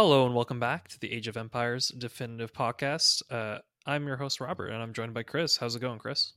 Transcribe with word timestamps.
Hello 0.00 0.24
and 0.24 0.32
welcome 0.32 0.60
back 0.60 0.86
to 0.86 1.00
the 1.00 1.12
Age 1.12 1.26
of 1.26 1.36
Empires 1.36 1.88
Definitive 1.88 2.52
Podcast. 2.52 3.20
Uh, 3.32 3.58
I'm 3.84 4.06
your 4.06 4.16
host 4.16 4.40
Robert, 4.40 4.68
and 4.68 4.80
I'm 4.80 4.92
joined 4.92 5.12
by 5.12 5.24
Chris. 5.24 5.56
How's 5.56 5.74
it 5.74 5.80
going, 5.80 5.98
Chris? 5.98 6.34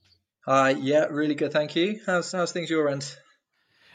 Hi, 0.48 0.72
yeah, 0.72 1.06
really 1.12 1.36
good, 1.36 1.54
thank 1.54 1.76
you. 1.76 2.00
How's 2.08 2.32
how's 2.32 2.52
things 2.52 2.72
your 2.72 2.90
end? 2.90 3.16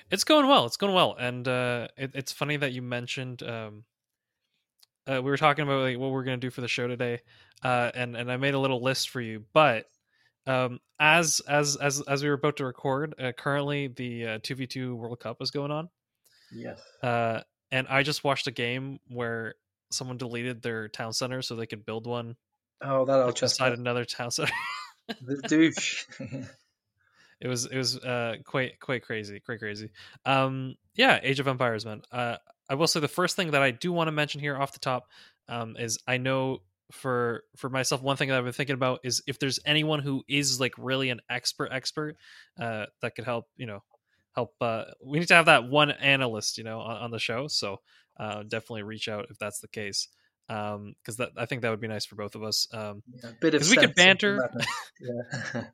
It's 0.08 0.22
going 0.22 0.46
well. 0.46 0.66
It's 0.66 0.76
going 0.76 0.94
well, 0.94 1.16
and 1.18 1.48
uh, 1.48 1.88
it, 1.96 2.12
it's 2.14 2.30
funny 2.30 2.56
that 2.58 2.74
you 2.74 2.80
mentioned. 2.80 3.42
Um, 3.42 3.82
uh, 5.04 5.20
we 5.20 5.32
were 5.32 5.36
talking 5.36 5.64
about 5.64 5.82
like, 5.82 5.98
what 5.98 6.12
we're 6.12 6.22
going 6.22 6.40
to 6.40 6.46
do 6.46 6.52
for 6.52 6.60
the 6.60 6.68
show 6.68 6.86
today, 6.86 7.22
uh, 7.64 7.90
and 7.92 8.16
and 8.16 8.30
I 8.30 8.36
made 8.36 8.54
a 8.54 8.60
little 8.60 8.80
list 8.80 9.10
for 9.10 9.20
you. 9.20 9.46
But 9.52 9.86
um, 10.46 10.78
as 11.00 11.40
as 11.48 11.74
as 11.74 12.00
as 12.02 12.22
we 12.22 12.28
were 12.28 12.36
about 12.36 12.58
to 12.58 12.64
record, 12.64 13.16
uh, 13.18 13.32
currently 13.32 13.88
the 13.88 14.38
two 14.44 14.54
v 14.54 14.68
two 14.68 14.94
World 14.94 15.18
Cup 15.18 15.38
is 15.40 15.50
going 15.50 15.72
on. 15.72 15.88
Yes. 16.54 16.80
And 17.72 17.86
I 17.88 18.02
just 18.02 18.24
watched 18.24 18.46
a 18.46 18.52
game 18.52 19.00
where 19.08 19.54
someone 19.90 20.16
deleted 20.16 20.62
their 20.62 20.88
town 20.88 21.12
center 21.12 21.42
so 21.42 21.56
they 21.56 21.66
could 21.66 21.84
build 21.84 22.06
one. 22.06 22.36
Oh, 22.80 23.04
that'll 23.04 23.26
like, 23.26 23.34
just 23.34 23.54
beside 23.58 23.72
another 23.72 24.04
town 24.04 24.30
center. 24.30 24.52
the 25.22 25.36
douche. 25.48 26.06
it 27.40 27.48
was 27.48 27.66
it 27.66 27.76
was 27.76 27.98
uh 27.98 28.36
quite 28.44 28.78
quite 28.80 29.02
crazy, 29.02 29.40
quite 29.40 29.58
crazy. 29.58 29.90
Um, 30.24 30.76
yeah, 30.94 31.18
Age 31.22 31.40
of 31.40 31.48
Empires, 31.48 31.84
man. 31.84 32.02
Uh, 32.10 32.36
I 32.68 32.74
will 32.74 32.86
say 32.86 33.00
the 33.00 33.08
first 33.08 33.36
thing 33.36 33.52
that 33.52 33.62
I 33.62 33.70
do 33.70 33.92
want 33.92 34.08
to 34.08 34.12
mention 34.12 34.40
here 34.40 34.56
off 34.56 34.72
the 34.72 34.78
top 34.78 35.08
um, 35.48 35.76
is 35.78 35.98
I 36.06 36.18
know 36.18 36.58
for 36.92 37.42
for 37.56 37.68
myself 37.68 38.02
one 38.02 38.16
thing 38.16 38.28
that 38.28 38.38
I've 38.38 38.44
been 38.44 38.52
thinking 38.52 38.74
about 38.74 39.00
is 39.02 39.22
if 39.26 39.38
there's 39.38 39.58
anyone 39.64 40.00
who 40.00 40.22
is 40.28 40.60
like 40.60 40.74
really 40.78 41.10
an 41.10 41.20
expert 41.28 41.70
expert 41.72 42.16
uh, 42.60 42.86
that 43.02 43.14
could 43.14 43.24
help 43.24 43.46
you 43.56 43.66
know 43.66 43.82
help 44.36 44.54
uh, 44.60 44.84
we 45.02 45.18
need 45.18 45.28
to 45.28 45.34
have 45.34 45.46
that 45.46 45.68
one 45.68 45.90
analyst 45.90 46.58
you 46.58 46.64
know 46.64 46.80
on, 46.80 46.96
on 47.04 47.10
the 47.10 47.18
show 47.18 47.48
so 47.48 47.80
uh, 48.20 48.42
definitely 48.42 48.82
reach 48.82 49.08
out 49.08 49.26
if 49.30 49.38
that's 49.38 49.60
the 49.60 49.68
case 49.68 50.08
um 50.48 50.94
because 51.02 51.16
that 51.16 51.30
i 51.36 51.44
think 51.44 51.62
that 51.62 51.70
would 51.70 51.80
be 51.80 51.88
nice 51.88 52.06
for 52.06 52.14
both 52.14 52.36
of 52.36 52.44
us 52.44 52.68
um 52.72 53.02
yeah, 53.22 53.30
bit 53.40 53.54
of 53.54 53.68
we 53.68 53.76
can 53.76 53.92
banter 53.96 54.48
yeah. 55.00 55.64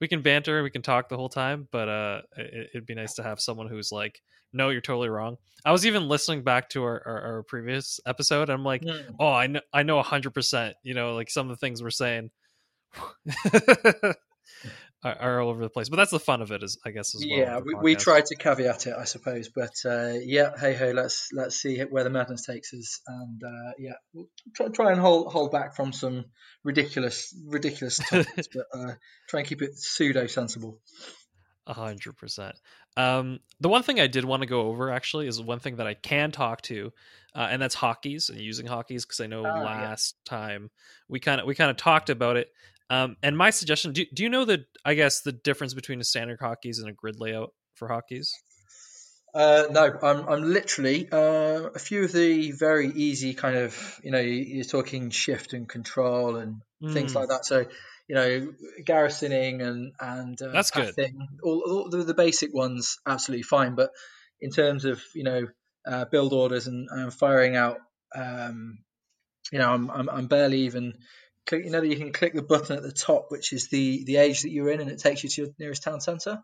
we 0.00 0.06
can 0.06 0.22
banter 0.22 0.62
we 0.62 0.70
can 0.70 0.82
talk 0.82 1.08
the 1.08 1.16
whole 1.16 1.28
time 1.28 1.66
but 1.72 1.88
uh 1.88 2.20
it, 2.36 2.70
would 2.74 2.86
be 2.86 2.94
nice 2.94 3.14
to 3.14 3.24
have 3.24 3.40
someone 3.40 3.66
who's 3.66 3.90
like 3.90 4.22
no 4.52 4.68
you're 4.68 4.80
totally 4.80 5.08
wrong 5.08 5.36
i 5.64 5.72
was 5.72 5.84
even 5.84 6.06
listening 6.06 6.44
back 6.44 6.68
to 6.68 6.84
our, 6.84 7.02
our, 7.04 7.22
our 7.22 7.42
previous 7.42 7.98
episode 8.06 8.50
i'm 8.50 8.64
like 8.64 8.82
mm. 8.82 9.02
oh 9.18 9.32
i 9.32 9.48
know 9.48 9.60
i 9.72 9.82
know 9.82 10.00
100% 10.00 10.74
you 10.84 10.94
know 10.94 11.16
like 11.16 11.28
some 11.28 11.50
of 11.50 11.56
the 11.56 11.60
things 11.60 11.82
we're 11.82 11.90
saying 11.90 12.30
are, 15.04 15.16
are, 15.16 15.40
all 15.40 15.50
over 15.50 15.62
the 15.62 15.70
place. 15.70 15.88
But 15.88 15.96
that's 15.96 16.10
the 16.10 16.20
fun 16.20 16.42
of 16.42 16.50
it, 16.50 16.62
is 16.62 16.78
I 16.84 16.90
guess. 16.90 17.14
As 17.14 17.24
well 17.28 17.38
yeah, 17.38 17.60
we, 17.64 17.74
we 17.74 17.94
tried 17.94 18.26
to 18.26 18.36
caveat 18.36 18.86
it, 18.86 18.94
I 18.98 19.04
suppose, 19.04 19.48
but 19.48 19.74
uh, 19.84 20.14
yeah, 20.20 20.50
hey 20.58 20.74
ho, 20.74 20.90
let's 20.90 21.28
let's 21.32 21.56
see 21.56 21.80
where 21.80 22.04
the 22.04 22.10
madness 22.10 22.44
takes 22.44 22.74
us, 22.74 23.00
and 23.06 23.42
uh, 23.42 23.72
yeah, 23.78 23.94
we'll 24.12 24.28
try, 24.54 24.68
try 24.68 24.92
and 24.92 25.00
hold 25.00 25.32
hold 25.32 25.52
back 25.52 25.76
from 25.76 25.92
some 25.92 26.24
ridiculous 26.64 27.34
ridiculous 27.46 27.98
topics, 28.10 28.48
but 28.52 28.66
uh, 28.74 28.94
try 29.28 29.40
and 29.40 29.48
keep 29.48 29.62
it 29.62 29.76
pseudo 29.76 30.26
sensible. 30.26 30.80
A 31.66 31.74
hundred 31.74 32.16
percent. 32.16 32.56
Um, 32.96 33.40
the 33.60 33.68
one 33.68 33.82
thing 33.82 34.00
I 34.00 34.06
did 34.06 34.24
want 34.24 34.42
to 34.42 34.48
go 34.48 34.62
over 34.62 34.90
actually 34.90 35.28
is 35.28 35.40
one 35.40 35.60
thing 35.60 35.76
that 35.76 35.86
I 35.86 35.94
can 35.94 36.32
talk 36.32 36.62
to, 36.62 36.92
uh, 37.34 37.46
and 37.50 37.62
that's 37.62 37.76
hotkeys 37.76 38.30
and 38.30 38.40
using 38.40 38.66
hotkeys 38.66 39.02
because 39.02 39.20
I 39.20 39.26
know 39.26 39.44
uh, 39.44 39.62
last 39.62 40.16
yeah. 40.24 40.30
time 40.38 40.70
we 41.08 41.20
kind 41.20 41.40
of 41.40 41.46
we 41.46 41.54
kind 41.54 41.70
of 41.70 41.76
talked 41.76 42.10
about 42.10 42.36
it. 42.36 42.48
Um, 42.90 43.16
and 43.22 43.36
my 43.36 43.50
suggestion: 43.50 43.92
do, 43.92 44.04
do 44.14 44.22
you 44.22 44.28
know 44.28 44.44
the 44.44 44.64
I 44.84 44.94
guess 44.94 45.20
the 45.20 45.32
difference 45.32 45.74
between 45.74 46.00
a 46.00 46.04
standard 46.04 46.40
hotkeys 46.40 46.78
and 46.78 46.88
a 46.88 46.92
grid 46.92 47.20
layout 47.20 47.52
for 47.74 47.88
hotkeys? 47.88 48.28
Uh, 49.34 49.64
no, 49.70 49.92
I'm 50.02 50.28
I'm 50.28 50.42
literally 50.52 51.08
uh, 51.12 51.68
a 51.74 51.78
few 51.78 52.04
of 52.04 52.12
the 52.12 52.52
very 52.52 52.88
easy 52.88 53.34
kind 53.34 53.56
of 53.56 54.00
you 54.02 54.10
know 54.10 54.20
you're 54.20 54.64
talking 54.64 55.10
shift 55.10 55.52
and 55.52 55.68
control 55.68 56.36
and 56.36 56.62
mm. 56.82 56.92
things 56.92 57.14
like 57.14 57.28
that. 57.28 57.44
So 57.44 57.66
you 58.08 58.14
know 58.14 58.52
garrisoning 58.84 59.60
and 59.60 59.92
and 60.00 60.40
uh, 60.40 60.48
that's 60.48 60.70
good. 60.70 60.94
All, 61.42 61.62
all 61.66 61.90
the, 61.90 62.04
the, 62.04 62.14
basic 62.14 62.54
ones 62.54 62.98
absolutely 63.06 63.42
fine, 63.42 63.74
but 63.74 63.90
in 64.40 64.50
terms 64.50 64.86
of 64.86 65.02
you 65.14 65.24
know 65.24 65.46
uh, 65.86 66.06
build 66.06 66.32
orders 66.32 66.66
and, 66.66 66.88
and 66.90 67.12
firing 67.12 67.54
out, 67.54 67.78
um, 68.16 68.78
you 69.52 69.58
know 69.58 69.70
I'm, 69.70 69.90
I'm 69.90 70.08
I'm 70.08 70.26
barely 70.26 70.62
even 70.62 70.94
click, 71.48 71.64
you 71.64 71.70
know 71.70 71.80
that 71.80 71.88
you 71.88 71.96
can 71.96 72.12
click 72.12 72.34
the 72.34 72.42
button 72.42 72.76
at 72.76 72.82
the 72.82 72.92
top, 72.92 73.30
which 73.30 73.52
is 73.52 73.68
the 73.68 74.04
the 74.04 74.16
age 74.16 74.42
that 74.42 74.50
you're 74.50 74.70
in, 74.70 74.80
and 74.80 74.90
it 74.90 74.98
takes 74.98 75.24
you 75.24 75.30
to 75.30 75.42
your 75.42 75.50
nearest 75.58 75.82
town 75.82 76.00
centre. 76.00 76.42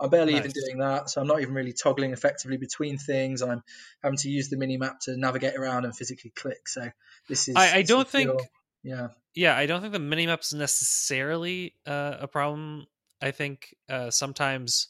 I'm 0.00 0.10
barely 0.10 0.32
nice. 0.32 0.40
even 0.40 0.52
doing 0.52 0.78
that, 0.78 1.10
so 1.10 1.20
I'm 1.20 1.26
not 1.26 1.40
even 1.40 1.54
really 1.54 1.72
toggling 1.72 2.12
effectively 2.12 2.56
between 2.56 2.98
things. 2.98 3.42
I'm 3.42 3.62
having 4.02 4.18
to 4.18 4.30
use 4.30 4.48
the 4.48 4.56
mini 4.56 4.76
map 4.76 5.00
to 5.00 5.16
navigate 5.16 5.54
around 5.54 5.84
and 5.84 5.96
physically 5.96 6.32
click. 6.34 6.68
So 6.68 6.90
this 7.28 7.48
is. 7.48 7.56
I, 7.56 7.76
I 7.76 7.82
don't 7.82 8.08
think. 8.08 8.30
Feel, 8.30 8.40
yeah. 8.82 9.08
Yeah, 9.34 9.56
I 9.56 9.66
don't 9.66 9.82
think 9.82 9.92
the 9.92 9.98
mini 9.98 10.26
map's 10.26 10.54
necessarily 10.54 11.74
uh, 11.86 12.16
a 12.20 12.28
problem. 12.28 12.86
I 13.20 13.30
think 13.30 13.74
uh, 13.88 14.10
sometimes 14.10 14.88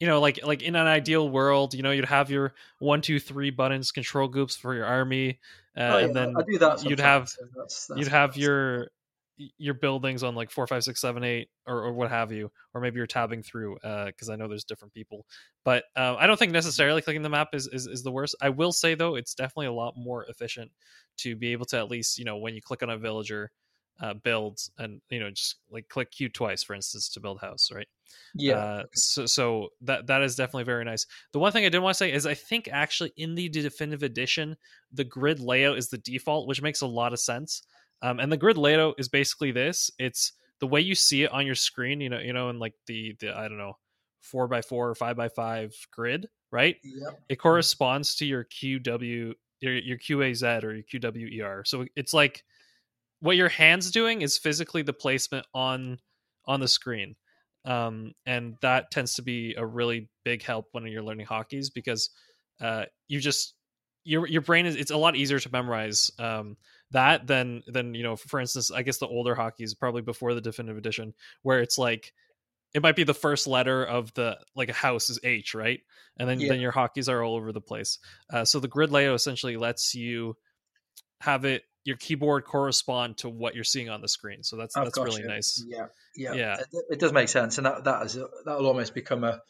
you 0.00 0.06
know 0.06 0.20
like 0.20 0.44
like 0.44 0.62
in 0.62 0.74
an 0.74 0.86
ideal 0.86 1.28
world 1.28 1.72
you 1.72 1.82
know 1.82 1.92
you'd 1.92 2.04
have 2.04 2.30
your 2.30 2.52
one 2.78 3.00
two 3.00 3.20
three 3.20 3.50
buttons 3.50 3.92
control 3.92 4.28
groups 4.28 4.56
for 4.56 4.74
your 4.74 4.84
army 4.84 5.38
uh, 5.76 5.80
oh, 5.80 5.98
yeah, 5.98 6.04
and 6.04 6.16
then 6.16 6.34
I 6.36 6.42
do 6.42 6.58
that 6.58 6.84
you'd 6.84 7.00
have 7.00 7.30
that's, 7.56 7.86
that's 7.86 7.98
you'd 7.98 8.08
have 8.08 8.36
your 8.36 8.88
your 9.36 9.74
buildings 9.74 10.22
on 10.22 10.34
like 10.34 10.50
four 10.50 10.66
five 10.66 10.84
six 10.84 11.00
seven 11.00 11.24
eight 11.24 11.48
or, 11.66 11.84
or 11.84 11.92
what 11.92 12.08
have 12.10 12.30
you 12.30 12.50
or 12.72 12.80
maybe 12.80 12.98
you're 12.98 13.06
tabbing 13.06 13.42
through 13.42 13.74
because 14.06 14.28
uh, 14.28 14.32
i 14.32 14.36
know 14.36 14.46
there's 14.46 14.64
different 14.64 14.94
people. 14.94 15.26
But 15.64 15.84
uh, 15.96 16.16
i 16.18 16.26
don't 16.26 16.38
think 16.38 16.52
necessarily 16.52 17.02
clicking 17.02 17.22
the 17.22 17.28
map 17.28 17.48
is, 17.52 17.66
is 17.66 17.86
is 17.86 18.02
the 18.02 18.12
worst. 18.12 18.36
I 18.40 18.50
will 18.50 18.72
say 18.72 18.94
though 18.94 19.16
it's 19.16 19.34
definitely 19.34 19.66
a 19.66 19.72
lot 19.72 19.94
more 19.96 20.24
efficient 20.26 20.70
to 21.18 21.36
be 21.36 21.52
able 21.52 21.66
to 21.66 21.78
at 21.78 21.90
least 21.90 22.18
you 22.18 22.24
know 22.24 22.36
when 22.36 22.54
you 22.54 22.62
click 22.62 22.82
on 22.82 22.90
a 22.90 22.98
villager 22.98 23.50
uh, 24.00 24.14
builds 24.14 24.70
and 24.78 25.00
you 25.10 25.20
know 25.20 25.30
just 25.30 25.56
like 25.70 25.88
click 25.88 26.10
Q 26.10 26.28
twice, 26.28 26.62
for 26.62 26.74
instance, 26.74 27.08
to 27.10 27.20
build 27.20 27.40
house, 27.40 27.70
right? 27.72 27.86
Yeah. 28.34 28.56
Uh, 28.56 28.82
so 28.94 29.26
so 29.26 29.68
that 29.82 30.06
that 30.08 30.22
is 30.22 30.36
definitely 30.36 30.64
very 30.64 30.84
nice. 30.84 31.06
The 31.32 31.38
one 31.38 31.52
thing 31.52 31.64
I 31.64 31.68
did 31.68 31.78
want 31.78 31.94
to 31.94 31.98
say 31.98 32.12
is 32.12 32.26
I 32.26 32.34
think 32.34 32.68
actually 32.70 33.12
in 33.16 33.34
the 33.34 33.48
definitive 33.48 34.02
edition, 34.02 34.56
the 34.92 35.04
grid 35.04 35.40
layout 35.40 35.78
is 35.78 35.88
the 35.88 35.98
default, 35.98 36.48
which 36.48 36.62
makes 36.62 36.80
a 36.80 36.86
lot 36.86 37.12
of 37.12 37.20
sense. 37.20 37.62
Um, 38.02 38.20
and 38.20 38.30
the 38.30 38.36
grid 38.36 38.56
layout 38.56 38.96
is 38.98 39.08
basically 39.08 39.52
this: 39.52 39.90
it's 39.98 40.32
the 40.60 40.66
way 40.66 40.80
you 40.80 40.94
see 40.94 41.22
it 41.22 41.32
on 41.32 41.46
your 41.46 41.54
screen. 41.54 42.00
You 42.00 42.10
know, 42.10 42.18
you 42.18 42.32
know, 42.32 42.50
in 42.50 42.58
like 42.58 42.74
the 42.86 43.16
the 43.20 43.36
I 43.36 43.48
don't 43.48 43.58
know 43.58 43.78
four 44.20 44.48
by 44.48 44.62
four 44.62 44.88
or 44.88 44.94
five 44.94 45.16
by 45.16 45.28
five 45.28 45.72
grid, 45.92 46.28
right? 46.50 46.76
Yep. 46.82 47.20
It 47.28 47.36
corresponds 47.36 48.16
to 48.16 48.26
your 48.26 48.44
QW 48.44 49.34
your 49.60 49.74
your 49.74 49.98
QAZ 49.98 50.62
or 50.62 50.74
your 50.74 50.84
QWER. 50.84 51.66
So 51.66 51.86
it's 51.96 52.12
like 52.12 52.44
what 53.24 53.36
your 53.36 53.48
hands 53.48 53.90
doing 53.90 54.22
is 54.22 54.36
physically 54.36 54.82
the 54.82 54.92
placement 54.92 55.46
on 55.54 55.98
on 56.46 56.60
the 56.60 56.68
screen. 56.68 57.16
Um, 57.64 58.12
and 58.26 58.56
that 58.60 58.90
tends 58.90 59.14
to 59.14 59.22
be 59.22 59.54
a 59.56 59.64
really 59.64 60.10
big 60.24 60.42
help 60.42 60.66
when 60.72 60.86
you're 60.86 61.02
learning 61.02 61.26
hotkeys 61.26 61.68
because 61.74 62.10
uh, 62.60 62.84
you 63.08 63.20
just 63.20 63.54
your 64.04 64.26
your 64.26 64.42
brain 64.42 64.66
is 64.66 64.76
it's 64.76 64.90
a 64.90 64.96
lot 64.96 65.16
easier 65.16 65.38
to 65.38 65.50
memorize 65.50 66.10
um, 66.18 66.58
that 66.90 67.26
than 67.26 67.62
than 67.66 67.94
you 67.94 68.02
know 68.02 68.16
for 68.16 68.38
instance 68.38 68.70
i 68.70 68.82
guess 68.82 68.98
the 68.98 69.06
older 69.06 69.34
hotkeys 69.34 69.76
probably 69.76 70.02
before 70.02 70.34
the 70.34 70.42
definitive 70.42 70.76
edition 70.76 71.14
where 71.42 71.60
it's 71.60 71.78
like 71.78 72.12
it 72.74 72.82
might 72.82 72.96
be 72.96 73.04
the 73.04 73.14
first 73.14 73.46
letter 73.46 73.84
of 73.84 74.12
the 74.14 74.36
like 74.54 74.68
a 74.68 74.74
house 74.74 75.08
is 75.08 75.20
h 75.22 75.54
right? 75.54 75.80
And 76.18 76.28
then 76.28 76.40
yeah. 76.40 76.48
then 76.48 76.60
your 76.60 76.72
hotkeys 76.72 77.08
are 77.08 77.22
all 77.22 77.36
over 77.36 77.52
the 77.52 77.60
place. 77.60 77.98
Uh, 78.30 78.44
so 78.44 78.60
the 78.60 78.68
grid 78.68 78.90
layout 78.90 79.14
essentially 79.14 79.56
lets 79.56 79.94
you 79.94 80.36
have 81.20 81.44
it 81.44 81.62
your 81.84 81.96
keyboard 81.96 82.44
correspond 82.44 83.18
to 83.18 83.28
what 83.28 83.54
you're 83.54 83.64
seeing 83.64 83.90
on 83.90 84.00
the 84.00 84.08
screen. 84.08 84.42
So 84.42 84.56
that's 84.56 84.74
that's 84.74 84.98
really 84.98 85.22
you. 85.22 85.28
nice. 85.28 85.62
Yeah, 85.66 85.86
yeah, 86.16 86.32
yeah. 86.32 86.56
It, 86.60 86.84
it, 86.90 86.98
does 86.98 87.12
make 87.12 87.28
sense, 87.28 87.58
and 87.58 87.66
that 87.66 87.84
that 87.84 88.06
is 88.06 88.14
that 88.14 88.58
will 88.58 88.66
almost 88.66 88.94
become 88.94 89.22
a 89.22 89.40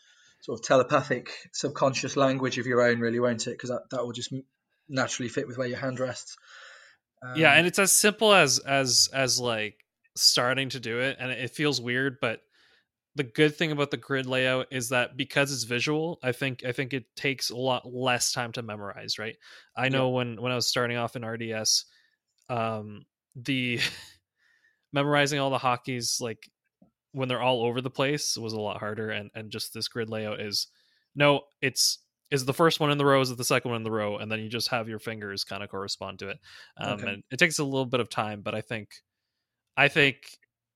sort 0.40 0.58
of 0.58 0.66
telepathic, 0.66 1.30
subconscious 1.52 2.16
language 2.16 2.58
of 2.58 2.66
your 2.66 2.82
own, 2.82 2.98
really, 2.98 3.20
won't 3.20 3.46
it? 3.46 3.52
Because 3.52 3.70
that 3.70 3.82
that 3.90 4.04
will 4.04 4.12
just 4.12 4.34
naturally 4.88 5.28
fit 5.28 5.46
with 5.46 5.56
where 5.56 5.68
your 5.68 5.78
hand 5.78 6.00
rests. 6.00 6.36
Um, 7.24 7.36
yeah, 7.36 7.52
and 7.52 7.66
it's 7.66 7.78
as 7.78 7.92
simple 7.92 8.34
as 8.34 8.58
as 8.58 9.08
as 9.12 9.38
like 9.40 9.76
starting 10.16 10.70
to 10.70 10.80
do 10.80 11.00
it, 11.00 11.16
and 11.20 11.30
it 11.30 11.50
feels 11.50 11.80
weird, 11.80 12.18
but 12.20 12.40
the 13.16 13.22
good 13.22 13.54
thing 13.54 13.70
about 13.70 13.92
the 13.92 13.96
grid 13.96 14.26
layout 14.26 14.66
is 14.72 14.88
that 14.88 15.16
because 15.16 15.52
it's 15.52 15.62
visual 15.62 16.18
i 16.24 16.32
think 16.32 16.64
i 16.64 16.72
think 16.72 16.92
it 16.92 17.04
takes 17.14 17.50
a 17.50 17.56
lot 17.56 17.86
less 17.86 18.32
time 18.32 18.50
to 18.50 18.60
memorize 18.60 19.20
right 19.20 19.36
i 19.76 19.88
know 19.88 20.08
yeah. 20.08 20.16
when 20.16 20.42
when 20.42 20.50
i 20.50 20.56
was 20.56 20.66
starting 20.66 20.96
off 20.96 21.14
in 21.14 21.22
rts 21.22 21.84
um 22.48 23.04
the 23.36 23.80
memorizing 24.92 25.40
all 25.40 25.50
the 25.50 25.58
hotkeys 25.58 26.20
like 26.20 26.48
when 27.12 27.28
they're 27.28 27.42
all 27.42 27.64
over 27.64 27.80
the 27.80 27.90
place 27.90 28.36
was 28.36 28.52
a 28.52 28.60
lot 28.60 28.78
harder 28.78 29.10
and 29.10 29.30
and 29.34 29.50
just 29.50 29.72
this 29.72 29.88
grid 29.88 30.10
layout 30.10 30.40
is 30.40 30.68
no 31.14 31.42
it's 31.60 31.98
is 32.30 32.44
the 32.44 32.54
first 32.54 32.80
one 32.80 32.90
in 32.90 32.98
the 32.98 33.04
row 33.04 33.20
is 33.20 33.30
it 33.30 33.38
the 33.38 33.44
second 33.44 33.70
one 33.70 33.78
in 33.78 33.84
the 33.84 33.90
row 33.90 34.18
and 34.18 34.30
then 34.30 34.40
you 34.40 34.48
just 34.48 34.68
have 34.68 34.88
your 34.88 34.98
fingers 34.98 35.44
kind 35.44 35.62
of 35.62 35.70
correspond 35.70 36.18
to 36.18 36.28
it 36.28 36.38
um 36.78 36.98
okay. 36.98 37.08
and 37.08 37.22
it 37.30 37.38
takes 37.38 37.58
a 37.58 37.64
little 37.64 37.86
bit 37.86 38.00
of 38.00 38.08
time 38.08 38.40
but 38.42 38.54
i 38.54 38.60
think 38.60 38.88
i 39.76 39.88
think 39.88 40.16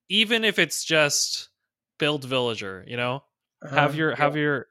even 0.09 0.44
if 0.44 0.59
it's 0.59 0.85
just 0.85 1.49
build 1.99 2.25
villager 2.25 2.85
you 2.87 2.97
know 2.97 3.23
uh, 3.62 3.69
have 3.69 3.94
your 3.94 4.11
yeah. 4.11 4.17
have 4.17 4.37
your 4.37 4.67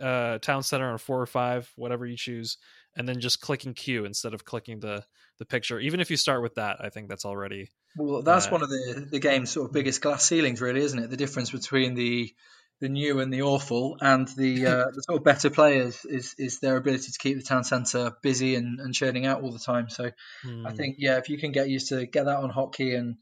uh 0.00 0.38
town 0.38 0.62
center 0.62 0.90
on 0.90 0.98
four 0.98 1.20
or 1.20 1.26
five 1.26 1.70
whatever 1.76 2.06
you 2.06 2.16
choose 2.16 2.58
and 2.96 3.08
then 3.08 3.20
just 3.20 3.40
clicking 3.40 3.74
Q 3.74 4.04
instead 4.04 4.34
of 4.34 4.44
clicking 4.44 4.80
the 4.80 5.04
the 5.38 5.44
picture. 5.44 5.78
Even 5.78 6.00
if 6.00 6.10
you 6.10 6.16
start 6.16 6.42
with 6.42 6.56
that, 6.56 6.78
I 6.80 6.88
think 6.90 7.08
that's 7.08 7.24
already 7.24 7.70
well. 7.96 8.22
That's 8.22 8.46
uh, 8.46 8.50
one 8.50 8.62
of 8.62 8.68
the 8.68 9.06
the 9.10 9.20
game's 9.20 9.50
sort 9.50 9.66
of 9.66 9.72
biggest 9.72 10.00
glass 10.00 10.24
ceilings, 10.24 10.60
really, 10.60 10.80
isn't 10.80 10.98
it? 10.98 11.10
The 11.10 11.16
difference 11.16 11.50
between 11.50 11.94
the 11.94 12.34
the 12.80 12.88
new 12.88 13.18
and 13.20 13.32
the 13.32 13.42
awful, 13.42 13.96
and 14.00 14.28
the 14.36 14.66
uh, 14.66 14.84
the 14.92 15.02
sort 15.02 15.18
of 15.18 15.24
better 15.24 15.50
players 15.50 16.04
is 16.04 16.34
is 16.38 16.60
their 16.60 16.76
ability 16.76 17.10
to 17.12 17.18
keep 17.18 17.36
the 17.36 17.44
town 17.44 17.64
centre 17.64 18.12
busy 18.22 18.54
and, 18.54 18.80
and 18.80 18.94
churning 18.94 19.26
out 19.26 19.42
all 19.42 19.52
the 19.52 19.58
time. 19.58 19.88
So 19.88 20.10
mm. 20.44 20.66
I 20.66 20.70
hmm. 20.70 20.76
think 20.76 20.96
yeah, 20.98 21.18
if 21.18 21.28
you 21.28 21.38
can 21.38 21.52
get 21.52 21.68
used 21.68 21.88
to 21.88 22.06
get 22.06 22.26
that 22.26 22.38
on 22.38 22.50
hotkey 22.50 22.96
and 22.96 23.16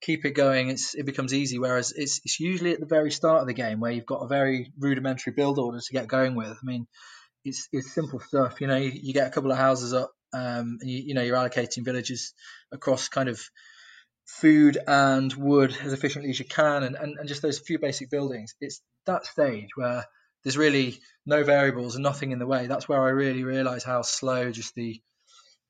keep 0.00 0.24
it 0.24 0.32
going, 0.32 0.68
it's 0.68 0.94
it 0.94 1.06
becomes 1.06 1.34
easy. 1.34 1.58
Whereas 1.58 1.92
it's 1.92 2.20
it's 2.24 2.40
usually 2.40 2.72
at 2.72 2.80
the 2.80 2.86
very 2.86 3.10
start 3.10 3.40
of 3.40 3.46
the 3.46 3.54
game 3.54 3.80
where 3.80 3.92
you've 3.92 4.06
got 4.06 4.22
a 4.22 4.28
very 4.28 4.72
rudimentary 4.78 5.32
build 5.32 5.58
order 5.58 5.80
to 5.80 5.92
get 5.92 6.08
going 6.08 6.34
with. 6.34 6.56
I 6.62 6.64
mean, 6.64 6.86
it's 7.44 7.68
it's 7.72 7.92
simple 7.92 8.20
stuff. 8.20 8.60
You 8.60 8.66
know, 8.66 8.76
you, 8.76 8.90
you 8.94 9.12
get 9.12 9.26
a 9.26 9.30
couple 9.30 9.52
of 9.52 9.58
houses 9.58 9.92
up, 9.92 10.12
um, 10.32 10.78
and 10.80 10.90
you, 10.90 10.98
you 11.06 11.14
know 11.14 11.22
you're 11.22 11.36
allocating 11.36 11.84
villages 11.84 12.32
across 12.72 13.08
kind 13.08 13.28
of 13.28 13.40
food 14.26 14.78
and 14.86 15.32
wood 15.34 15.76
as 15.82 15.92
efficiently 15.92 16.30
as 16.30 16.38
you 16.38 16.46
can 16.46 16.82
and, 16.82 16.96
and, 16.96 17.18
and 17.18 17.28
just 17.28 17.42
those 17.42 17.58
few 17.58 17.78
basic 17.78 18.10
buildings. 18.10 18.54
It's 18.60 18.80
that 19.06 19.26
stage 19.26 19.68
where 19.74 20.04
there's 20.42 20.56
really 20.56 20.98
no 21.26 21.44
variables 21.44 21.94
and 21.94 22.02
nothing 22.02 22.32
in 22.32 22.38
the 22.38 22.46
way. 22.46 22.66
That's 22.66 22.88
where 22.88 23.02
i 23.02 23.10
really 23.10 23.44
realize 23.44 23.84
how 23.84 24.02
slow 24.02 24.50
just 24.50 24.74
the 24.74 25.00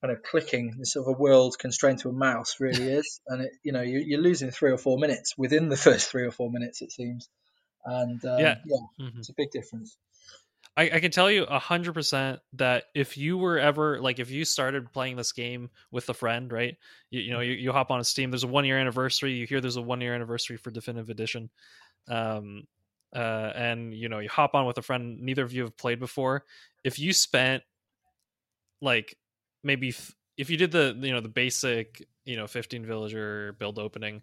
kind 0.00 0.12
of 0.12 0.22
clicking 0.22 0.76
the 0.78 0.86
sort 0.86 1.08
of 1.08 1.14
a 1.14 1.18
world 1.18 1.56
constrained 1.58 2.00
to 2.00 2.10
a 2.10 2.12
mouse 2.12 2.56
really 2.60 2.82
is. 2.92 3.20
And 3.26 3.42
it, 3.42 3.50
you 3.62 3.72
know 3.72 3.82
you, 3.82 3.98
you're 3.98 4.20
losing 4.20 4.50
three 4.50 4.70
or 4.70 4.78
four 4.78 4.98
minutes 4.98 5.34
within 5.36 5.68
the 5.68 5.76
first 5.88 6.10
three 6.10 6.24
or 6.24 6.30
four 6.30 6.50
minutes 6.50 6.80
it 6.82 6.92
seems. 6.92 7.28
And 7.84 8.24
um, 8.24 8.38
yeah, 8.38 8.56
yeah 8.64 9.04
mm-hmm. 9.06 9.18
it's 9.18 9.30
a 9.30 9.34
big 9.36 9.50
difference 9.50 9.96
I, 10.76 10.90
I 10.94 11.00
can 11.00 11.12
tell 11.12 11.30
you 11.30 11.44
a 11.44 11.58
hundred 11.58 11.92
percent 11.94 12.40
that 12.54 12.84
if 12.94 13.16
you 13.16 13.38
were 13.38 13.58
ever 13.58 14.00
like 14.00 14.18
if 14.18 14.30
you 14.30 14.44
started 14.44 14.92
playing 14.92 15.16
this 15.16 15.32
game 15.32 15.70
with 15.92 16.08
a 16.08 16.14
friend, 16.14 16.52
right? 16.52 16.76
You, 17.10 17.20
you 17.20 17.32
know, 17.32 17.40
you, 17.40 17.52
you 17.52 17.72
hop 17.72 17.90
on 17.90 18.00
a 18.00 18.04
Steam. 18.04 18.30
There's 18.30 18.44
a 18.44 18.48
one 18.48 18.64
year 18.64 18.78
anniversary. 18.78 19.32
You 19.32 19.46
hear 19.46 19.60
there's 19.60 19.76
a 19.76 19.82
one 19.82 20.00
year 20.00 20.14
anniversary 20.14 20.56
for 20.56 20.70
Definitive 20.70 21.10
Edition, 21.10 21.48
um, 22.08 22.66
uh, 23.14 23.52
and 23.54 23.94
you 23.94 24.08
know 24.08 24.18
you 24.18 24.28
hop 24.28 24.54
on 24.54 24.66
with 24.66 24.78
a 24.78 24.82
friend. 24.82 25.20
Neither 25.20 25.44
of 25.44 25.52
you 25.52 25.62
have 25.62 25.76
played 25.76 26.00
before. 26.00 26.44
If 26.82 26.98
you 26.98 27.12
spent 27.12 27.62
like 28.80 29.16
maybe 29.62 29.90
f- 29.90 30.14
if 30.36 30.50
you 30.50 30.56
did 30.56 30.72
the 30.72 30.98
you 31.00 31.12
know 31.12 31.20
the 31.20 31.28
basic 31.28 32.04
you 32.24 32.36
know 32.36 32.48
15 32.48 32.84
villager 32.84 33.54
build 33.60 33.78
opening 33.78 34.22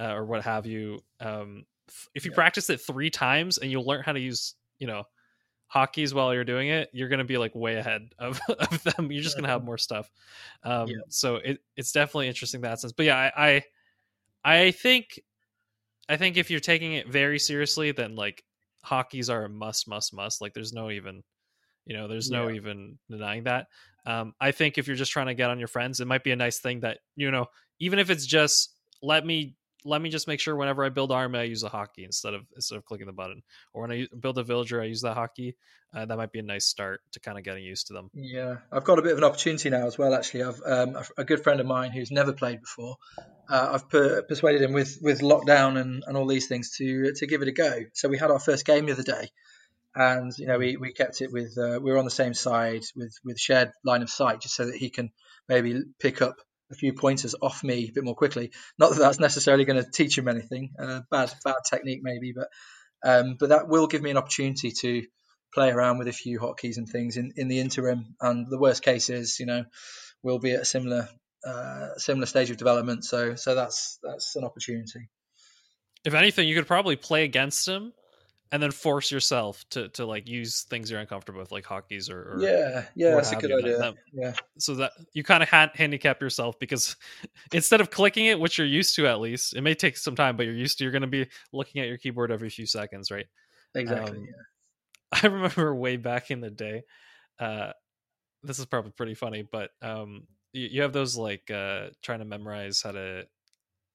uh, 0.00 0.14
or 0.14 0.24
what 0.24 0.42
have 0.44 0.64
you, 0.64 1.00
um, 1.20 1.66
if 2.14 2.24
you 2.24 2.30
yeah. 2.30 2.36
practice 2.36 2.70
it 2.70 2.80
three 2.80 3.10
times 3.10 3.58
and 3.58 3.70
you'll 3.70 3.84
learn 3.84 4.02
how 4.02 4.12
to 4.12 4.20
use 4.20 4.54
you 4.78 4.86
know 4.86 5.04
hotkeys 5.72 6.12
while 6.12 6.32
you're 6.34 6.44
doing 6.44 6.68
it, 6.68 6.90
you're 6.92 7.08
gonna 7.08 7.24
be 7.24 7.38
like 7.38 7.54
way 7.54 7.76
ahead 7.76 8.08
of, 8.18 8.40
of 8.48 8.82
them. 8.84 9.12
You're 9.12 9.22
just 9.22 9.36
gonna 9.36 9.48
have 9.48 9.64
more 9.64 9.78
stuff. 9.78 10.10
Um, 10.62 10.88
yeah. 10.88 10.96
So 11.08 11.36
it, 11.36 11.60
it's 11.76 11.92
definitely 11.92 12.28
interesting 12.28 12.62
that 12.62 12.80
sense. 12.80 12.92
But 12.92 13.06
yeah, 13.06 13.30
I, 13.36 13.46
I 13.46 13.62
I 14.44 14.70
think 14.72 15.20
I 16.08 16.16
think 16.16 16.36
if 16.36 16.50
you're 16.50 16.60
taking 16.60 16.94
it 16.94 17.08
very 17.08 17.38
seriously, 17.38 17.92
then 17.92 18.16
like 18.16 18.44
hotkeys 18.84 19.30
are 19.30 19.44
a 19.44 19.48
must, 19.48 19.88
must, 19.88 20.12
must. 20.12 20.40
Like 20.40 20.52
there's 20.52 20.72
no 20.72 20.90
even 20.90 21.22
you 21.86 21.96
know 21.96 22.08
there's 22.08 22.30
no 22.30 22.50
even 22.50 22.98
denying 23.10 23.44
that 23.44 23.66
um, 24.06 24.34
i 24.40 24.50
think 24.50 24.78
if 24.78 24.86
you're 24.86 24.96
just 24.96 25.12
trying 25.12 25.26
to 25.26 25.34
get 25.34 25.50
on 25.50 25.58
your 25.58 25.68
friends 25.68 26.00
it 26.00 26.06
might 26.06 26.24
be 26.24 26.30
a 26.30 26.36
nice 26.36 26.58
thing 26.58 26.80
that 26.80 26.98
you 27.16 27.30
know 27.30 27.46
even 27.78 27.98
if 27.98 28.10
it's 28.10 28.26
just 28.26 28.74
let 29.02 29.24
me 29.24 29.54
let 29.84 30.00
me 30.00 30.08
just 30.08 30.26
make 30.26 30.40
sure 30.40 30.56
whenever 30.56 30.84
I 30.84 30.88
build 30.88 31.12
army, 31.12 31.38
I 31.38 31.42
use 31.42 31.62
a 31.62 31.68
hotkey 31.68 32.04
instead 32.04 32.34
of 32.34 32.42
instead 32.56 32.76
of 32.76 32.84
clicking 32.84 33.06
the 33.06 33.12
button. 33.12 33.42
Or 33.72 33.82
when 33.82 33.92
I 33.92 34.06
build 34.18 34.38
a 34.38 34.42
villager, 34.42 34.80
I 34.80 34.86
use 34.86 35.02
that 35.02 35.16
hotkey. 35.16 35.54
Uh, 35.94 36.06
that 36.06 36.16
might 36.16 36.32
be 36.32 36.40
a 36.40 36.42
nice 36.42 36.66
start 36.66 37.02
to 37.12 37.20
kind 37.20 37.38
of 37.38 37.44
getting 37.44 37.62
used 37.62 37.86
to 37.86 37.92
them. 37.92 38.10
Yeah, 38.14 38.56
I've 38.72 38.84
got 38.84 38.98
a 38.98 39.02
bit 39.02 39.12
of 39.12 39.18
an 39.18 39.24
opportunity 39.24 39.70
now 39.70 39.86
as 39.86 39.96
well. 39.96 40.14
Actually, 40.14 40.44
I've 40.44 40.60
um, 40.66 40.96
a 41.16 41.24
good 41.24 41.42
friend 41.42 41.60
of 41.60 41.66
mine 41.66 41.92
who's 41.92 42.10
never 42.10 42.32
played 42.32 42.60
before. 42.60 42.96
Uh, 43.48 43.70
I've 43.74 43.88
per- 43.88 44.22
persuaded 44.22 44.62
him 44.62 44.72
with 44.72 44.98
with 45.02 45.20
lockdown 45.20 45.80
and, 45.80 46.02
and 46.06 46.16
all 46.16 46.26
these 46.26 46.48
things 46.48 46.76
to 46.78 47.12
to 47.12 47.26
give 47.26 47.42
it 47.42 47.48
a 47.48 47.52
go. 47.52 47.80
So 47.92 48.08
we 48.08 48.18
had 48.18 48.30
our 48.30 48.40
first 48.40 48.64
game 48.64 48.86
the 48.86 48.92
other 48.92 49.02
day, 49.02 49.28
and 49.94 50.32
you 50.36 50.46
know 50.46 50.58
we, 50.58 50.76
we 50.76 50.92
kept 50.92 51.20
it 51.20 51.30
with 51.30 51.56
uh, 51.58 51.78
we 51.80 51.92
were 51.92 51.98
on 51.98 52.04
the 52.04 52.10
same 52.10 52.34
side 52.34 52.84
with 52.96 53.14
with 53.24 53.38
shared 53.38 53.70
line 53.84 54.02
of 54.02 54.10
sight 54.10 54.40
just 54.40 54.56
so 54.56 54.66
that 54.66 54.76
he 54.76 54.90
can 54.90 55.10
maybe 55.48 55.80
pick 56.00 56.22
up 56.22 56.36
a 56.74 56.78
few 56.78 56.92
pointers 56.92 57.34
off 57.40 57.64
me 57.64 57.88
a 57.88 57.92
bit 57.92 58.04
more 58.04 58.14
quickly. 58.14 58.50
Not 58.78 58.90
that 58.90 58.98
that's 58.98 59.20
necessarily 59.20 59.64
going 59.64 59.82
to 59.82 59.90
teach 59.90 60.18
him 60.18 60.28
anything. 60.28 60.72
Uh, 60.78 61.00
bad 61.10 61.32
bad 61.44 61.56
technique 61.68 62.00
maybe, 62.02 62.32
but 62.32 62.48
um, 63.04 63.36
but 63.38 63.50
that 63.50 63.68
will 63.68 63.86
give 63.86 64.02
me 64.02 64.10
an 64.10 64.16
opportunity 64.16 64.72
to 64.80 65.06
play 65.52 65.70
around 65.70 65.98
with 65.98 66.08
a 66.08 66.12
few 66.12 66.40
hotkeys 66.40 66.78
and 66.78 66.88
things 66.88 67.16
in, 67.16 67.32
in 67.36 67.48
the 67.48 67.60
interim. 67.60 68.16
And 68.20 68.46
the 68.50 68.58
worst 68.58 68.82
case 68.82 69.08
is, 69.08 69.38
you 69.38 69.46
know, 69.46 69.64
we'll 70.22 70.38
be 70.38 70.52
at 70.52 70.62
a 70.62 70.64
similar 70.64 71.08
uh, 71.46 71.96
similar 71.96 72.26
stage 72.26 72.50
of 72.50 72.56
development. 72.56 73.04
So 73.04 73.34
so 73.36 73.54
that's 73.54 73.98
that's 74.02 74.36
an 74.36 74.44
opportunity. 74.44 75.08
If 76.04 76.14
anything, 76.14 76.48
you 76.48 76.54
could 76.54 76.66
probably 76.66 76.96
play 76.96 77.24
against 77.24 77.66
him 77.66 77.92
and 78.52 78.62
then 78.62 78.70
force 78.70 79.10
yourself 79.10 79.64
to 79.70 79.88
to 79.90 80.06
like 80.06 80.28
use 80.28 80.62
things 80.62 80.90
you're 80.90 81.00
uncomfortable 81.00 81.40
with, 81.40 81.52
like 81.52 81.64
hotkeys 81.64 82.10
or, 82.10 82.34
or 82.34 82.38
yeah, 82.40 82.84
yeah, 82.94 83.14
that's 83.14 83.32
a 83.32 83.36
good 83.36 83.52
idea. 83.52 83.78
That, 83.78 83.94
yeah, 84.12 84.32
so 84.58 84.74
that 84.76 84.92
you 85.12 85.24
kind 85.24 85.42
of 85.42 85.48
ha- 85.48 85.72
handicap 85.74 86.20
yourself 86.20 86.58
because 86.58 86.96
instead 87.52 87.80
of 87.80 87.90
clicking 87.90 88.26
it, 88.26 88.38
which 88.38 88.58
you're 88.58 88.66
used 88.66 88.94
to 88.96 89.06
at 89.06 89.20
least, 89.20 89.56
it 89.56 89.62
may 89.62 89.74
take 89.74 89.96
some 89.96 90.14
time, 90.14 90.36
but 90.36 90.46
you're 90.46 90.54
used 90.54 90.78
to. 90.78 90.84
You're 90.84 90.92
going 90.92 91.02
to 91.02 91.08
be 91.08 91.26
looking 91.52 91.80
at 91.80 91.88
your 91.88 91.98
keyboard 91.98 92.30
every 92.30 92.50
few 92.50 92.66
seconds, 92.66 93.10
right? 93.10 93.26
Exactly. 93.74 94.18
Um, 94.18 94.26
yeah. 94.26 94.42
I 95.22 95.26
remember 95.26 95.74
way 95.74 95.96
back 95.96 96.30
in 96.30 96.40
the 96.40 96.50
day. 96.50 96.82
Uh, 97.38 97.72
this 98.42 98.58
is 98.58 98.66
probably 98.66 98.92
pretty 98.92 99.14
funny, 99.14 99.42
but 99.42 99.70
um, 99.80 100.26
you, 100.52 100.68
you 100.70 100.82
have 100.82 100.92
those 100.92 101.16
like 101.16 101.50
uh, 101.50 101.88
trying 102.02 102.18
to 102.20 102.24
memorize 102.24 102.82
how 102.82 102.92
to 102.92 103.26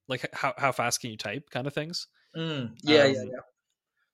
like 0.07 0.27
how 0.33 0.53
how 0.57 0.71
fast 0.71 1.01
can 1.01 1.11
you 1.11 1.17
type 1.17 1.49
kind 1.49 1.67
of 1.67 1.73
things. 1.73 2.07
Mm, 2.35 2.71
yeah, 2.83 3.03
um, 3.03 3.13
yeah, 3.13 3.23
yeah 3.31 3.39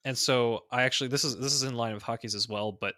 and 0.06 0.18
so 0.18 0.64
I 0.72 0.84
actually 0.84 1.10
this 1.10 1.24
is 1.24 1.38
this 1.38 1.54
is 1.54 1.64
in 1.64 1.76
line 1.76 1.94
with 1.94 2.04
hotkeys 2.04 2.36
as 2.36 2.48
well. 2.48 2.72
But 2.72 2.94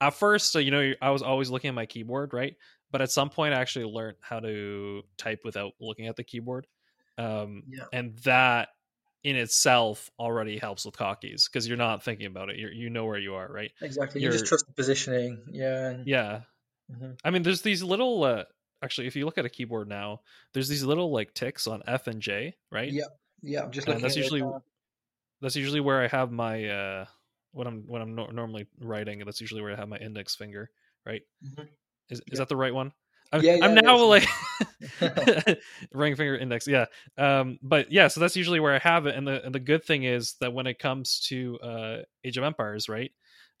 at 0.00 0.14
first, 0.14 0.54
you 0.54 0.70
know, 0.70 0.92
I 1.02 1.10
was 1.10 1.22
always 1.22 1.50
looking 1.50 1.68
at 1.68 1.74
my 1.74 1.86
keyboard, 1.86 2.32
right? 2.32 2.54
But 2.90 3.02
at 3.02 3.10
some 3.10 3.28
point, 3.28 3.52
I 3.52 3.60
actually 3.60 3.86
learned 3.86 4.16
how 4.20 4.40
to 4.40 5.02
type 5.18 5.40
without 5.44 5.72
looking 5.80 6.06
at 6.06 6.16
the 6.16 6.24
keyboard, 6.24 6.66
um, 7.18 7.64
yeah. 7.68 7.84
and 7.92 8.16
that 8.20 8.68
in 9.24 9.36
itself 9.36 10.10
already 10.18 10.58
helps 10.58 10.86
with 10.86 10.96
hotkeys 10.96 11.50
because 11.50 11.66
you're 11.66 11.76
not 11.76 12.02
thinking 12.02 12.26
about 12.26 12.48
it. 12.48 12.56
You 12.56 12.68
you 12.68 12.88
know 12.88 13.04
where 13.04 13.18
you 13.18 13.34
are, 13.34 13.50
right? 13.50 13.72
Exactly. 13.82 14.22
You're, 14.22 14.32
you 14.32 14.38
just 14.38 14.46
trust 14.46 14.66
the 14.66 14.72
positioning. 14.72 15.42
Yeah. 15.50 15.98
Yeah. 16.06 16.40
Mm-hmm. 16.90 17.12
I 17.24 17.30
mean, 17.30 17.42
there's 17.42 17.62
these 17.62 17.82
little. 17.82 18.24
Uh, 18.24 18.44
actually, 18.82 19.08
if 19.08 19.16
you 19.16 19.24
look 19.24 19.38
at 19.38 19.44
a 19.44 19.50
keyboard 19.50 19.88
now, 19.88 20.20
there's 20.54 20.68
these 20.68 20.84
little 20.84 21.12
like 21.12 21.34
ticks 21.34 21.66
on 21.66 21.82
F 21.86 22.06
and 22.06 22.22
J, 22.22 22.54
right? 22.70 22.90
Yeah. 22.90 23.04
Yeah. 23.42 23.64
I'm 23.64 23.72
just. 23.72 23.88
And 23.88 24.02
that's 24.02 24.16
usually 24.16 24.42
that's 25.40 25.56
usually 25.56 25.80
where 25.80 26.02
I 26.02 26.08
have 26.08 26.30
my 26.30 26.68
uh 26.68 27.04
when 27.52 27.66
I'm 27.66 27.84
when 27.86 28.02
I'm 28.02 28.14
no- 28.14 28.26
normally 28.26 28.66
writing. 28.80 29.22
That's 29.24 29.40
usually 29.40 29.62
where 29.62 29.72
I 29.72 29.76
have 29.76 29.88
my 29.88 29.98
index 29.98 30.34
finger. 30.34 30.70
Right? 31.06 31.22
Mm-hmm. 31.44 31.66
Is 32.10 32.22
is 32.30 32.38
that 32.38 32.48
the 32.48 32.56
right 32.56 32.74
one? 32.74 32.92
I'm, 33.30 33.42
yeah, 33.42 33.56
yeah, 33.56 33.64
I'm 33.64 33.74
now 33.74 34.02
like 34.04 34.26
ring 35.92 36.16
finger 36.16 36.36
index. 36.36 36.66
Yeah. 36.66 36.86
Um, 37.16 37.58
but 37.62 37.92
yeah, 37.92 38.08
so 38.08 38.20
that's 38.20 38.36
usually 38.36 38.60
where 38.60 38.74
I 38.74 38.78
have 38.78 39.06
it. 39.06 39.14
And 39.14 39.26
the 39.26 39.44
and 39.44 39.54
the 39.54 39.60
good 39.60 39.84
thing 39.84 40.04
is 40.04 40.34
that 40.40 40.52
when 40.52 40.66
it 40.66 40.78
comes 40.78 41.20
to 41.28 41.58
uh 41.60 41.96
Age 42.24 42.38
of 42.38 42.44
Empires, 42.44 42.88
right? 42.88 43.12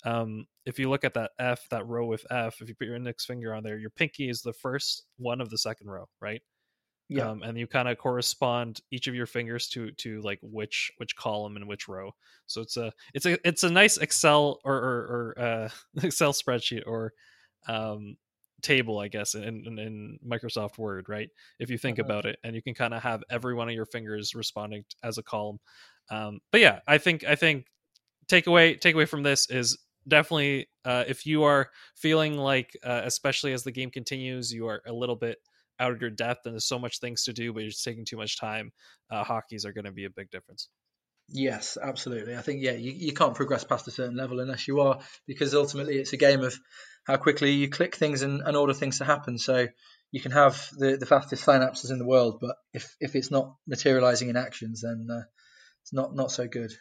Um, 0.04 0.46
if 0.64 0.78
you 0.78 0.88
look 0.88 1.04
at 1.04 1.14
that 1.14 1.32
F, 1.38 1.66
that 1.70 1.86
row 1.86 2.06
with 2.06 2.24
F, 2.30 2.60
if 2.60 2.68
you 2.68 2.74
put 2.74 2.86
your 2.86 2.96
index 2.96 3.24
finger 3.24 3.52
on 3.52 3.64
there, 3.64 3.78
your 3.78 3.90
pinky 3.90 4.28
is 4.28 4.42
the 4.42 4.52
first 4.52 5.04
one 5.16 5.40
of 5.40 5.50
the 5.50 5.58
second 5.58 5.90
row, 5.90 6.08
right? 6.20 6.40
Yeah. 7.08 7.30
um, 7.30 7.42
and 7.42 7.58
you 7.58 7.66
kind 7.66 7.88
of 7.88 7.96
correspond 7.98 8.80
each 8.90 9.06
of 9.06 9.14
your 9.14 9.26
fingers 9.26 9.68
to 9.68 9.90
to 9.92 10.20
like 10.20 10.38
which 10.42 10.92
which 10.98 11.16
column 11.16 11.56
and 11.56 11.66
which 11.66 11.88
row. 11.88 12.14
So 12.46 12.60
it's 12.60 12.76
a 12.76 12.92
it's 13.14 13.26
a 13.26 13.48
it's 13.48 13.62
a 13.62 13.70
nice 13.70 13.96
excel 13.96 14.60
or 14.64 14.74
or, 14.74 15.34
or 15.36 15.42
uh, 15.42 15.68
excel 16.02 16.32
spreadsheet 16.32 16.82
or 16.86 17.12
um 17.66 18.16
table 18.60 18.98
i 18.98 19.06
guess 19.06 19.36
in, 19.36 19.44
in, 19.44 19.78
in 19.78 20.18
microsoft 20.26 20.78
word 20.78 21.08
right? 21.08 21.28
If 21.58 21.70
you 21.70 21.78
think 21.78 21.98
uh-huh. 21.98 22.06
about 22.06 22.26
it 22.26 22.38
and 22.42 22.54
you 22.54 22.62
can 22.62 22.74
kind 22.74 22.92
of 22.92 23.02
have 23.02 23.22
every 23.30 23.54
one 23.54 23.68
of 23.68 23.74
your 23.74 23.86
fingers 23.86 24.34
responding 24.34 24.84
as 25.02 25.16
a 25.18 25.22
column. 25.22 25.60
Um 26.10 26.40
but 26.50 26.60
yeah 26.60 26.80
i 26.86 26.98
think 26.98 27.24
i 27.24 27.36
think 27.36 27.66
takeaway 28.28 28.78
takeaway 28.78 29.08
from 29.08 29.22
this 29.22 29.48
is 29.48 29.78
definitely 30.06 30.68
uh, 30.84 31.04
if 31.06 31.26
you 31.26 31.44
are 31.44 31.68
feeling 31.94 32.36
like 32.36 32.76
uh, 32.82 33.02
especially 33.04 33.52
as 33.52 33.62
the 33.62 33.70
game 33.70 33.90
continues 33.90 34.52
you 34.52 34.66
are 34.66 34.82
a 34.86 34.92
little 34.92 35.16
bit 35.16 35.38
out 35.78 35.92
of 35.92 36.00
your 36.00 36.10
depth 36.10 36.46
and 36.46 36.54
there's 36.54 36.66
so 36.66 36.78
much 36.78 36.98
things 36.98 37.24
to 37.24 37.32
do 37.32 37.52
but 37.52 37.60
you're 37.60 37.70
just 37.70 37.84
taking 37.84 38.04
too 38.04 38.16
much 38.16 38.38
time 38.38 38.72
uh, 39.10 39.24
hotkeys 39.24 39.64
are 39.64 39.72
going 39.72 39.84
to 39.84 39.92
be 39.92 40.04
a 40.04 40.10
big 40.10 40.30
difference. 40.30 40.68
Yes 41.28 41.76
absolutely. 41.80 42.36
I 42.36 42.42
think 42.42 42.62
yeah 42.62 42.72
you, 42.72 42.92
you 42.92 43.12
can't 43.12 43.34
progress 43.34 43.64
past 43.64 43.88
a 43.88 43.90
certain 43.90 44.16
level 44.16 44.40
unless 44.40 44.66
you 44.66 44.80
are 44.80 45.00
because 45.26 45.54
ultimately 45.54 45.98
it's 45.98 46.12
a 46.12 46.18
game 46.18 46.42
of 46.42 46.58
how 47.04 47.16
quickly 47.16 47.52
you 47.52 47.68
click 47.68 47.96
things 47.96 48.22
and, 48.22 48.42
and 48.42 48.56
order 48.56 48.74
things 48.74 48.98
to 48.98 49.04
happen. 49.04 49.38
So 49.38 49.66
you 50.10 50.20
can 50.20 50.32
have 50.32 50.70
the, 50.76 50.96
the 50.96 51.06
fastest 51.06 51.44
synapses 51.44 51.90
in 51.90 51.98
the 51.98 52.06
world 52.06 52.38
but 52.40 52.56
if, 52.72 52.96
if 53.00 53.14
it's 53.14 53.30
not 53.30 53.54
materializing 53.66 54.30
in 54.30 54.36
actions 54.36 54.82
then 54.82 55.06
uh, 55.10 55.22
it's 55.82 55.92
not 55.92 56.14
not 56.14 56.30
so 56.30 56.46
good. 56.46 56.72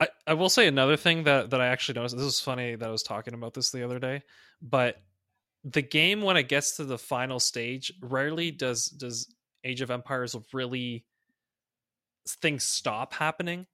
I, 0.00 0.08
I 0.26 0.34
will 0.34 0.48
say 0.48 0.66
another 0.66 0.96
thing 0.96 1.24
that, 1.24 1.50
that 1.50 1.60
I 1.60 1.68
actually 1.68 1.94
noticed. 1.94 2.16
This 2.16 2.26
is 2.26 2.40
funny 2.40 2.74
that 2.74 2.88
I 2.88 2.90
was 2.90 3.04
talking 3.04 3.34
about 3.34 3.54
this 3.54 3.70
the 3.70 3.84
other 3.84 4.00
day, 4.00 4.22
but 4.60 4.96
the 5.64 5.82
game 5.82 6.22
when 6.22 6.36
it 6.36 6.48
gets 6.48 6.76
to 6.76 6.84
the 6.84 6.98
final 6.98 7.38
stage 7.38 7.92
rarely 8.00 8.50
does 8.50 8.86
does 8.86 9.32
age 9.64 9.80
of 9.80 9.90
empires 9.90 10.34
really 10.52 11.04
things 12.26 12.64
stop 12.64 13.12
happening 13.12 13.66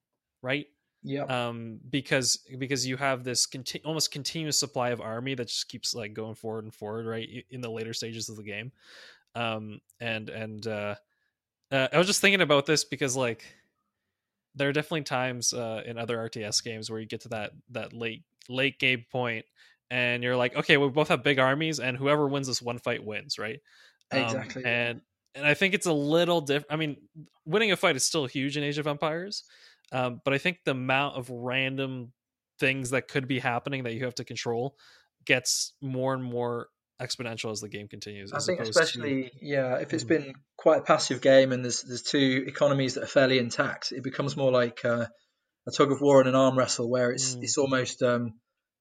right? 0.42 0.66
Yeah 1.02 1.22
um 1.24 1.78
because 1.90 2.38
because 2.58 2.86
you 2.86 2.96
have 2.96 3.22
this 3.22 3.46
conti- 3.46 3.82
almost 3.84 4.10
continuous 4.10 4.58
supply 4.58 4.90
of 4.90 5.00
army 5.00 5.34
that 5.34 5.46
just 5.46 5.68
keeps 5.68 5.94
like 5.94 6.12
going 6.12 6.34
forward 6.34 6.64
and 6.64 6.74
forward 6.74 7.06
right 7.06 7.28
in 7.50 7.60
the 7.60 7.70
later 7.70 7.94
stages 7.94 8.28
of 8.28 8.36
the 8.36 8.42
game. 8.42 8.72
Um 9.36 9.80
and 10.00 10.28
and 10.28 10.66
uh, 10.66 10.96
uh 11.70 11.88
i 11.92 11.98
was 11.98 12.06
just 12.06 12.20
thinking 12.20 12.40
about 12.40 12.66
this 12.66 12.84
because 12.84 13.16
like 13.16 13.44
there 14.54 14.68
are 14.68 14.72
definitely 14.72 15.02
times 15.02 15.52
uh 15.52 15.82
in 15.86 15.98
other 15.98 16.16
rts 16.16 16.64
games 16.64 16.90
where 16.90 16.98
you 16.98 17.06
get 17.06 17.20
to 17.20 17.28
that 17.28 17.52
that 17.70 17.92
late 17.92 18.24
late 18.48 18.78
game 18.80 19.04
point 19.10 19.44
and 19.90 20.22
you're 20.22 20.36
like 20.36 20.54
okay 20.56 20.76
we 20.76 20.88
both 20.88 21.08
have 21.08 21.22
big 21.22 21.38
armies 21.38 21.80
and 21.80 21.96
whoever 21.96 22.28
wins 22.28 22.46
this 22.46 22.60
one 22.60 22.78
fight 22.78 23.04
wins 23.04 23.38
right 23.38 23.60
um, 24.12 24.22
exactly 24.22 24.64
and 24.64 25.00
and 25.34 25.46
i 25.46 25.54
think 25.54 25.74
it's 25.74 25.86
a 25.86 25.92
little 25.92 26.40
different 26.40 26.72
i 26.72 26.76
mean 26.76 26.96
winning 27.44 27.72
a 27.72 27.76
fight 27.76 27.96
is 27.96 28.04
still 28.04 28.26
huge 28.26 28.56
in 28.56 28.62
age 28.62 28.78
of 28.78 28.86
empires 28.86 29.44
um, 29.92 30.20
but 30.24 30.34
I 30.34 30.38
think 30.38 30.58
the 30.64 30.72
amount 30.72 31.16
of 31.16 31.30
random 31.30 32.12
things 32.58 32.90
that 32.90 33.08
could 33.08 33.28
be 33.28 33.38
happening 33.38 33.84
that 33.84 33.94
you 33.94 34.04
have 34.04 34.16
to 34.16 34.24
control 34.24 34.76
gets 35.24 35.72
more 35.80 36.14
and 36.14 36.22
more 36.22 36.68
exponential 37.00 37.52
as 37.52 37.60
the 37.60 37.68
game 37.68 37.88
continues. 37.88 38.32
I 38.32 38.40
think, 38.40 38.60
especially 38.60 39.30
to... 39.30 39.30
yeah, 39.40 39.76
if 39.76 39.94
it's 39.94 40.04
mm-hmm. 40.04 40.24
been 40.24 40.34
quite 40.56 40.80
a 40.80 40.82
passive 40.82 41.20
game 41.20 41.52
and 41.52 41.64
there's 41.64 41.82
there's 41.82 42.02
two 42.02 42.44
economies 42.46 42.94
that 42.94 43.04
are 43.04 43.08
fairly 43.08 43.38
intact, 43.38 43.92
it 43.92 44.02
becomes 44.02 44.36
more 44.36 44.50
like 44.52 44.84
uh, 44.84 45.06
a 45.66 45.70
tug 45.70 45.92
of 45.92 46.00
war 46.00 46.20
and 46.20 46.28
an 46.28 46.34
arm 46.34 46.58
wrestle, 46.58 46.90
where 46.90 47.10
it's 47.10 47.34
mm. 47.34 47.42
it's 47.42 47.56
almost 47.56 48.02
um, 48.02 48.34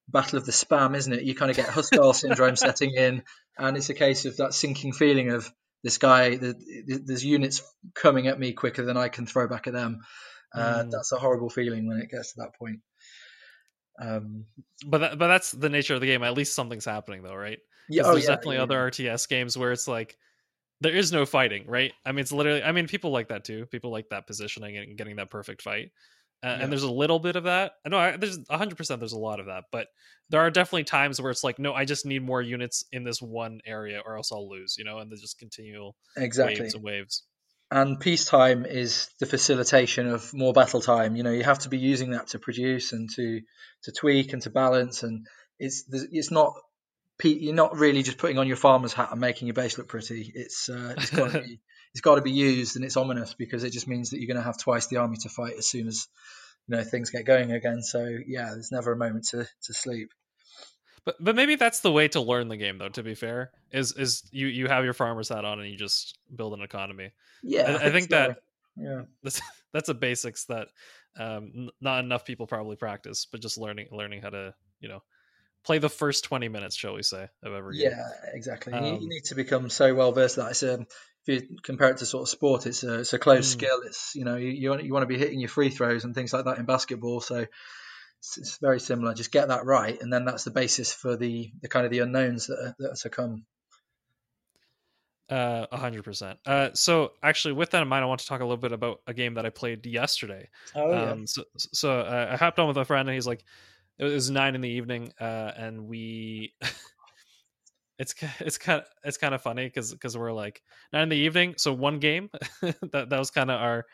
battle 0.08 0.38
of 0.38 0.46
the 0.46 0.52
spam, 0.52 0.96
isn't 0.96 1.12
it? 1.12 1.24
You 1.24 1.36
kind 1.36 1.52
of 1.52 1.58
get 1.58 1.70
hostile 1.70 2.14
syndrome 2.14 2.56
setting 2.56 2.94
in, 2.94 3.24
and 3.58 3.78
it's 3.78 3.90
a 3.90 3.94
case 3.94 4.26
of 4.26 4.38
that 4.38 4.54
sinking 4.54 4.94
feeling 4.94 5.30
of 5.30 5.52
this 5.84 5.98
guy. 5.98 6.36
The, 6.36 6.54
the, 6.54 7.02
there's 7.06 7.26
units 7.26 7.62
coming 7.94 8.28
at 8.28 8.40
me 8.40 8.54
quicker 8.54 8.84
than 8.86 8.98
I 8.98 9.10
can 9.10 9.26
throw 9.26 9.48
back 9.48 9.68
at 9.68 9.74
them. 9.74 10.00
Uh, 10.54 10.84
mm. 10.84 10.92
That's 10.92 11.12
a 11.12 11.18
horrible 11.18 11.50
feeling 11.50 11.88
when 11.88 11.98
it 11.98 12.10
gets 12.10 12.34
to 12.34 12.42
that 12.42 12.56
point. 12.58 12.80
Um, 14.00 14.46
but 14.86 15.00
that, 15.00 15.18
but 15.18 15.28
that's 15.28 15.52
the 15.52 15.70
nature 15.70 15.96
of 15.96 16.02
the 16.02 16.08
game. 16.08 16.24
At 16.24 16.34
least 16.34 16.56
something's 16.56 16.86
happening, 16.86 17.24
though, 17.24 17.36
right? 17.36 17.60
Yeah, 17.90 18.04
oh, 18.06 18.12
there's 18.12 18.24
yeah, 18.24 18.30
definitely 18.30 18.58
yeah, 18.58 18.64
other 18.64 18.92
RTS 18.92 19.28
games 19.28 19.58
where 19.58 19.72
it's 19.72 19.88
like 19.88 20.18
there 20.82 20.96
is 20.96 21.12
no 21.12 21.26
fighting, 21.26 21.66
right? 21.68 21.94
I 22.06 22.12
mean, 22.12 22.20
it's 22.20 22.32
literally. 22.32 22.64
I 22.64 22.72
mean, 22.72 22.88
people 22.88 23.12
like 23.12 23.30
that 23.30 23.44
too. 23.44 23.66
People 23.66 23.92
like 23.92 24.10
that 24.10 24.28
positioning 24.28 24.78
and 24.78 24.98
getting 24.98 25.16
that 25.18 25.30
perfect 25.30 25.62
fight. 25.62 25.92
Uh, 26.44 26.48
yeah. 26.48 26.64
And 26.64 26.72
there's 26.72 26.84
a 26.84 26.92
little 26.92 27.20
bit 27.20 27.36
of 27.36 27.46
that. 27.46 27.74
I 27.86 27.90
know 27.90 28.18
there's 28.18 28.38
100. 28.38 28.78
percent 28.78 29.00
There's 29.00 29.14
a 29.14 29.18
lot 29.18 29.40
of 29.40 29.48
that, 29.48 29.66
but 29.72 29.88
there 30.30 30.42
are 30.42 30.52
definitely 30.52 30.84
times 30.84 31.20
where 31.20 31.32
it's 31.32 31.44
like, 31.44 31.58
no, 31.58 31.74
I 31.74 31.86
just 31.86 32.06
need 32.06 32.24
more 32.24 32.42
units 32.42 32.84
in 32.92 33.04
this 33.04 33.22
one 33.22 33.60
area, 33.66 34.02
or 34.06 34.18
else 34.18 34.32
I'll 34.32 34.50
lose. 34.50 34.76
You 34.78 34.86
know, 34.86 35.00
and 35.00 35.12
there's 35.12 35.22
just 35.22 35.40
continual 35.40 35.96
exactly 36.16 36.62
waves 36.62 36.76
and 36.76 36.84
waves 36.84 37.24
and 37.70 38.00
peacetime 38.00 38.66
is 38.66 39.10
the 39.20 39.26
facilitation 39.26 40.08
of 40.08 40.34
more 40.34 40.54
battle 40.54 40.82
time. 40.82 41.16
You 41.16 41.24
know, 41.24 41.32
you 41.32 41.44
have 41.44 41.60
to 41.60 41.70
be 41.70 41.78
using 41.78 42.12
that 42.12 42.28
to 42.28 42.40
produce 42.40 42.94
and 42.94 43.10
to 43.16 43.42
to 43.84 43.92
tweak 43.92 44.34
and 44.34 44.42
to 44.44 44.50
balance, 44.50 45.04
and 45.04 45.28
it's 45.60 45.84
it's 45.92 46.32
not 46.32 46.54
you're 47.24 47.54
not 47.54 47.78
really 47.78 48.04
just 48.04 48.20
putting 48.20 48.38
on 48.38 48.48
your 48.48 48.58
farmer's 48.58 48.94
hat 48.94 49.10
and 49.12 49.20
making 49.20 49.48
your 49.48 49.54
base 49.54 49.78
look 49.78 49.88
pretty. 49.88 50.32
It's 50.34 50.70
uh, 50.70 50.94
it's 50.98 51.10
got 51.10 51.32
to 51.32 51.42
be 51.44 51.60
it's 51.98 52.02
got 52.04 52.16
to 52.16 52.22
be 52.22 52.32
used, 52.32 52.76
and 52.76 52.86
it's 52.86 52.96
ominous 52.96 53.34
because 53.34 53.64
it 53.64 53.72
just 53.72 53.88
means 53.88 54.12
that 54.12 54.20
you're 54.20 54.28
going 54.28 54.38
to 54.38 54.44
have 54.44 54.60
twice 54.60 54.86
the 54.86 54.98
army 54.98 55.18
to 55.18 55.30
fight 55.30 55.56
as 55.58 55.66
soon 55.66 55.88
as 55.88 56.08
you 56.68 56.78
know 56.78 56.84
things 56.84 57.10
get 57.10 57.26
going 57.26 57.52
again. 57.52 57.82
So 57.82 58.08
yeah, 58.28 58.52
there's 58.54 58.72
never 58.72 58.92
a 58.92 58.96
moment 58.96 59.30
to 59.30 59.48
to 59.64 59.74
sleep. 59.74 60.14
But 61.06 61.16
but 61.20 61.36
maybe 61.36 61.56
that's 61.56 61.80
the 61.80 61.92
way 61.92 62.08
to 62.10 62.22
learn 62.22 62.50
the 62.50 62.58
game, 62.58 62.78
though. 62.78 62.90
To 62.90 63.02
be 63.02 63.16
fair, 63.16 63.50
is 63.72 63.94
is 63.94 64.22
you 64.32 64.46
you 64.46 64.68
have 64.68 64.84
your 64.84 64.94
farmer's 64.94 65.30
hat 65.30 65.44
on 65.44 65.60
and 65.60 65.72
you 65.72 65.76
just 65.76 66.20
build 66.36 66.54
an 66.54 66.62
economy. 66.62 67.14
Yeah, 67.42 67.64
I, 67.64 67.64
I 67.64 67.78
think, 67.80 67.94
think 67.94 68.10
so. 68.12 68.16
that 68.16 68.38
yeah 68.78 69.02
that's 69.24 69.42
that's 69.74 69.90
a 69.90 69.96
basics 69.96 70.46
that 70.46 70.68
um, 71.18 71.72
not 71.82 72.04
enough 72.04 72.26
people 72.26 72.46
probably 72.46 72.76
practice, 72.76 73.26
but 73.26 73.42
just 73.42 73.58
learning 73.58 73.88
learning 73.92 74.22
how 74.22 74.30
to 74.30 74.54
you 74.82 74.88
know 74.88 75.02
play 75.64 75.80
the 75.80 75.90
first 75.90 76.24
20 76.24 76.48
minutes 76.48 76.76
shall 76.78 76.94
we 76.94 77.04
say 77.04 77.28
of 77.44 77.54
every 77.54 77.78
game. 77.78 77.92
yeah 77.92 78.08
exactly 78.32 78.72
um, 78.72 78.86
you, 78.86 79.00
you, 79.02 79.10
need 79.10 79.26
to 79.26 79.36
become 79.36 79.70
so 79.70 79.94
well 79.94 80.14
versed 80.14 80.38
that 80.38 80.52
it's 80.52 80.64
a 80.64 80.76
um, 80.76 80.86
if 81.28 81.44
you 81.50 81.58
compare 81.62 81.90
it 81.90 81.98
to 81.98 82.06
sort 82.06 82.24
of 82.24 82.30
sport 82.30 82.66
it's 82.66 82.84
a, 82.84 83.00
it's 83.00 83.14
a 83.14 83.20
close 83.20 83.48
mm. 83.48 83.52
skill 83.52 83.82
it's 83.86 84.14
you 84.16 84.26
know 84.26 84.36
you, 84.36 84.50
you 84.50 84.70
want, 84.70 84.84
you 84.84 84.94
want 84.94 85.04
to 85.04 85.08
be 85.08 85.18
hitting 85.18 85.40
your 85.40 85.50
free 85.50 85.70
throws 85.70 86.04
and 86.04 86.16
things 86.16 86.34
like 86.34 86.46
that 86.46 86.58
in 86.58 86.66
basketball 86.66 87.22
so 87.22 87.46
it's, 88.20 88.38
it's, 88.38 88.58
very 88.58 88.80
similar. 88.80 89.14
Just 89.14 89.32
get 89.32 89.50
that 89.50 89.66
right, 89.66 90.00
and 90.02 90.12
then 90.12 90.26
that's 90.26 90.44
the 90.44 90.52
basis 90.52 90.94
for 90.94 91.16
the 91.16 91.52
the 91.62 91.68
kind 91.68 91.86
of 91.86 91.92
the 91.92 92.00
unknowns 92.00 92.48
that 92.48 92.60
are, 92.60 92.76
that 92.80 92.92
are 92.92 92.96
to 92.96 93.10
come. 93.10 93.46
Uh, 95.30 95.68
a 95.72 95.78
hundred 95.78 96.04
percent. 96.04 96.40
Uh, 96.46 96.70
so 96.74 97.12
actually, 97.22 97.54
with 97.54 97.72
that 97.72 97.82
in 97.82 97.88
mind, 97.88 98.04
I 98.04 98.08
want 98.08 98.22
to 98.22 98.28
talk 98.28 98.42
a 98.42 98.44
little 98.44 98.58
bit 98.58 98.72
about 98.72 99.02
a 99.08 99.14
game 99.14 99.36
that 99.36 99.46
I 99.46 99.50
played 99.50 99.86
yesterday. 99.86 100.50
Oh 100.74 100.92
yeah. 100.92 101.12
Um, 101.12 101.28
so 101.28 101.44
so 101.58 102.00
uh, 102.00 102.30
I 102.32 102.38
hopped 102.38 102.60
on 102.60 102.68
with 102.68 102.78
a 102.78 102.86
friend, 102.86 103.08
and 103.08 103.14
he's 103.14 103.28
like, 103.28 103.44
it 104.00 104.06
was 104.06 104.32
nine 104.32 104.56
in 104.56 104.62
the 104.62 104.70
evening, 104.70 105.14
uh, 105.20 105.52
and 105.56 105.88
we. 105.88 106.54
it's 108.00 108.16
it's 108.40 108.58
kind 108.58 108.82
of 108.82 108.88
it's 109.04 109.18
kind 109.18 109.34
of 109.34 109.42
funny 109.42 109.66
because 109.66 109.92
because 109.92 110.18
we're 110.18 110.32
like 110.32 110.62
nine 110.94 111.04
in 111.04 111.10
the 111.10 111.18
evening, 111.18 111.56
so 111.58 111.74
one 111.74 112.00
game. 112.00 112.30
that 112.62 113.10
that 113.10 113.20
was 113.20 113.32
kind 113.32 113.52
of 113.52 113.60
our 113.60 113.86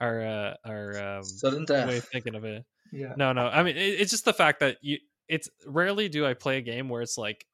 our 0.00 0.26
uh, 0.26 0.54
our 0.64 1.16
um, 1.16 1.24
sudden 1.24 1.64
death 1.64 1.88
way 1.88 1.98
of 1.98 2.04
thinking 2.04 2.34
of 2.34 2.44
it. 2.44 2.64
Yeah. 2.90 3.12
No, 3.18 3.34
no. 3.34 3.48
I 3.48 3.64
mean, 3.64 3.76
it, 3.76 4.00
it's 4.00 4.10
just 4.10 4.24
the 4.24 4.32
fact 4.32 4.60
that 4.60 4.78
you. 4.80 4.96
It's 5.28 5.50
rarely 5.66 6.08
do 6.08 6.24
I 6.24 6.32
play 6.32 6.56
a 6.56 6.62
game 6.62 6.88
where 6.88 7.02
it's 7.02 7.18
like, 7.18 7.44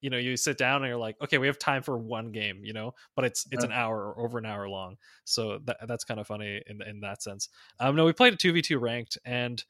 you 0.00 0.08
know, 0.08 0.16
you 0.16 0.36
sit 0.36 0.56
down 0.56 0.82
and 0.82 0.88
you're 0.88 0.96
like, 0.96 1.16
okay, 1.20 1.38
we 1.38 1.48
have 1.48 1.58
time 1.58 1.82
for 1.82 1.98
one 1.98 2.30
game, 2.30 2.60
you 2.62 2.72
know, 2.72 2.94
but 3.16 3.24
it's 3.24 3.44
it's 3.50 3.64
an 3.64 3.72
hour 3.72 4.12
or 4.12 4.24
over 4.24 4.38
an 4.38 4.46
hour 4.46 4.68
long. 4.68 4.94
So 5.24 5.58
that 5.64 5.78
that's 5.88 6.04
kind 6.04 6.20
of 6.20 6.28
funny 6.28 6.62
in 6.68 6.80
in 6.82 7.00
that 7.00 7.24
sense. 7.24 7.48
Um, 7.80 7.96
no, 7.96 8.04
we 8.04 8.12
played 8.12 8.34
a 8.34 8.36
two 8.36 8.52
v 8.52 8.62
two 8.62 8.78
ranked, 8.78 9.18
and 9.24 9.60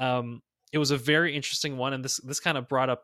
um, 0.00 0.40
it 0.72 0.78
was 0.78 0.92
a 0.92 0.96
very 0.96 1.36
interesting 1.36 1.76
one, 1.76 1.92
and 1.92 2.02
this 2.02 2.16
this 2.24 2.40
kind 2.40 2.56
of 2.56 2.66
brought 2.66 2.88
up 2.88 3.02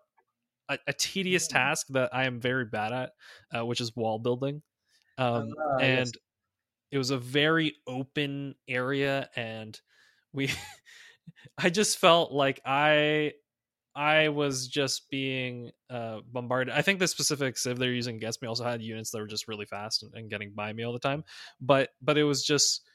a, 0.71 0.79
a 0.87 0.93
tedious 0.93 1.49
task 1.49 1.89
that 1.91 2.15
I 2.15 2.25
am 2.25 2.41
very 2.41 2.65
bad 2.65 2.93
at, 2.93 3.11
uh, 3.55 3.67
which 3.67 3.81
is 3.81 3.95
wall 3.95 4.19
building. 4.19 4.63
Um, 5.19 5.53
uh, 5.59 5.77
and 5.77 6.07
yes. 6.07 6.13
it 6.93 6.99
was 6.99 7.11
a 7.11 7.19
very 7.19 7.75
open 7.87 8.55
area, 8.69 9.29
and 9.37 9.79
we 10.33 10.51
I 11.59 11.69
just 11.69 11.99
felt 11.99 12.33
like 12.33 12.61
I 12.65 13.33
I 13.95 14.29
was 14.29 14.69
just 14.69 15.11
being 15.11 15.73
uh, 15.91 16.21
bombarded. 16.33 16.73
I 16.73 16.83
think 16.83 17.01
the 17.01 17.09
specific 17.09 17.59
civ 17.59 17.79
they're 17.79 17.93
using 17.93 18.17
against 18.17 18.41
me 18.41 18.49
also 18.49 18.65
had 18.65 18.81
units 18.81 19.11
that 19.11 19.19
were 19.19 19.27
just 19.27 19.49
really 19.49 19.67
fast 19.67 20.05
and, 20.05 20.15
and, 20.15 20.31
getting 20.31 20.53
by 20.55 20.73
me 20.73 20.85
all 20.85 20.93
the 20.93 21.01
time. 21.01 21.25
But 21.61 21.91
but 22.01 22.17
it 22.17 22.25
was 22.25 22.45
just 22.45 22.89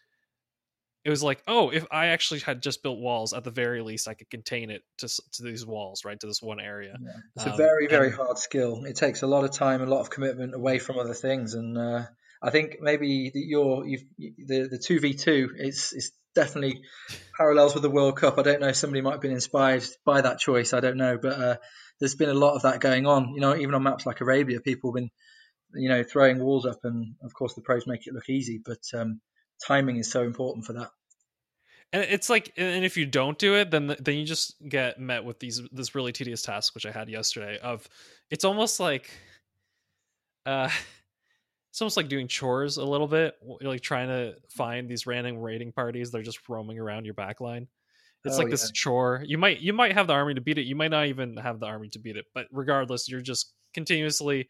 it 1.05 1.09
was 1.09 1.23
like 1.23 1.41
oh 1.47 1.69
if 1.69 1.85
I 1.91 2.07
actually 2.07 2.41
had 2.41 2.61
just 2.61 2.83
built 2.83 2.99
walls 2.99 3.31
at 3.31 3.43
the 3.43 3.51
very 3.51 3.81
least 3.81 4.07
I 4.07 4.15
could 4.15 4.29
contain 4.29 4.71
it 4.71 4.81
to 4.97 5.07
to 5.07 5.43
these 5.43 5.65
walls 5.65 6.03
right 6.03 6.19
to 6.19 6.27
this 6.27 6.41
one 6.41 6.59
area. 6.59 6.97
Yeah. 6.99 7.11
It's 7.35 7.45
um, 7.45 7.53
a 7.53 7.57
very 7.57 7.87
very 7.87 8.07
and, 8.07 8.15
hard 8.15 8.37
skill. 8.39 8.83
It 8.83 8.95
takes 8.95 9.21
a 9.21 9.27
lot 9.27 9.45
of 9.45 9.51
time, 9.51 9.81
a 9.81 9.85
lot 9.85 10.01
of 10.01 10.09
commitment 10.09 10.53
away 10.55 10.79
from 10.79 10.99
other 10.99 11.13
things, 11.13 11.53
and 11.53 11.77
uh, 11.77 12.03
I 12.41 12.49
think 12.49 12.77
maybe 12.81 13.31
your 13.33 13.85
you've 13.85 14.03
the 14.17 14.67
the 14.69 14.77
two 14.77 14.99
v 14.99 15.13
two 15.13 15.51
is 15.57 15.93
is 15.93 16.11
definitely 16.33 16.81
parallels 17.37 17.73
with 17.73 17.83
the 17.83 17.89
World 17.89 18.17
Cup. 18.17 18.37
I 18.37 18.41
don't 18.41 18.59
know. 18.59 18.71
Somebody 18.73 19.01
might 19.01 19.13
have 19.13 19.21
been 19.21 19.31
inspired 19.31 19.83
by 20.05 20.21
that 20.21 20.39
choice. 20.39 20.73
I 20.73 20.81
don't 20.81 20.97
know, 20.97 21.17
but 21.17 21.39
uh, 21.39 21.55
there's 21.99 22.15
been 22.15 22.29
a 22.29 22.33
lot 22.33 22.55
of 22.55 22.63
that 22.63 22.81
going 22.81 23.07
on. 23.07 23.33
You 23.33 23.41
know, 23.41 23.55
even 23.55 23.73
on 23.73 23.83
maps 23.83 24.05
like 24.05 24.21
Arabia, 24.21 24.59
people 24.59 24.91
have 24.91 24.95
been, 24.95 25.11
you 25.73 25.89
know, 25.89 26.03
throwing 26.03 26.43
walls 26.43 26.65
up, 26.65 26.79
and 26.83 27.15
of 27.23 27.33
course 27.33 27.53
the 27.53 27.61
pros 27.61 27.87
make 27.87 28.05
it 28.05 28.13
look 28.13 28.29
easy, 28.29 28.59
but 28.63 28.81
um, 28.93 29.21
timing 29.65 29.97
is 29.97 30.11
so 30.11 30.23
important 30.23 30.65
for 30.65 30.73
that. 30.73 30.91
And 31.93 32.03
it's 32.03 32.29
like, 32.29 32.51
and 32.57 32.83
if 32.83 32.97
you 32.97 33.05
don't 33.05 33.37
do 33.37 33.55
it, 33.55 33.71
then 33.71 33.95
then 33.99 34.15
you 34.15 34.25
just 34.25 34.55
get 34.67 34.99
met 34.99 35.23
with 35.23 35.39
these 35.39 35.61
this 35.71 35.95
really 35.95 36.11
tedious 36.11 36.41
task, 36.41 36.75
which 36.75 36.85
I 36.85 36.91
had 36.91 37.09
yesterday. 37.09 37.57
Of 37.59 37.87
it's 38.29 38.43
almost 38.43 38.79
like, 38.79 39.09
uh, 40.45 40.69
it's 41.71 41.81
almost 41.81 41.97
like 41.97 42.09
doing 42.09 42.27
chores 42.27 42.77
a 42.77 42.85
little 42.85 43.07
bit. 43.07 43.35
You're 43.61 43.69
like 43.69 43.81
trying 43.81 44.07
to 44.09 44.35
find 44.49 44.89
these 44.89 45.07
random 45.07 45.37
raiding 45.37 45.71
parties. 45.71 46.11
They're 46.11 46.21
just 46.21 46.49
roaming 46.49 46.79
around 46.79 47.05
your 47.05 47.13
backline. 47.13 47.67
It's 48.25 48.35
oh, 48.35 48.39
like 48.39 48.47
yeah. 48.47 48.51
this 48.51 48.71
chore. 48.71 49.23
You 49.25 49.37
might 49.37 49.59
you 49.59 49.71
might 49.71 49.93
have 49.93 50.07
the 50.07 50.13
army 50.13 50.33
to 50.33 50.41
beat 50.41 50.57
it. 50.57 50.63
You 50.63 50.75
might 50.75 50.91
not 50.91 51.05
even 51.05 51.37
have 51.37 51.59
the 51.59 51.67
army 51.67 51.89
to 51.89 51.99
beat 51.99 52.17
it. 52.17 52.25
But 52.33 52.47
regardless, 52.51 53.07
you're 53.07 53.21
just 53.21 53.53
continuously, 53.73 54.49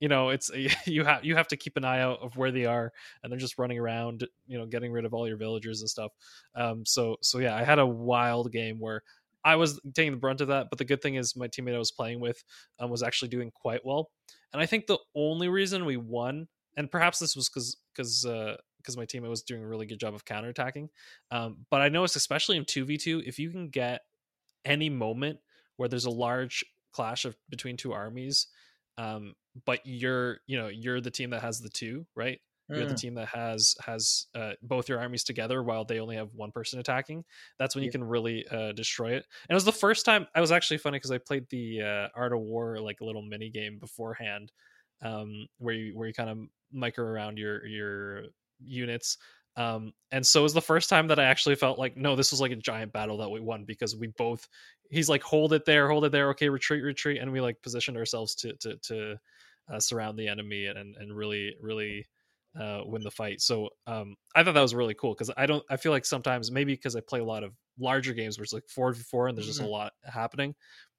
you 0.00 0.08
know, 0.08 0.30
it's 0.30 0.50
you 0.86 1.04
have 1.04 1.24
you 1.24 1.36
have 1.36 1.48
to 1.48 1.56
keep 1.56 1.76
an 1.76 1.84
eye 1.84 2.00
out 2.00 2.20
of 2.20 2.36
where 2.36 2.50
they 2.50 2.64
are, 2.64 2.92
and 3.22 3.30
they're 3.30 3.38
just 3.38 3.58
running 3.58 3.78
around, 3.78 4.26
you 4.46 4.58
know, 4.58 4.66
getting 4.66 4.92
rid 4.92 5.04
of 5.04 5.14
all 5.14 5.28
your 5.28 5.36
villagers 5.36 5.80
and 5.80 5.90
stuff. 5.90 6.12
Um, 6.54 6.84
so 6.84 7.16
so 7.22 7.38
yeah, 7.38 7.56
I 7.56 7.62
had 7.62 7.78
a 7.78 7.86
wild 7.86 8.50
game 8.50 8.78
where 8.80 9.02
I 9.44 9.56
was 9.56 9.80
taking 9.94 10.12
the 10.12 10.18
brunt 10.18 10.40
of 10.40 10.48
that. 10.48 10.68
But 10.70 10.78
the 10.78 10.84
good 10.84 11.02
thing 11.02 11.14
is, 11.14 11.36
my 11.36 11.48
teammate 11.48 11.74
I 11.74 11.78
was 11.78 11.92
playing 11.92 12.20
with 12.20 12.42
um, 12.78 12.90
was 12.90 13.02
actually 13.02 13.28
doing 13.28 13.50
quite 13.54 13.84
well. 13.84 14.10
And 14.52 14.60
I 14.60 14.66
think 14.66 14.86
the 14.86 14.98
only 15.14 15.48
reason 15.48 15.84
we 15.84 15.96
won, 15.96 16.48
and 16.76 16.90
perhaps 16.90 17.18
this 17.18 17.36
was 17.36 17.48
because 17.48 17.76
because 17.94 18.22
because 18.24 18.96
uh, 18.96 19.00
my 19.00 19.06
teammate 19.06 19.28
was 19.28 19.42
doing 19.42 19.62
a 19.62 19.68
really 19.68 19.86
good 19.86 20.00
job 20.00 20.14
of 20.14 20.24
counterattacking, 20.24 20.88
um, 21.30 21.58
but 21.70 21.82
I 21.82 21.88
noticed 21.88 22.16
especially 22.16 22.56
in 22.56 22.64
two 22.64 22.84
v 22.84 22.96
two, 22.96 23.22
if 23.26 23.38
you 23.38 23.50
can 23.50 23.68
get 23.68 24.00
any 24.64 24.90
moment 24.90 25.38
where 25.76 25.88
there's 25.88 26.04
a 26.04 26.10
large 26.10 26.64
clash 26.92 27.24
of 27.24 27.36
between 27.48 27.76
two 27.76 27.92
armies, 27.92 28.48
um, 28.98 29.34
but 29.64 29.80
you're 29.84 30.40
you 30.46 30.58
know 30.58 30.68
you're 30.68 31.00
the 31.00 31.10
team 31.10 31.30
that 31.30 31.42
has 31.42 31.60
the 31.60 31.68
two, 31.68 32.06
right? 32.14 32.40
You're 32.72 32.86
the 32.86 32.94
Mm, 32.94 33.02
team 33.02 33.14
that 33.14 33.28
has 33.28 33.74
has 33.84 34.26
uh, 34.34 34.52
both 34.62 34.88
your 34.88 35.00
armies 35.00 35.24
together 35.24 35.62
while 35.62 35.84
they 35.84 35.98
only 35.98 36.16
have 36.16 36.34
one 36.34 36.52
person 36.52 36.78
attacking. 36.78 37.24
That's 37.58 37.74
when 37.74 37.82
you 37.82 37.90
can 37.90 38.04
really 38.04 38.46
uh, 38.48 38.72
destroy 38.72 39.12
it. 39.12 39.26
And 39.48 39.50
it 39.50 39.54
was 39.54 39.64
the 39.64 39.72
first 39.72 40.04
time. 40.06 40.26
I 40.36 40.40
was 40.40 40.52
actually 40.52 40.78
funny 40.78 40.96
because 40.98 41.10
I 41.10 41.18
played 41.18 41.48
the 41.50 41.82
uh, 41.82 42.08
Art 42.14 42.32
of 42.32 42.40
War 42.40 42.78
like 42.80 43.00
a 43.00 43.04
little 43.04 43.22
mini 43.22 43.50
game 43.50 43.78
beforehand, 43.80 44.52
um, 45.02 45.46
where 45.58 45.74
you 45.74 45.96
where 45.96 46.08
you 46.08 46.14
kind 46.14 46.30
of 46.30 46.38
micro 46.72 47.04
around 47.04 47.38
your 47.38 47.66
your 47.66 48.24
units. 48.60 49.18
Um, 49.56 49.92
and 50.12 50.24
so 50.24 50.40
it 50.40 50.42
was 50.44 50.54
the 50.54 50.60
first 50.62 50.88
time 50.88 51.08
that 51.08 51.18
I 51.18 51.24
actually 51.24 51.56
felt 51.56 51.78
like 51.78 51.96
no, 51.96 52.14
this 52.16 52.30
was 52.30 52.40
like 52.40 52.52
a 52.52 52.56
giant 52.56 52.92
battle 52.92 53.18
that 53.18 53.30
we 53.30 53.40
won 53.40 53.64
because 53.64 53.96
we 53.96 54.08
both. 54.08 54.48
He's 54.90 55.08
like 55.08 55.22
hold 55.22 55.52
it 55.52 55.64
there, 55.64 55.88
hold 55.88 56.04
it 56.04 56.12
there. 56.12 56.30
Okay, 56.30 56.48
retreat, 56.48 56.82
retreat, 56.82 57.20
and 57.20 57.32
we 57.32 57.40
like 57.40 57.62
positioned 57.62 57.96
ourselves 57.96 58.34
to 58.36 58.54
to 58.58 58.76
to 58.78 59.20
uh, 59.70 59.80
surround 59.80 60.18
the 60.18 60.28
enemy 60.28 60.66
and 60.66 60.96
and 60.96 61.16
really 61.16 61.54
really 61.60 62.06
uh, 62.58 62.80
win 62.84 63.02
the 63.02 63.10
fight. 63.10 63.40
So 63.40 63.70
um, 63.86 64.16
I 64.34 64.42
thought 64.42 64.54
that 64.54 64.60
was 64.60 64.74
really 64.74 64.94
cool 64.94 65.14
because 65.14 65.30
I 65.36 65.46
don't. 65.46 65.64
I 65.70 65.76
feel 65.76 65.92
like 65.92 66.04
sometimes 66.04 66.50
maybe 66.50 66.74
because 66.74 66.96
I 66.96 67.00
play 67.00 67.20
a 67.20 67.24
lot 67.24 67.44
of 67.44 67.54
larger 67.78 68.12
games 68.12 68.38
where 68.38 68.42
it's 68.44 68.52
like 68.52 68.68
four 68.68 68.92
v 68.92 69.02
four 69.02 69.28
and 69.28 69.36
there's 69.36 69.46
just 69.46 69.60
a 69.60 69.64
Mhm. 69.64 69.66
lot 69.66 69.92
happening. 70.04 70.54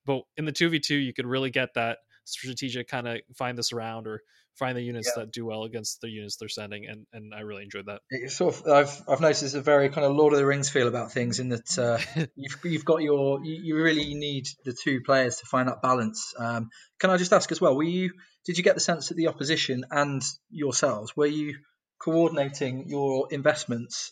But 0.06 0.24
in 0.38 0.46
the 0.46 0.52
two 0.52 0.70
v 0.70 0.80
two, 0.80 0.96
you 0.96 1.14
could 1.14 1.26
really 1.26 1.50
get 1.50 1.74
that 1.76 2.00
strategic 2.24 2.88
kind 2.88 3.08
of 3.08 3.22
find 3.36 3.58
this 3.58 3.74
around 3.74 4.08
or 4.08 4.22
find 4.58 4.78
the 4.78 4.82
units 4.82 5.12
Yeah. 5.16 5.24
that 5.24 5.32
do 5.32 5.46
well 5.46 5.64
against 5.64 6.02
the 6.02 6.10
units 6.10 6.38
they're 6.38 6.50
sending, 6.50 6.86
and 6.88 7.06
and 7.14 7.34
I 7.34 7.42
really 7.42 7.64
enjoyed 7.64 7.86
that. 7.88 8.02
it's 8.10 8.36
sort 8.36 8.56
of 8.56 8.68
I've 8.68 9.02
I've 9.08 9.22
noticed 9.22 9.56
a 9.56 9.62
very 9.62 9.90
kind 9.90 10.06
of 10.06 10.16
Lord 10.16 10.34
of 10.34 10.40
the 10.40 10.46
Rings 10.46 10.70
feel 10.70 10.88
about 10.88 11.12
things 11.12 11.40
in 11.40 11.50
that 11.50 11.78
uh, 11.80 11.98
you've 12.36 12.58
you've 12.64 12.86
got 12.86 13.02
your 13.02 13.44
you, 13.44 13.60
you 13.64 13.76
really 13.76 14.14
need 14.14 14.48
the 14.66 14.74
two 14.74 15.02
players 15.02 15.38
to 15.38 15.46
find 15.46 15.68
that 15.68 15.82
balance. 15.82 16.34
Um, 16.38 16.70
can 17.00 17.10
I 17.10 17.18
just 17.18 17.34
ask 17.34 17.52
as 17.52 17.60
well? 17.62 17.76
Were 17.76 17.84
you 17.84 18.12
did 18.46 18.58
you 18.58 18.64
get 18.64 18.76
the 18.76 18.82
sense 18.82 19.10
that 19.10 19.16
the 19.16 19.28
opposition 19.28 19.86
and 19.92 20.22
yourselves 20.50 21.16
were 21.16 21.28
you 21.28 21.58
coordinating 22.00 22.88
your 22.88 23.28
investments? 23.32 24.12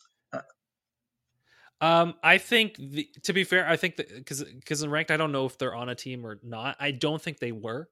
Um, 1.81 2.15
I 2.21 2.39
think 2.39 2.75
the, 2.75 3.07
to 3.23 3.33
be 3.33 3.45
fair, 3.45 3.65
I 3.67 3.77
think 3.77 3.95
that 3.97 4.13
because 4.13 4.43
because 4.43 4.83
in 4.83 4.89
ranked, 4.89 5.11
I 5.11 5.17
don't 5.17 5.31
know 5.31 5.45
if 5.45 5.57
they're 5.57 5.73
on 5.75 5.87
a 5.87 5.95
team 5.95 6.25
or 6.25 6.37
not. 6.43 6.75
I 6.79 6.91
don't 6.91 7.21
think 7.21 7.39
they 7.39 7.53
were. 7.53 7.87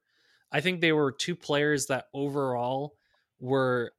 I 0.52 0.60
think 0.60 0.80
they 0.80 0.92
were 0.92 1.12
two 1.12 1.36
players 1.36 1.86
that 1.86 2.06
overall 2.14 2.96
were 3.40 3.92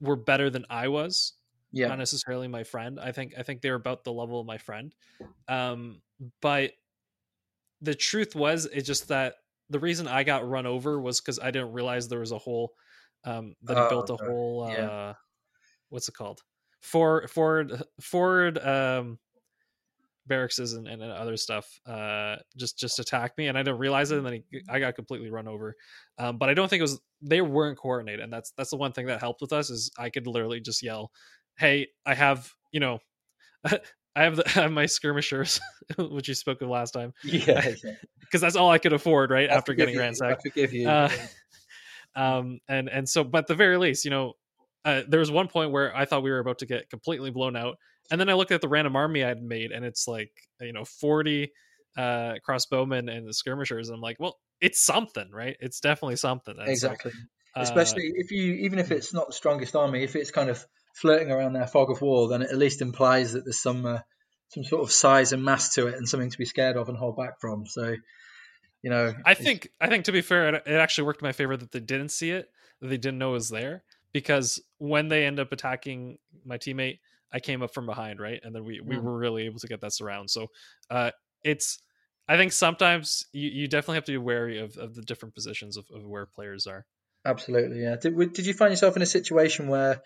were 0.00 0.16
better 0.16 0.50
than 0.50 0.66
I 0.70 0.88
was. 0.88 1.34
Yeah, 1.72 1.90
Not 1.90 1.98
necessarily 1.98 2.48
my 2.48 2.64
friend. 2.64 3.00
I 3.00 3.12
think 3.12 3.34
I 3.38 3.42
think 3.42 3.62
they 3.62 3.70
were 3.70 3.76
about 3.76 4.04
the 4.04 4.12
level 4.12 4.40
of 4.40 4.46
my 4.46 4.58
friend. 4.58 4.94
Um, 5.48 6.02
but 6.42 6.74
the 7.80 7.94
truth 7.94 8.34
was, 8.34 8.66
it's 8.66 8.86
just 8.86 9.08
that 9.08 9.36
the 9.68 9.78
reason 9.78 10.06
I 10.06 10.24
got 10.24 10.48
run 10.48 10.66
over 10.66 11.00
was 11.00 11.20
because 11.20 11.38
I 11.38 11.50
didn't 11.50 11.72
realize 11.72 12.08
there 12.08 12.20
was 12.20 12.32
a 12.32 12.38
whole 12.38 12.74
um, 13.24 13.54
that 13.62 13.76
he 13.76 13.82
Oh, 13.82 13.82
built 13.82 14.10
a 14.10 14.16
whole 14.16 14.62
uh, 14.62 14.90
Yeah. 14.90 15.14
what's 15.90 16.08
it 16.08 16.14
called 16.14 16.42
forward 16.82 17.30
forward 17.30 17.82
forward 18.00 18.58
um, 18.58 19.18
barracks 20.26 20.58
and, 20.58 20.86
and 20.88 21.02
other 21.02 21.36
stuff 21.36 21.80
uh, 21.86 22.36
just 22.56 22.78
just 22.78 22.98
attacked 22.98 23.36
me 23.38 23.46
and 23.48 23.58
I 23.58 23.62
didn't 23.62 23.78
realize 23.78 24.10
it 24.10 24.18
and 24.18 24.26
then 24.26 24.42
he, 24.50 24.62
I 24.68 24.78
got 24.78 24.94
completely 24.94 25.30
run 25.30 25.48
over. 25.48 25.74
Um, 26.18 26.38
but 26.38 26.48
I 26.48 26.54
don't 26.54 26.68
think 26.68 26.80
it 26.80 26.84
was 26.84 27.00
they 27.22 27.40
weren't 27.40 27.78
coordinated 27.78 28.20
and 28.20 28.32
that's 28.32 28.52
that's 28.56 28.70
the 28.70 28.76
one 28.76 28.92
thing 28.92 29.06
that 29.06 29.20
helped 29.20 29.40
with 29.40 29.52
us 29.52 29.70
is 29.70 29.90
I 29.98 30.10
could 30.10 30.26
literally 30.26 30.60
just 30.60 30.82
yell, 30.82 31.10
"Hey, 31.58 31.88
I 32.06 32.14
have 32.14 32.50
you 32.72 32.80
know." 32.80 32.98
I 34.16 34.22
have, 34.22 34.36
the, 34.36 34.46
I 34.46 34.62
have 34.62 34.70
my 34.70 34.86
skirmishers, 34.86 35.60
which 35.98 36.28
you 36.28 36.34
spoke 36.34 36.62
of 36.62 36.68
last 36.68 36.92
time, 36.92 37.12
yeah, 37.24 37.72
yeah. 37.82 37.92
because 38.20 38.40
that's 38.40 38.54
all 38.54 38.70
I 38.70 38.78
could 38.78 38.92
afford, 38.92 39.30
right? 39.32 39.50
I 39.50 39.54
After 39.54 39.74
getting 39.74 39.94
you, 39.94 40.00
ransacked 40.00 40.40
I 40.46 40.48
forgive 40.50 40.72
you. 40.72 40.88
uh, 40.88 41.10
um 42.16 42.60
and 42.68 42.88
and 42.88 43.08
so 43.08 43.24
but 43.24 43.38
at 43.38 43.46
the 43.48 43.54
very 43.54 43.76
least 43.76 44.04
you 44.04 44.10
know 44.10 44.34
uh, 44.84 45.02
there 45.08 45.20
was 45.20 45.30
one 45.30 45.48
point 45.48 45.72
where 45.72 45.94
i 45.96 46.04
thought 46.04 46.22
we 46.22 46.30
were 46.30 46.38
about 46.38 46.58
to 46.58 46.66
get 46.66 46.88
completely 46.90 47.30
blown 47.30 47.56
out 47.56 47.76
and 48.10 48.20
then 48.20 48.28
i 48.28 48.34
looked 48.34 48.52
at 48.52 48.60
the 48.60 48.68
random 48.68 48.96
army 48.96 49.24
I'd 49.24 49.42
made 49.42 49.72
and 49.72 49.84
it's 49.84 50.06
like 50.06 50.30
you 50.60 50.72
know 50.72 50.84
40 50.84 51.50
uh 51.96 52.34
crossbowmen 52.46 53.14
and 53.14 53.26
the 53.26 53.34
skirmishers 53.34 53.88
and 53.88 53.96
i'm 53.96 54.02
like 54.02 54.18
well 54.18 54.38
it's 54.60 54.84
something 54.84 55.30
right 55.32 55.56
it's 55.60 55.80
definitely 55.80 56.16
something 56.16 56.54
And 56.58 56.78
so, 56.78 56.88
exactly. 56.88 57.12
uh, 57.56 57.60
Especially 57.62 58.12
if 58.16 58.30
you, 58.30 58.54
even 58.54 58.78
if 58.78 58.90
it's 58.90 59.12
not 59.12 59.26
the 59.28 59.32
strongest 59.32 59.76
army, 59.76 60.02
if 60.02 60.16
it's 60.16 60.30
kind 60.30 60.50
of 60.50 60.64
flirting 60.94 61.30
around 61.30 61.52
their 61.52 61.66
fog 61.66 61.90
of 61.90 62.00
war, 62.00 62.28
then 62.28 62.42
it 62.42 62.50
at 62.50 62.56
least 62.56 62.80
implies 62.80 63.32
that 63.32 63.44
there's 63.44 63.60
some 63.60 63.84
uh, 63.84 63.98
some 64.48 64.64
sort 64.64 64.82
of 64.82 64.92
size 64.92 65.32
and 65.32 65.44
mass 65.44 65.74
to 65.74 65.88
it, 65.88 65.94
and 65.94 66.08
something 66.08 66.30
to 66.30 66.38
be 66.38 66.44
scared 66.44 66.76
of 66.76 66.88
and 66.88 66.96
hold 66.96 67.16
back 67.16 67.40
from. 67.40 67.66
So, 67.66 67.94
you 68.82 68.90
know, 68.90 69.14
I 69.24 69.34
think 69.34 69.68
I 69.80 69.88
think 69.88 70.04
to 70.06 70.12
be 70.12 70.20
fair, 70.20 70.54
it, 70.54 70.62
it 70.66 70.74
actually 70.74 71.04
worked 71.04 71.22
in 71.22 71.26
my 71.26 71.32
favor 71.32 71.56
that 71.56 71.72
they 71.72 71.80
didn't 71.80 72.10
see 72.10 72.30
it, 72.30 72.48
that 72.80 72.88
they 72.88 72.96
didn't 72.96 73.18
know 73.18 73.30
it 73.30 73.34
was 73.34 73.50
there, 73.50 73.84
because 74.12 74.62
when 74.78 75.08
they 75.08 75.24
end 75.26 75.38
up 75.40 75.52
attacking 75.52 76.18
my 76.44 76.58
teammate, 76.58 76.98
I 77.34 77.40
came 77.40 77.62
up 77.62 77.74
from 77.74 77.86
behind, 77.86 78.20
right, 78.20 78.40
and 78.42 78.54
then 78.54 78.64
we 78.64 78.80
we 78.80 78.96
Mm. 78.96 79.04
were 79.04 79.18
really 79.18 79.44
able 79.46 79.60
to 79.60 79.68
get 79.68 79.80
that 79.82 79.92
surround. 79.92 80.30
So, 80.30 80.48
uh, 80.90 81.10
it's 81.42 81.78
I 82.28 82.36
think 82.38 82.52
sometimes 82.52 83.26
you, 83.32 83.50
you 83.50 83.68
definitely 83.68 83.96
have 83.96 84.04
to 84.04 84.12
be 84.12 84.18
wary 84.18 84.58
of, 84.60 84.76
of 84.78 84.94
the 84.94 85.02
different 85.02 85.34
positions 85.34 85.76
of, 85.76 85.86
of 85.94 86.06
where 86.06 86.26
players 86.26 86.66
are. 86.66 86.86
absolutely, 87.24 87.82
yeah. 87.82 87.96
Did, 87.96 88.16
did 88.32 88.46
you 88.46 88.54
find 88.54 88.72
yourself 88.72 88.96
in 88.96 89.02
a 89.02 89.06
situation 89.06 89.68
where 89.68 90.02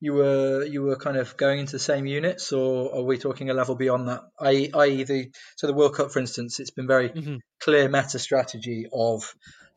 you 0.00 0.14
were 0.14 0.64
you 0.64 0.82
were 0.82 0.96
kind 0.96 1.16
of 1.16 1.36
going 1.36 1.60
into 1.60 1.72
the 1.72 1.78
same 1.78 2.06
units, 2.06 2.52
or 2.52 2.94
are 2.96 3.02
we 3.02 3.18
talking 3.18 3.50
a 3.50 3.54
level 3.54 3.76
beyond 3.76 4.08
that? 4.08 4.22
I, 4.40 4.70
i.e., 4.74 5.04
the 5.04 5.30
so 5.56 5.66
the 5.66 5.74
World 5.74 5.94
Cup, 5.96 6.10
for 6.10 6.20
instance, 6.20 6.58
it's 6.60 6.70
been 6.70 6.86
very 6.86 7.14
Mhm. 7.14 7.42
clear 7.62 7.88
meta 7.88 8.18
strategy 8.18 8.86
of 8.92 9.34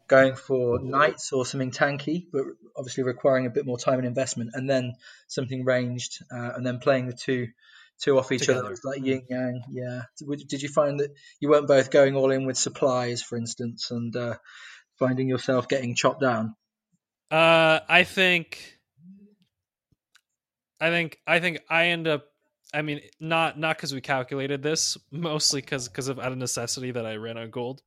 going 0.08 0.36
for 0.36 0.80
knights 0.80 1.32
or 1.32 1.46
something 1.46 1.72
tanky, 1.72 2.26
but 2.32 2.44
obviously 2.76 3.04
requiring 3.04 3.46
a 3.46 3.50
bit 3.50 3.66
more 3.66 3.78
time 3.78 4.00
and 4.00 4.08
investment, 4.08 4.52
and 4.54 4.70
then 4.70 4.94
something 5.28 5.64
ranged, 5.64 6.24
uh, 6.32 6.52
and 6.56 6.66
then 6.66 6.80
playing 6.80 7.08
the 7.08 7.14
two 7.14 7.48
two 8.00 8.18
off 8.18 8.32
each 8.32 8.50
other. 8.50 8.56
Together. 8.56 8.72
It's 8.74 8.84
like 8.84 9.02
Mm. 9.02 9.06
yin 9.06 9.26
yang. 9.30 9.64
Yeah. 9.70 10.02
Did 10.18 10.48
did 10.48 10.62
you 10.62 10.70
find 10.70 11.00
that 11.00 11.12
you 11.40 11.50
weren't 11.50 11.68
both 11.68 11.92
going 11.92 12.16
all 12.16 12.32
in 12.32 12.46
with 12.46 12.58
supplies, 12.58 13.22
for 13.22 13.38
instance, 13.38 13.92
and 13.92 14.16
uh, 14.16 14.38
finding 15.00 15.28
yourself 15.28 15.68
getting 15.68 15.96
chopped 15.96 16.22
down? 16.22 16.56
Uh, 17.32 17.80
I 17.88 18.04
think, 18.04 18.78
I 20.80 20.90
think, 20.90 21.18
I 21.26 21.40
think 21.40 21.62
I 21.70 21.88
end 21.88 22.08
up. 22.08 22.26
I 22.74 22.82
mean, 22.82 23.02
not 23.20 23.58
not 23.58 23.78
because 23.78 23.94
we 23.94 24.02
calculated 24.02 24.64
this, 24.64 24.98
mostly 25.12 25.62
because 25.62 25.88
because 25.88 26.08
of 26.08 26.20
out 26.20 26.32
of 26.32 26.38
necessity 26.38 26.92
that 26.92 27.06
I 27.06 27.16
ran 27.16 27.38
out 27.38 27.46
of 27.46 27.52
gold. 27.52 27.82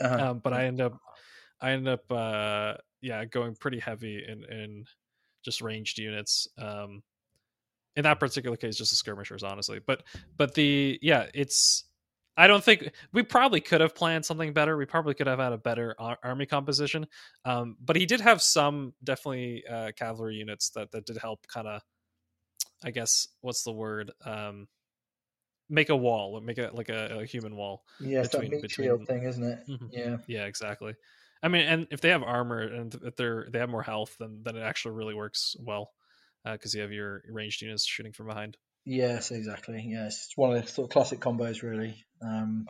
Uh-huh. 0.00 0.30
um, 0.30 0.38
but 0.38 0.52
I 0.52 0.66
end 0.66 0.80
up 0.80 0.98
I 1.60 1.70
end 1.72 1.88
up 1.88 2.10
uh, 2.10 2.74
yeah 3.00 3.24
going 3.24 3.54
pretty 3.56 3.78
heavy 3.78 4.24
in 4.26 4.44
in 4.44 4.84
just 5.44 5.60
ranged 5.60 5.98
units. 5.98 6.46
Um, 6.58 7.02
in 7.96 8.04
that 8.04 8.20
particular 8.20 8.56
case, 8.56 8.76
just 8.76 8.90
the 8.92 8.96
skirmishers, 8.96 9.42
honestly. 9.42 9.80
But 9.86 10.02
but 10.36 10.54
the 10.54 10.98
yeah, 11.02 11.26
it's 11.34 11.84
I 12.36 12.46
don't 12.46 12.62
think 12.62 12.92
we 13.12 13.24
probably 13.24 13.60
could 13.60 13.80
have 13.80 13.94
planned 13.96 14.24
something 14.24 14.52
better. 14.52 14.76
We 14.76 14.84
probably 14.86 15.14
could 15.14 15.26
have 15.26 15.40
had 15.40 15.52
a 15.52 15.58
better 15.58 15.96
ar- 15.98 16.18
army 16.22 16.46
composition. 16.46 17.06
Um, 17.44 17.76
but 17.80 17.96
he 17.96 18.06
did 18.06 18.20
have 18.20 18.40
some 18.40 18.94
definitely 19.02 19.64
uh, 19.68 19.90
cavalry 19.96 20.36
units 20.36 20.70
that 20.70 20.92
that 20.92 21.06
did 21.06 21.16
help 21.18 21.44
kind 21.48 21.66
of 21.66 21.82
I 22.84 22.92
guess 22.92 23.26
what's 23.40 23.64
the 23.64 23.72
word 23.72 24.12
um, 24.24 24.68
make 25.68 25.88
a 25.88 25.96
wall, 25.96 26.40
make 26.40 26.58
it 26.58 26.74
like 26.76 26.90
a, 26.90 27.18
a 27.20 27.24
human 27.26 27.56
wall. 27.56 27.82
yeah, 27.98 28.22
that 28.22 28.30
between- 28.30 28.50
shield 28.68 29.00
between- 29.00 29.06
thing, 29.06 29.22
isn't 29.28 29.42
it? 29.44 29.66
Mhm. 29.68 29.88
Yeah. 29.90 30.16
Yeah, 30.28 30.44
exactly. 30.46 30.94
I 31.42 31.48
mean, 31.48 31.66
and 31.66 31.86
if 31.90 32.00
they 32.00 32.10
have 32.10 32.22
armor 32.22 32.60
and 32.60 32.94
if 33.04 33.16
they're 33.16 33.46
they 33.50 33.58
have 33.58 33.70
more 33.70 33.82
health, 33.82 34.16
then 34.18 34.40
then 34.42 34.56
it 34.56 34.62
actually 34.62 34.94
really 34.94 35.14
works 35.14 35.56
well 35.58 35.92
because 36.44 36.74
you 36.74 36.82
have 36.82 36.92
your 36.92 37.22
ranged 37.28 37.62
units 37.62 37.86
shooting 37.86 38.12
from 38.12 38.26
behind. 38.26 38.56
Yes, 38.84 39.30
exactly. 39.30 39.84
Yes, 39.86 40.26
it's 40.26 40.36
one 40.36 40.56
of 40.56 40.62
the 40.62 40.70
sort 40.70 40.86
of 40.86 40.92
classic 40.92 41.20
combos, 41.20 41.62
really. 41.62 42.06
Um, 42.22 42.66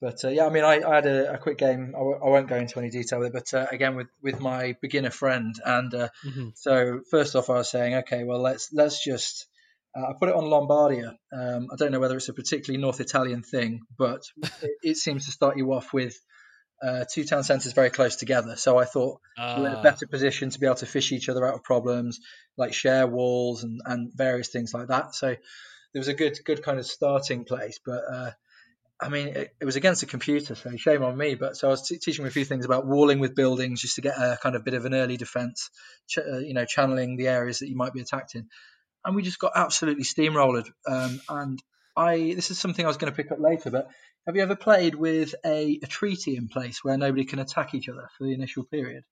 but 0.00 0.24
uh, 0.24 0.28
yeah, 0.28 0.46
I 0.46 0.50
mean, 0.50 0.64
I, 0.64 0.82
I 0.82 0.94
had 0.96 1.06
a, 1.06 1.34
a 1.34 1.38
quick 1.38 1.58
game. 1.58 1.92
I, 1.94 1.98
w- 1.98 2.20
I 2.22 2.28
won't 2.28 2.48
go 2.48 2.56
into 2.56 2.78
any 2.78 2.90
detail 2.90 3.18
with 3.20 3.28
it, 3.28 3.32
but 3.32 3.54
uh, 3.54 3.66
again, 3.70 3.96
with 3.96 4.08
with 4.22 4.38
my 4.40 4.76
beginner 4.80 5.10
friend, 5.10 5.54
and 5.64 5.94
uh, 5.94 6.08
so 6.54 7.00
first 7.10 7.34
off, 7.34 7.50
I 7.50 7.54
was 7.54 7.70
saying, 7.70 7.94
okay, 7.94 8.24
well, 8.24 8.40
let's 8.40 8.72
let's 8.72 9.02
just. 9.02 9.46
Uh, 9.96 10.08
I 10.08 10.12
put 10.18 10.28
it 10.28 10.34
on 10.34 10.44
Lombardia. 10.44 11.16
Um, 11.32 11.68
I 11.72 11.76
don't 11.76 11.92
know 11.92 12.00
whether 12.00 12.16
it's 12.16 12.28
a 12.28 12.32
particularly 12.32 12.82
North 12.82 13.00
Italian 13.00 13.42
thing, 13.42 13.82
but 13.96 14.22
it, 14.62 14.72
it 14.82 14.96
seems 14.96 15.26
to 15.26 15.32
start 15.32 15.56
you 15.56 15.72
off 15.72 15.92
with 15.92 16.16
uh, 16.82 17.04
two 17.10 17.24
town 17.24 17.42
centres 17.44 17.72
very 17.72 17.90
close 17.90 18.16
together. 18.16 18.56
So 18.56 18.78
I 18.78 18.84
thought 18.84 19.20
we're 19.38 19.66
in 19.66 19.74
a 19.74 19.78
Uh, 19.78 19.82
better 19.82 20.06
position 20.06 20.50
to 20.50 20.60
be 20.60 20.66
able 20.66 20.76
to 20.76 20.86
fish 20.86 21.12
each 21.12 21.28
other 21.28 21.46
out 21.46 21.54
of 21.54 21.62
problems, 21.62 22.20
like 22.56 22.74
share 22.74 23.06
walls 23.06 23.64
and, 23.64 23.80
and 23.84 24.12
various 24.14 24.48
things 24.48 24.74
like 24.74 24.88
that. 24.88 25.14
So 25.14 25.28
there 25.28 26.00
was 26.00 26.08
a 26.08 26.14
good 26.14 26.38
good 26.44 26.62
kind 26.62 26.78
of 26.78 26.86
starting 26.86 27.44
place. 27.44 27.78
But 27.84 28.02
uh, 28.12 28.30
I 29.00 29.08
mean, 29.08 29.28
it, 29.28 29.54
it 29.60 29.64
was 29.64 29.76
against 29.76 30.02
a 30.02 30.06
computer, 30.06 30.54
so 30.54 30.76
shame 30.76 31.02
on 31.02 31.16
me. 31.16 31.36
But 31.36 31.56
so 31.56 31.68
I 31.68 31.70
was 31.70 31.88
t- 31.88 31.98
teaching 31.98 32.26
a 32.26 32.30
few 32.30 32.44
things 32.44 32.64
about 32.64 32.86
walling 32.86 33.20
with 33.20 33.34
buildings 33.34 33.80
just 33.80 33.96
to 33.96 34.02
get 34.02 34.16
a 34.18 34.38
kind 34.42 34.56
of 34.56 34.64
bit 34.64 34.74
of 34.74 34.84
an 34.84 34.94
early 34.94 35.16
defence, 35.16 35.70
ch- 36.08 36.18
uh, 36.18 36.38
you 36.38 36.54
know, 36.54 36.64
channeling 36.64 37.16
the 37.16 37.28
areas 37.28 37.58
that 37.60 37.68
you 37.68 37.76
might 37.76 37.92
be 37.92 38.00
attacked 38.00 38.34
in. 38.34 38.48
And 39.04 39.14
we 39.16 39.22
just 39.22 39.38
got 39.38 39.52
absolutely 39.54 40.04
steamrolled. 40.04 40.68
Um, 40.86 41.20
and 41.28 41.62
I 41.96 42.34
this 42.34 42.50
is 42.50 42.58
something 42.58 42.84
I 42.84 42.88
was 42.88 42.96
going 42.96 43.12
to 43.12 43.16
pick 43.16 43.30
up 43.30 43.38
later, 43.38 43.70
but 43.70 43.88
Have 44.26 44.36
you 44.36 44.42
ever 44.42 44.56
played 44.56 44.94
with 44.94 45.34
a, 45.44 45.78
a 45.82 45.86
treaty 45.86 46.36
in 46.36 46.48
place 46.48 46.82
where 46.82 46.96
nobody 46.96 47.24
can 47.24 47.38
attack 47.38 47.74
each 47.74 47.88
other 47.88 48.08
for 48.16 48.24
the 48.24 48.32
initial 48.32 48.64
period? 48.64 49.04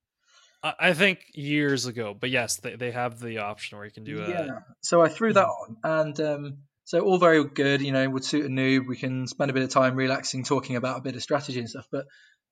I, 0.62 0.74
I 0.78 0.92
think 0.94 1.20
years 1.34 1.86
ago, 1.86 2.16
but 2.18 2.30
yes, 2.30 2.56
they, 2.56 2.76
they 2.76 2.92
have 2.92 3.20
the 3.20 3.38
option 3.38 3.76
where 3.76 3.86
you 3.86 3.92
can 3.92 4.04
do 4.04 4.22
a 4.22 4.28
Yeah. 4.28 4.46
So 4.80 5.02
I 5.02 5.08
threw 5.08 5.32
that 5.34 5.46
on, 5.46 5.76
and 5.84 6.20
um, 6.20 6.58
so 6.84 7.00
all 7.00 7.18
very 7.18 7.44
good. 7.44 7.82
You 7.82 7.92
know, 7.92 8.08
would 8.08 8.24
suit 8.24 8.46
a 8.46 8.48
noob. 8.48 8.86
We 8.86 8.96
can 8.96 9.26
spend 9.26 9.50
a 9.50 9.54
bit 9.54 9.64
of 9.64 9.70
time 9.70 9.96
relaxing, 9.96 10.44
talking 10.44 10.76
about 10.76 10.98
a 10.98 11.02
bit 11.02 11.14
of 11.14 11.22
strategy 11.22 11.58
and 11.58 11.68
stuff. 11.68 11.88
But 11.92 12.06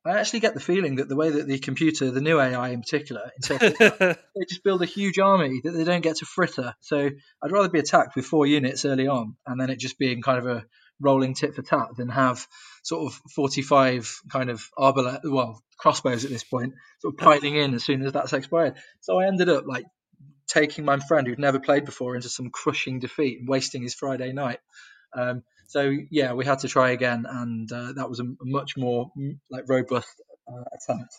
I 0.04 0.18
actually 0.18 0.40
get 0.40 0.54
the 0.54 0.60
feeling 0.60 0.96
that 0.96 1.08
the 1.08 1.16
way 1.16 1.30
that 1.30 1.46
the 1.46 1.58
computer, 1.58 2.10
the 2.10 2.20
new 2.20 2.40
AI 2.40 2.70
in 2.70 2.80
particular, 2.80 3.30
that, 3.48 4.18
they 4.36 4.44
just 4.48 4.64
build 4.64 4.82
a 4.82 4.86
huge 4.86 5.18
army 5.18 5.60
that 5.64 5.72
they 5.72 5.84
don't 5.84 6.02
get 6.02 6.16
to 6.16 6.26
fritter. 6.26 6.74
So 6.80 6.98
I'd 7.42 7.52
rather 7.52 7.68
be 7.70 7.80
attacked 7.80 8.16
with 8.16 8.26
four 8.26 8.46
units 8.46 8.84
early 8.84 9.08
on, 9.08 9.36
and 9.46 9.60
then 9.60 9.70
it 9.70 9.78
just 9.78 9.98
being 9.98 10.20
kind 10.20 10.38
of 10.38 10.46
a 10.46 10.64
rolling 11.00 11.34
tit 11.34 11.54
for 11.54 11.62
tat 11.62 11.88
than 11.96 12.08
have 12.08 12.46
sort 12.82 13.12
of 13.12 13.20
45 13.34 14.20
kind 14.30 14.50
of 14.50 14.62
arbalest, 14.78 15.20
well, 15.24 15.62
crossbows 15.78 16.24
at 16.24 16.30
this 16.30 16.44
point, 16.44 16.74
sort 17.00 17.14
of 17.14 17.18
piling 17.18 17.56
in 17.56 17.74
as 17.74 17.84
soon 17.84 18.02
as 18.02 18.12
that's 18.12 18.32
expired. 18.32 18.74
So 19.00 19.18
I 19.18 19.26
ended 19.26 19.48
up 19.48 19.64
like 19.66 19.86
taking 20.46 20.84
my 20.84 20.98
friend 20.98 21.26
who'd 21.26 21.38
never 21.38 21.60
played 21.60 21.84
before 21.84 22.16
into 22.16 22.28
some 22.28 22.50
crushing 22.50 23.00
defeat 23.00 23.40
and 23.40 23.48
wasting 23.48 23.82
his 23.82 23.94
Friday 23.94 24.32
night. 24.32 24.58
Um, 25.16 25.42
so 25.66 25.92
yeah, 26.10 26.32
we 26.32 26.44
had 26.44 26.60
to 26.60 26.68
try 26.68 26.90
again, 26.90 27.26
and 27.28 27.70
uh, 27.70 27.92
that 27.92 28.08
was 28.08 28.20
a, 28.20 28.24
much 28.42 28.76
more 28.76 29.10
like 29.50 29.64
robust 29.68 30.08
uh, 30.48 30.64
attempt. 30.74 31.14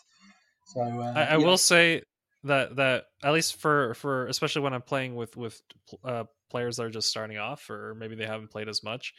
So 0.66 0.80
uh, 0.82 1.12
I, 1.16 1.22
I 1.22 1.30
yeah. 1.30 1.36
will 1.38 1.56
say 1.58 2.02
that 2.44 2.76
that 2.76 3.04
at 3.22 3.32
least 3.32 3.60
for 3.60 3.94
for 3.94 4.26
especially 4.26 4.62
when 4.62 4.74
I'm 4.74 4.82
playing 4.82 5.14
with 5.14 5.36
with 5.36 5.60
uh, 6.04 6.24
players 6.50 6.76
that 6.76 6.84
are 6.84 6.90
just 6.90 7.08
starting 7.08 7.38
off 7.38 7.70
or 7.70 7.94
maybe 7.94 8.14
they 8.14 8.26
haven't 8.26 8.50
played 8.50 8.68
as 8.68 8.82
much, 8.82 9.14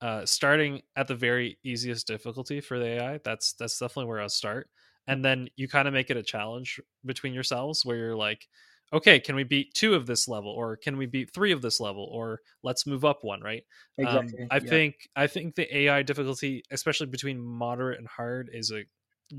uh, 0.00 0.26
starting 0.26 0.82
at 0.96 1.08
the 1.08 1.14
very 1.14 1.58
easiest 1.64 2.06
difficulty 2.06 2.60
for 2.60 2.78
the 2.78 2.86
AI, 2.86 3.18
that's 3.24 3.54
that's 3.54 3.78
definitely 3.78 4.06
where 4.06 4.20
I'll 4.20 4.28
start, 4.28 4.70
and 5.06 5.24
then 5.24 5.48
you 5.56 5.68
kind 5.68 5.88
of 5.88 5.94
make 5.94 6.10
it 6.10 6.16
a 6.16 6.22
challenge 6.22 6.80
between 7.04 7.34
yourselves 7.34 7.84
where 7.84 7.96
you're 7.96 8.16
like. 8.16 8.48
Okay, 8.92 9.18
can 9.18 9.34
we 9.34 9.42
beat 9.44 9.74
two 9.74 9.94
of 9.94 10.06
this 10.06 10.28
level, 10.28 10.50
or 10.50 10.76
can 10.76 10.96
we 10.96 11.06
beat 11.06 11.32
three 11.32 11.50
of 11.50 11.62
this 11.62 11.80
level, 11.80 12.04
or 12.12 12.40
let's 12.62 12.86
move 12.86 13.04
up 13.04 13.24
one, 13.24 13.40
right? 13.40 13.64
exactly. 13.98 14.38
Um, 14.38 14.46
I 14.50 14.60
yeah. 14.60 14.70
think 14.70 15.08
I 15.16 15.26
think 15.26 15.54
the 15.56 15.74
AI 15.76 16.02
difficulty, 16.02 16.62
especially 16.70 17.06
between 17.06 17.40
moderate 17.40 17.98
and 17.98 18.06
hard, 18.06 18.50
is 18.52 18.70
a 18.70 18.84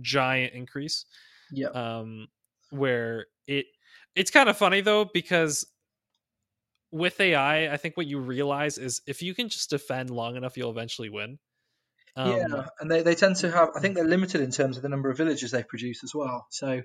giant 0.02 0.54
increase. 0.54 1.06
yeah. 1.52 1.70
Um, 1.74 2.28
where 2.72 3.28
it 3.48 3.68
it's 4.16 4.32
kind 4.32 4.50
of 4.50 4.58
funny 4.58 4.82
though 4.82 5.06
because 5.06 5.66
with 6.96 7.20
AI, 7.20 7.72
I 7.74 7.78
think 7.78 7.98
what 7.98 8.08
you 8.08 8.20
realize 8.20 8.78
is 8.78 9.02
if 9.06 9.22
you 9.22 9.36
can 9.36 9.50
just 9.50 9.70
defend 9.70 10.10
long 10.10 10.36
enough, 10.38 10.58
you'll 10.58 10.72
eventually 10.72 11.10
win. 11.10 11.38
Um, 12.16 12.38
yeah, 12.40 12.66
and 12.80 12.90
they, 12.90 13.02
they 13.04 13.16
tend 13.16 13.36
to 13.38 13.52
have. 13.52 13.70
I 13.76 13.80
think 13.82 13.96
they're 13.96 14.08
limited 14.08 14.42
in 14.42 14.52
terms 14.52 14.78
of 14.78 14.84
the 14.84 14.90
number 14.90 15.10
of 15.10 15.18
villages 15.18 15.52
they 15.52 15.64
produce 15.64 16.04
as 16.04 16.16
well. 16.16 16.48
So 16.50 16.82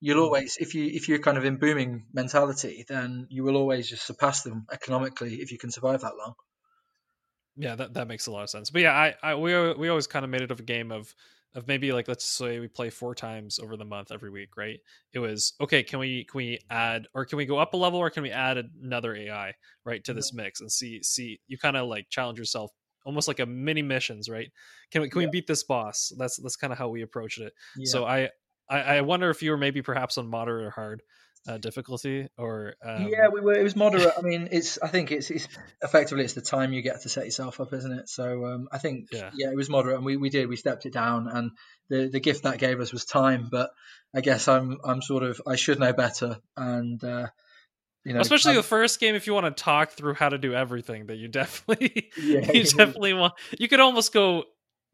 you'll 0.00 0.18
Mm. 0.18 0.24
always, 0.24 0.56
if 0.58 0.74
you 0.74 0.86
if 0.86 1.08
you're 1.08 1.20
kind 1.20 1.38
of 1.38 1.44
in 1.44 1.56
booming 1.58 2.06
mentality, 2.12 2.84
then 2.88 3.26
you 3.30 3.44
will 3.44 3.56
always 3.56 3.88
just 3.88 4.06
surpass 4.06 4.42
them 4.42 4.66
economically 4.72 5.36
if 5.36 5.52
you 5.52 5.58
can 5.58 5.70
survive 5.70 6.00
that 6.02 6.16
long. 6.18 6.34
yeah, 7.56 7.76
that, 7.76 7.94
that 7.94 8.08
makes 8.08 8.26
a 8.26 8.32
lot 8.32 8.42
of 8.42 8.50
sense. 8.50 8.70
But 8.70 8.82
yeah, 8.82 8.92
I, 8.92 9.14
I 9.22 9.34
we 9.36 9.74
we 9.74 9.88
always 9.88 10.06
kind 10.06 10.24
of 10.24 10.30
made 10.30 10.42
it 10.42 10.50
of 10.50 10.60
a 10.60 10.64
game 10.64 10.90
of 10.90 11.14
of 11.54 11.68
maybe 11.68 11.92
like 11.92 12.08
let's 12.08 12.24
say 12.24 12.58
we 12.58 12.68
play 12.68 12.90
four 12.90 13.14
times 13.14 13.58
over 13.58 13.76
the 13.76 13.84
month 13.84 14.10
every 14.10 14.30
week, 14.30 14.56
right? 14.56 14.80
It 15.12 15.20
was 15.20 15.54
okay. 15.60 15.82
Can 15.82 15.98
we 15.98 16.24
can 16.24 16.38
we 16.38 16.58
add 16.70 17.06
or 17.14 17.24
can 17.24 17.36
we 17.36 17.46
go 17.46 17.58
up 17.58 17.74
a 17.74 17.76
level 17.76 17.98
or 17.98 18.10
can 18.10 18.22
we 18.22 18.30
add 18.30 18.58
another 18.82 19.14
AI 19.14 19.54
right 19.84 20.02
to 20.04 20.14
this 20.14 20.30
mm-hmm. 20.30 20.42
mix 20.42 20.60
and 20.60 20.70
see 20.70 21.02
see 21.02 21.40
you 21.46 21.56
kind 21.58 21.76
of 21.76 21.88
like 21.88 22.06
challenge 22.10 22.38
yourself 22.38 22.70
almost 23.06 23.28
like 23.28 23.40
a 23.40 23.46
mini 23.46 23.82
missions, 23.82 24.28
right? 24.28 24.50
Can 24.90 25.02
we 25.02 25.08
can 25.08 25.20
Yeah. 25.20 25.28
we 25.28 25.30
beat 25.32 25.46
this 25.46 25.62
boss? 25.62 26.12
That's 26.18 26.36
that's 26.38 26.56
kind 26.56 26.72
of 26.72 26.78
how 26.78 26.88
we 26.88 27.02
approached 27.02 27.40
it. 27.40 27.52
Yeah. 27.76 27.84
So 27.86 28.04
I, 28.04 28.30
I 28.68 28.78
I 28.80 29.00
wonder 29.02 29.30
if 29.30 29.42
you 29.42 29.50
were 29.50 29.58
maybe 29.58 29.82
perhaps 29.82 30.18
on 30.18 30.28
moderate 30.28 30.66
or 30.66 30.70
hard 30.70 31.02
uh, 31.46 31.58
difficulty 31.58 32.28
or 32.38 32.74
um, 32.84 33.08
yeah, 33.08 33.28
we 33.32 33.40
were. 33.40 33.54
It 33.54 33.62
was 33.62 33.76
moderate. 33.76 34.12
I 34.16 34.22
mean, 34.22 34.48
it's. 34.50 34.78
I 34.82 34.88
think 34.88 35.12
it's. 35.12 35.30
It's 35.30 35.46
effectively 35.82 36.24
it's 36.24 36.34
the 36.34 36.40
time 36.40 36.72
you 36.72 36.82
get 36.82 37.02
to 37.02 37.08
set 37.08 37.24
yourself 37.24 37.60
up, 37.60 37.72
isn't 37.72 37.92
it? 37.92 38.08
So 38.08 38.46
um, 38.46 38.68
I 38.72 38.78
think 38.78 39.08
Yeah. 39.12 39.30
yeah. 39.34 39.50
it 39.50 39.56
was 39.56 39.68
moderate, 39.68 39.96
and 39.96 40.04
we, 40.04 40.16
we 40.16 40.30
did. 40.30 40.48
We 40.48 40.56
stepped 40.56 40.86
it 40.86 40.92
down, 40.92 41.28
and 41.28 41.50
the 41.88 42.08
the 42.08 42.20
gift 42.20 42.44
that 42.44 42.58
gave 42.58 42.80
us 42.80 42.92
was 42.92 43.04
time. 43.04 43.48
But 43.50 43.70
I 44.14 44.20
guess 44.20 44.48
I'm 44.48 44.78
I'm 44.84 45.02
sort 45.02 45.22
of 45.22 45.40
I 45.46 45.56
should 45.56 45.78
know 45.78 45.92
better, 45.92 46.38
and 46.56 47.02
uh, 47.04 47.26
you 48.04 48.14
know, 48.14 48.20
especially 48.20 48.52
I'm- 48.52 48.56
the 48.58 48.62
first 48.68 48.98
game 49.00 49.14
if 49.14 49.26
you 49.26 49.34
want 49.34 49.54
to 49.54 49.62
talk 49.62 49.90
through 49.92 50.14
how 50.14 50.30
to 50.30 50.38
do 50.38 50.54
everything 50.54 51.06
that 51.06 51.16
you 51.16 51.28
definitely 51.42 52.10
Yeah, 52.16 52.40
you 52.52 52.60
you- 52.60 52.64
definitely 52.64 53.12
want 53.14 53.34
you 53.58 53.68
could 53.68 53.80
almost 53.80 54.12
go 54.14 54.44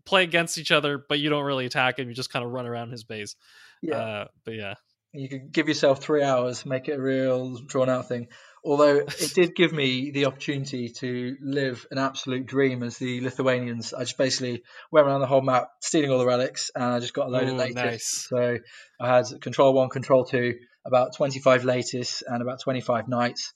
play 0.06 0.22
against 0.24 0.56
each 0.58 0.70
other 0.72 1.04
but 1.08 1.18
you 1.18 1.28
don't 1.28 1.44
really 1.44 1.66
attack 1.66 1.98
him 1.98 2.08
you 2.08 2.14
just 2.14 2.32
kind 2.32 2.44
of 2.44 2.50
run 2.50 2.66
around 2.66 2.90
his 2.90 3.04
base 3.04 3.36
yeah. 3.82 3.96
uh 3.96 4.24
but 4.46 4.54
yeah 4.54 4.74
You 5.12 5.28
could 5.28 5.52
give 5.52 5.68
yourself 5.68 6.02
three 6.02 6.22
hours, 6.22 6.64
make 6.64 6.88
it 6.88 6.98
a 6.98 7.00
real 7.00 7.56
drawn 7.58 7.88
out 7.88 8.08
thing. 8.08 8.28
Although 8.64 8.96
it 8.96 9.32
did 9.34 9.56
give 9.56 9.72
me 9.72 10.10
the 10.10 10.26
opportunity 10.26 10.90
to 11.00 11.36
live 11.40 11.86
an 11.90 11.98
absolute 11.98 12.46
dream 12.46 12.82
as 12.82 12.98
the 12.98 13.20
Lithuanians. 13.20 13.92
I 13.92 14.00
just 14.00 14.18
basically 14.18 14.62
went 14.92 15.06
around 15.06 15.20
the 15.20 15.26
whole 15.26 15.40
map, 15.40 15.70
stealing 15.80 16.10
all 16.10 16.18
the 16.18 16.26
relics, 16.26 16.70
and 16.74 16.84
I 16.84 17.00
just 17.00 17.14
got 17.14 17.26
a 17.26 17.30
load 17.30 17.44
of 17.44 17.54
Ooh, 17.54 17.58
Leitis. 17.58 17.74
nice. 17.74 18.26
So 18.28 18.58
I 19.00 19.16
had 19.16 19.40
control 19.40 19.74
one, 19.74 19.88
control 19.88 20.24
two, 20.24 20.54
about 20.84 21.16
25 21.16 21.62
Leitis, 21.62 22.22
and 22.26 22.42
about 22.42 22.60
25 22.60 23.08
knights. 23.08 23.52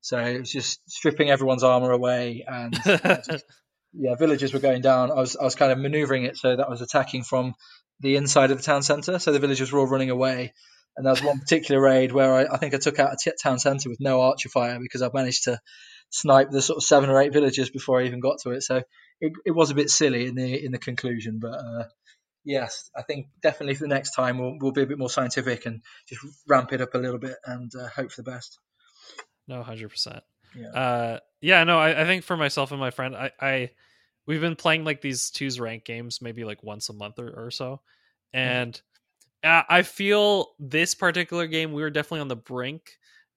So 0.00 0.18
it 0.18 0.40
was 0.40 0.50
just 0.52 0.80
stripping 0.90 1.30
everyone's 1.30 1.64
armor 1.64 1.90
away, 1.90 2.44
and 2.46 2.78
yeah, 3.94 4.14
villagers 4.18 4.52
were 4.52 4.60
going 4.60 4.82
down. 4.82 5.10
I 5.10 5.14
was 5.14 5.36
I 5.36 5.44
was 5.44 5.54
kind 5.54 5.72
of 5.72 5.78
maneuvering 5.78 6.24
it 6.24 6.36
so 6.36 6.54
that 6.54 6.66
I 6.66 6.70
was 6.70 6.82
attacking 6.82 7.24
from 7.24 7.54
the 8.00 8.16
inside 8.16 8.50
of 8.50 8.58
the 8.58 8.62
town 8.62 8.82
centre. 8.82 9.18
So 9.18 9.32
the 9.32 9.38
villagers 9.38 9.72
were 9.72 9.80
all 9.80 9.86
running 9.86 10.10
away. 10.10 10.52
And 10.96 11.04
there 11.04 11.12
was 11.12 11.22
one 11.22 11.40
particular 11.40 11.80
raid 11.80 12.12
where 12.12 12.32
I, 12.34 12.54
I 12.54 12.56
think 12.58 12.74
I 12.74 12.78
took 12.78 12.98
out 12.98 13.12
a 13.12 13.16
t- 13.20 13.32
town 13.42 13.58
centre 13.58 13.88
with 13.88 14.00
no 14.00 14.20
archer 14.20 14.48
fire 14.48 14.78
because 14.80 15.02
I 15.02 15.10
managed 15.12 15.44
to 15.44 15.60
snipe 16.10 16.50
the 16.50 16.62
sort 16.62 16.76
of 16.76 16.84
seven 16.84 17.10
or 17.10 17.20
eight 17.20 17.32
villagers 17.32 17.70
before 17.70 18.00
I 18.00 18.04
even 18.04 18.20
got 18.20 18.38
to 18.42 18.50
it. 18.50 18.62
So 18.62 18.82
it, 19.20 19.32
it 19.44 19.50
was 19.50 19.70
a 19.70 19.74
bit 19.74 19.90
silly 19.90 20.26
in 20.26 20.34
the 20.36 20.64
in 20.64 20.70
the 20.72 20.78
conclusion, 20.78 21.40
but 21.40 21.52
uh, 21.54 21.84
yes, 22.44 22.90
I 22.96 23.02
think 23.02 23.26
definitely 23.42 23.74
for 23.74 23.84
the 23.84 23.88
next 23.94 24.12
time 24.12 24.38
we'll, 24.38 24.56
we'll 24.60 24.72
be 24.72 24.82
a 24.82 24.86
bit 24.86 24.98
more 24.98 25.10
scientific 25.10 25.66
and 25.66 25.82
just 26.08 26.20
ramp 26.46 26.72
it 26.72 26.80
up 26.80 26.94
a 26.94 26.98
little 26.98 27.18
bit 27.18 27.36
and 27.44 27.72
uh, 27.74 27.88
hope 27.88 28.12
for 28.12 28.22
the 28.22 28.30
best. 28.30 28.58
no 29.48 29.62
100% 29.62 30.20
Yeah. 30.54 30.68
uh 30.68 31.18
yeah 31.40 31.64
no 31.64 31.78
I, 31.78 32.02
I 32.02 32.04
think 32.04 32.22
for 32.24 32.36
myself 32.36 32.70
and 32.70 32.78
my 32.80 32.90
friend 32.90 33.16
i 33.16 33.30
i 33.40 33.70
we've 34.26 34.40
been 34.40 34.54
playing 34.56 34.84
like 34.84 35.00
these 35.00 35.30
twos 35.30 35.58
rank 35.58 35.84
games 35.84 36.22
maybe 36.22 36.44
like 36.44 36.62
once 36.62 36.88
a 36.88 36.92
month 36.92 37.18
or, 37.18 37.28
or 37.46 37.50
so 37.50 37.80
and 38.32 38.80
uh, 39.44 39.62
i 39.68 39.82
feel 39.82 40.48
this 40.58 40.94
particular 40.94 41.46
game 41.46 41.72
we 41.72 41.82
were 41.82 41.90
definitely 41.90 42.20
on 42.20 42.28
the 42.28 42.36
brink 42.36 42.92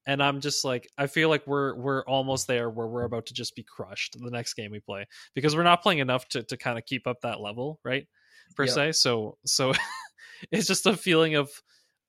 and 0.05 0.21
i'm 0.23 0.39
just 0.41 0.63
like 0.65 0.87
i 0.97 1.07
feel 1.07 1.29
like 1.29 1.45
we're 1.47 1.75
we're 1.75 2.03
almost 2.05 2.47
there 2.47 2.69
where 2.69 2.87
we're 2.87 3.03
about 3.03 3.25
to 3.25 3.33
just 3.33 3.55
be 3.55 3.63
crushed 3.63 4.17
the 4.19 4.31
next 4.31 4.53
game 4.53 4.71
we 4.71 4.79
play 4.79 5.05
because 5.35 5.55
we're 5.55 5.63
not 5.63 5.81
playing 5.83 5.99
enough 5.99 6.27
to, 6.29 6.43
to 6.43 6.57
kind 6.57 6.77
of 6.77 6.85
keep 6.85 7.07
up 7.07 7.17
that 7.21 7.39
level 7.41 7.79
right 7.83 8.07
per 8.55 8.65
Yeah. 8.65 8.73
se 8.73 8.91
so 8.93 9.37
so 9.45 9.73
it's 10.51 10.67
just 10.67 10.85
a 10.85 10.95
feeling 10.95 11.35
of 11.35 11.49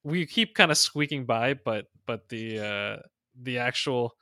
we 0.05 0.27
keep 0.27 0.55
kind 0.55 0.71
of 0.71 0.79
squeaking 0.79 1.25
by 1.27 1.55
but 1.55 1.87
but 2.07 2.29
the 2.29 2.59
uh 2.61 2.97
the 3.43 3.59
actual 3.59 4.13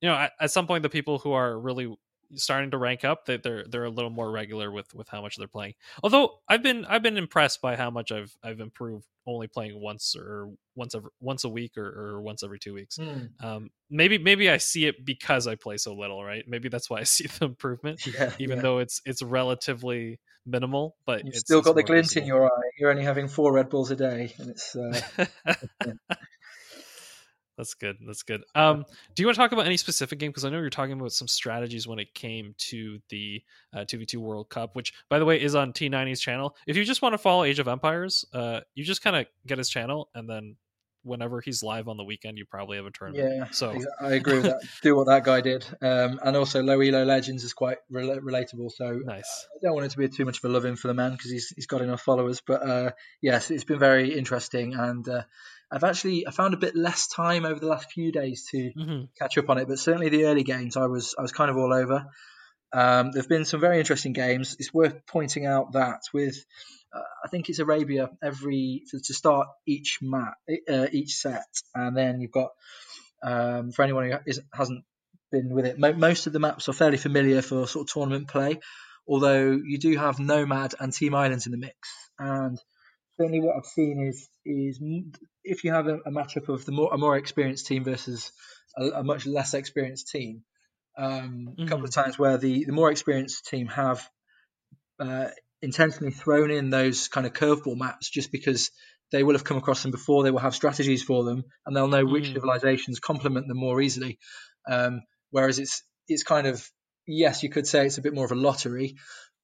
you 0.00 0.08
know 0.08 0.14
at, 0.14 0.32
at 0.40 0.50
some 0.50 0.66
point 0.66 0.82
the 0.82 0.88
people 0.88 1.18
who 1.18 1.32
are 1.32 1.58
really 1.58 1.94
starting 2.34 2.70
to 2.70 2.78
rank 2.78 3.04
up 3.04 3.26
that 3.26 3.42
they're 3.42 3.64
they're 3.68 3.84
a 3.84 3.90
little 3.90 4.10
more 4.10 4.30
regular 4.30 4.70
with 4.70 4.92
with 4.94 5.08
how 5.08 5.22
much 5.22 5.36
they're 5.36 5.46
playing 5.48 5.74
although 6.02 6.38
i've 6.48 6.62
been 6.62 6.84
i've 6.86 7.02
been 7.02 7.16
impressed 7.16 7.60
by 7.62 7.76
how 7.76 7.90
much 7.90 8.10
i've 8.12 8.36
i've 8.42 8.60
improved 8.60 9.06
only 9.26 9.46
playing 9.48 9.80
once 9.80 10.14
or 10.16 10.50
once 10.74 10.94
every 10.94 11.10
once 11.20 11.44
a 11.44 11.48
week 11.48 11.76
or, 11.76 11.86
or 11.86 12.20
once 12.22 12.42
every 12.42 12.58
two 12.58 12.74
weeks 12.74 12.96
Hmm. 12.96 13.26
um 13.44 13.70
maybe 13.90 14.18
maybe 14.18 14.50
i 14.50 14.56
see 14.56 14.86
it 14.86 15.04
because 15.04 15.46
i 15.46 15.54
play 15.54 15.76
so 15.76 15.94
little 15.94 16.22
right 16.24 16.44
maybe 16.46 16.68
that's 16.68 16.88
why 16.90 16.98
i 16.98 17.02
see 17.04 17.26
the 17.26 17.44
improvement 17.46 18.04
Yeah, 18.06 18.32
even 18.38 18.56
yeah. 18.58 18.62
though 18.62 18.78
it's 18.78 19.00
it's 19.04 19.22
relatively 19.22 20.18
minimal 20.48 20.96
but 21.06 21.24
You've 21.24 21.34
still 21.34 21.60
got 21.60 21.74
the 21.74 21.82
glint 21.82 22.16
in 22.16 22.24
your 22.24 22.46
eye. 22.46 22.70
You're 22.78 22.90
only 22.90 23.02
having 23.02 23.26
four 23.26 23.52
Red 23.52 23.68
Bulls 23.68 23.90
a 23.90 23.96
day, 23.96 24.32
and 24.38 24.48
it's 24.50 24.76
uh, 24.76 25.00
That's 27.56 27.74
good. 27.74 27.96
That's 28.06 28.22
good. 28.22 28.44
Um, 28.54 28.84
do 29.14 29.22
you 29.22 29.26
want 29.26 29.36
to 29.36 29.40
talk 29.40 29.52
about 29.52 29.66
any 29.66 29.78
specific 29.78 30.18
game? 30.18 30.30
Because 30.30 30.44
I 30.44 30.50
know 30.50 30.58
you're 30.58 30.68
talking 30.68 30.98
about 30.98 31.12
some 31.12 31.28
strategies 31.28 31.86
when 31.86 31.98
it 31.98 32.14
came 32.14 32.54
to 32.58 32.98
the 33.08 33.42
uh, 33.74 33.80
2v2 33.80 34.16
World 34.16 34.50
Cup, 34.50 34.76
which, 34.76 34.92
by 35.08 35.18
the 35.18 35.24
way, 35.24 35.40
is 35.40 35.54
on 35.54 35.72
T90's 35.72 36.20
channel. 36.20 36.54
If 36.66 36.76
you 36.76 36.84
just 36.84 37.00
want 37.00 37.14
to 37.14 37.18
follow 37.18 37.44
Age 37.44 37.58
of 37.58 37.68
Empires, 37.68 38.26
uh, 38.34 38.60
you 38.74 38.84
just 38.84 39.02
kind 39.02 39.16
of 39.16 39.26
get 39.46 39.56
his 39.58 39.70
channel, 39.70 40.10
and 40.14 40.28
then 40.28 40.56
whenever 41.06 41.40
he's 41.40 41.62
live 41.62 41.88
on 41.88 41.96
the 41.96 42.04
weekend, 42.04 42.36
you 42.36 42.44
probably 42.44 42.76
have 42.76 42.84
a 42.86 42.90
tournament. 42.90 43.36
yeah. 43.36 43.44
So 43.52 43.74
I 44.00 44.14
agree 44.14 44.34
with 44.34 44.44
that. 44.44 44.60
Do 44.82 44.96
what 44.96 45.06
that 45.06 45.24
guy 45.24 45.40
did, 45.40 45.64
um, 45.80 46.20
and 46.22 46.36
also 46.36 46.62
Low 46.62 46.80
Elo 46.80 47.04
Legends 47.04 47.44
is 47.44 47.54
quite 47.54 47.78
rela- 47.90 48.20
relatable. 48.20 48.70
So 48.72 49.00
nice. 49.04 49.46
I 49.54 49.58
don't 49.62 49.74
want 49.74 49.86
it 49.86 49.92
to 49.92 49.98
be 49.98 50.08
too 50.08 50.24
much 50.24 50.38
of 50.38 50.44
a 50.44 50.52
love 50.52 50.64
in 50.64 50.76
for 50.76 50.88
the 50.88 50.94
man 50.94 51.12
because 51.12 51.30
he's 51.30 51.50
he's 51.54 51.66
got 51.66 51.80
enough 51.80 52.02
followers. 52.02 52.42
But 52.46 52.68
uh, 52.68 52.90
yes, 53.22 53.50
it's 53.50 53.64
been 53.64 53.78
very 53.78 54.12
interesting, 54.18 54.74
and 54.74 55.08
uh, 55.08 55.22
I've 55.70 55.84
actually 55.84 56.26
I 56.26 56.30
found 56.30 56.54
a 56.54 56.58
bit 56.58 56.76
less 56.76 57.08
time 57.08 57.44
over 57.44 57.58
the 57.58 57.66
last 57.66 57.90
few 57.90 58.12
days 58.12 58.48
to 58.52 58.70
hmm 58.70 59.02
catch 59.18 59.38
up 59.38 59.48
on 59.50 59.58
it. 59.58 59.68
But 59.68 59.78
certainly 59.78 60.08
the 60.08 60.26
early 60.26 60.42
games, 60.42 60.76
I 60.76 60.86
was 60.86 61.14
I 61.18 61.22
was 61.22 61.32
kind 61.32 61.50
of 61.50 61.56
all 61.56 61.72
over. 61.72 62.06
Um, 62.72 63.12
there 63.12 63.22
have 63.22 63.28
been 63.28 63.44
some 63.44 63.60
very 63.60 63.78
interesting 63.78 64.12
games. 64.12 64.56
It's 64.58 64.74
worth 64.74 65.06
pointing 65.06 65.46
out 65.46 65.72
that 65.72 66.02
with, 66.12 66.36
uh, 66.92 67.00
I 67.24 67.28
think 67.28 67.48
it's 67.48 67.60
Arabia 67.60 68.10
every 68.22 68.82
to, 68.90 69.00
to 69.00 69.14
start 69.14 69.48
each 69.66 69.98
map, 70.02 70.34
uh, 70.68 70.86
each 70.92 71.14
set, 71.14 71.46
and 71.74 71.96
then 71.96 72.20
you've 72.20 72.32
got 72.32 72.50
um, 73.22 73.72
for 73.72 73.82
anyone 73.82 74.10
who 74.10 74.18
is, 74.26 74.40
hasn't 74.52 74.84
been 75.30 75.50
with 75.50 75.64
it, 75.64 75.78
mo- 75.78 75.94
most 75.94 76.26
of 76.26 76.32
the 76.32 76.38
maps 76.38 76.68
are 76.68 76.72
fairly 76.72 76.98
familiar 76.98 77.40
for 77.40 77.66
sort 77.66 77.88
of 77.88 77.92
tournament 77.92 78.28
play. 78.28 78.60
Although 79.08 79.52
you 79.64 79.78
do 79.78 79.96
have 79.96 80.18
Nomad 80.18 80.74
and 80.80 80.92
Team 80.92 81.14
Islands 81.14 81.46
in 81.46 81.52
the 81.52 81.58
mix, 81.58 81.76
and 82.18 82.58
certainly 83.18 83.40
what 83.40 83.56
I've 83.56 83.66
seen 83.66 84.06
is 84.06 84.28
is 84.44 84.80
if 85.44 85.64
you 85.64 85.72
have 85.72 85.86
a, 85.86 85.96
a 86.06 86.10
matchup 86.10 86.48
of 86.48 86.64
the 86.64 86.72
more 86.72 86.92
a 86.92 86.98
more 86.98 87.16
experienced 87.16 87.66
team 87.66 87.84
versus 87.84 88.32
a, 88.76 88.84
a 89.00 89.04
much 89.04 89.26
less 89.26 89.54
experienced 89.54 90.08
team, 90.08 90.42
um, 90.98 91.48
mm-hmm. 91.50 91.62
a 91.62 91.66
couple 91.66 91.84
of 91.84 91.90
mm-hmm. 91.90 92.02
times 92.02 92.18
where 92.18 92.38
the, 92.38 92.64
the 92.64 92.72
more 92.72 92.90
experienced 92.90 93.46
team 93.46 93.66
have 93.68 94.08
uh, 95.00 95.28
intentionally 95.62 96.12
thrown 96.12 96.50
in 96.50 96.70
those 96.70 97.08
kind 97.08 97.26
of 97.26 97.32
curveball 97.32 97.76
maps 97.76 98.08
just 98.08 98.32
because 98.32 98.70
they 99.12 99.22
will 99.22 99.34
have 99.34 99.44
come 99.44 99.56
across 99.56 99.82
them 99.82 99.92
before, 99.92 100.24
they 100.24 100.30
will 100.30 100.38
have 100.40 100.54
strategies 100.54 101.02
for 101.02 101.24
them, 101.24 101.44
and 101.64 101.76
they'll 101.76 101.88
know 101.88 102.04
which 102.04 102.24
mm. 102.24 102.34
civilizations 102.34 102.98
complement 102.98 103.46
them 103.46 103.58
more 103.58 103.80
easily. 103.80 104.18
Um, 104.68 105.02
whereas 105.30 105.58
it's 105.58 105.82
it's 106.08 106.22
kind 106.22 106.46
of 106.46 106.68
yes, 107.06 107.42
you 107.42 107.50
could 107.50 107.66
say 107.66 107.86
it's 107.86 107.98
a 107.98 108.02
bit 108.02 108.14
more 108.14 108.24
of 108.24 108.32
a 108.32 108.36
lottery, 108.36 108.96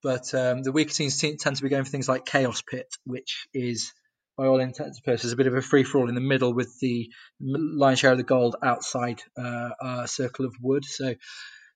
but 0.02 0.34
um, 0.34 0.62
the 0.62 0.72
weaker 0.72 0.92
teams 0.92 1.18
tend 1.18 1.56
to 1.56 1.62
be 1.62 1.68
going 1.68 1.84
for 1.84 1.90
things 1.90 2.08
like 2.08 2.26
Chaos 2.26 2.62
Pit, 2.62 2.86
which 3.04 3.46
is 3.54 3.92
by 4.36 4.46
all 4.46 4.60
intents 4.60 4.98
and 4.98 5.04
purposes 5.04 5.32
a 5.32 5.36
bit 5.36 5.46
of 5.46 5.54
a 5.54 5.62
free 5.62 5.84
for 5.84 5.98
all 5.98 6.08
in 6.08 6.14
the 6.14 6.20
middle 6.20 6.54
with 6.54 6.78
the 6.80 7.10
lion 7.40 7.96
share 7.96 8.12
of 8.12 8.18
the 8.18 8.24
gold 8.24 8.56
outside 8.62 9.20
uh, 9.38 9.70
a 9.80 10.08
circle 10.08 10.46
of 10.46 10.54
wood. 10.60 10.84
So 10.84 11.14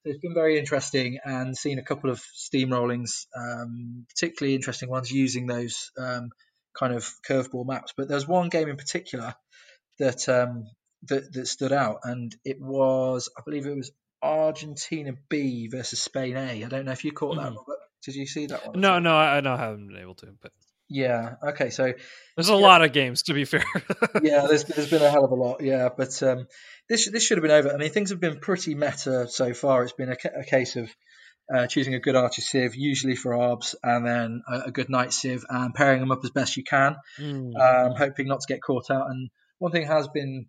it's 0.04 0.20
been 0.20 0.34
very 0.34 0.58
interesting 0.58 1.18
and 1.24 1.56
seen 1.56 1.78
a 1.78 1.84
couple 1.84 2.10
of 2.10 2.22
steamrollings, 2.34 3.26
um, 3.36 4.06
particularly 4.08 4.54
interesting 4.54 4.88
ones 4.88 5.10
using 5.10 5.46
those 5.46 5.90
um, 5.98 6.30
kind 6.78 6.94
of 6.94 7.08
curveball 7.28 7.66
maps. 7.66 7.92
But 7.96 8.08
there's 8.08 8.26
one 8.26 8.48
game 8.48 8.68
in 8.68 8.76
particular 8.76 9.34
that, 9.98 10.28
um, 10.28 10.64
that 11.08 11.32
that 11.32 11.46
stood 11.46 11.72
out, 11.72 12.00
and 12.04 12.34
it 12.44 12.60
was, 12.60 13.28
I 13.36 13.42
believe, 13.44 13.66
it 13.66 13.76
was 13.76 13.90
Argentina 14.22 15.12
B 15.28 15.68
versus 15.68 16.00
Spain 16.00 16.36
A. 16.36 16.64
I 16.64 16.68
don't 16.68 16.84
know 16.84 16.92
if 16.92 17.04
you 17.04 17.12
caught 17.12 17.36
mm-hmm. 17.36 17.44
that, 17.44 17.50
Robert. 17.50 17.78
Did 18.06 18.14
you 18.14 18.26
see 18.26 18.46
that 18.46 18.66
one? 18.66 18.80
No, 18.80 18.98
no, 18.98 19.14
I, 19.14 19.38
I 19.38 19.56
haven't 19.56 19.88
been 19.88 19.98
able 19.98 20.14
to, 20.14 20.28
but 20.40 20.52
yeah. 20.88 21.34
Okay. 21.42 21.70
So 21.70 21.92
there's 22.36 22.48
a 22.48 22.52
yeah. 22.52 22.58
lot 22.58 22.84
of 22.84 22.92
games 22.92 23.24
to 23.24 23.34
be 23.34 23.44
fair. 23.44 23.64
yeah, 24.22 24.46
there's 24.46 24.64
there's 24.64 24.90
been 24.90 25.02
a 25.02 25.10
hell 25.10 25.24
of 25.24 25.32
a 25.32 25.34
lot. 25.34 25.60
Yeah, 25.60 25.88
but 25.94 26.22
um, 26.22 26.46
this 26.88 27.10
this 27.10 27.24
should 27.24 27.38
have 27.38 27.42
been 27.42 27.50
over. 27.50 27.72
I 27.72 27.76
mean, 27.76 27.90
things 27.90 28.10
have 28.10 28.20
been 28.20 28.38
pretty 28.38 28.74
meta 28.74 29.26
so 29.28 29.52
far. 29.52 29.82
It's 29.82 29.92
been 29.92 30.10
a, 30.10 30.40
a 30.40 30.44
case 30.44 30.76
of 30.76 30.88
uh, 31.52 31.66
choosing 31.66 31.94
a 31.94 32.00
good 32.00 32.16
archer 32.16 32.42
civ, 32.42 32.74
usually 32.74 33.16
for 33.16 33.34
arbs, 33.34 33.74
and 33.82 34.06
then 34.06 34.42
a, 34.48 34.66
a, 34.66 34.70
good 34.70 34.88
knight 34.88 35.12
civ, 35.12 35.44
and 35.48 35.74
pairing 35.74 36.00
them 36.00 36.10
up 36.10 36.24
as 36.24 36.30
best 36.30 36.56
you 36.56 36.64
can, 36.64 36.96
mm. 37.20 37.54
um, 37.56 37.94
hoping 37.96 38.26
not 38.26 38.40
to 38.40 38.52
get 38.52 38.62
caught 38.62 38.90
out. 38.90 39.08
And 39.08 39.30
one 39.58 39.72
thing 39.72 39.86
has 39.86 40.08
been 40.08 40.46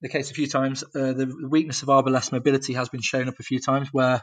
the 0.00 0.08
case 0.08 0.30
a 0.30 0.34
few 0.34 0.46
times. 0.46 0.82
Uh, 0.82 1.12
the 1.12 1.46
weakness 1.48 1.82
of 1.82 1.88
arbalest 1.88 2.32
mobility 2.32 2.72
has 2.74 2.88
been 2.88 3.02
shown 3.02 3.28
up 3.28 3.38
a 3.38 3.42
few 3.42 3.60
times, 3.60 3.88
where 3.92 4.22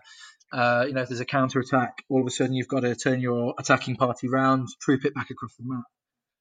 uh, 0.51 0.85
you 0.87 0.93
know 0.93 1.01
if 1.01 1.09
there's 1.09 1.19
a 1.19 1.25
counter 1.25 1.59
attack, 1.59 2.03
all 2.09 2.21
of 2.21 2.27
a 2.27 2.31
sudden 2.31 2.53
you've 2.53 2.67
got 2.67 2.81
to 2.81 2.95
turn 2.95 3.19
your 3.19 3.53
attacking 3.57 3.95
party 3.95 4.27
round, 4.27 4.67
troop 4.81 5.05
it 5.05 5.13
back 5.13 5.29
across 5.29 5.55
the 5.55 5.63
map. 5.65 5.83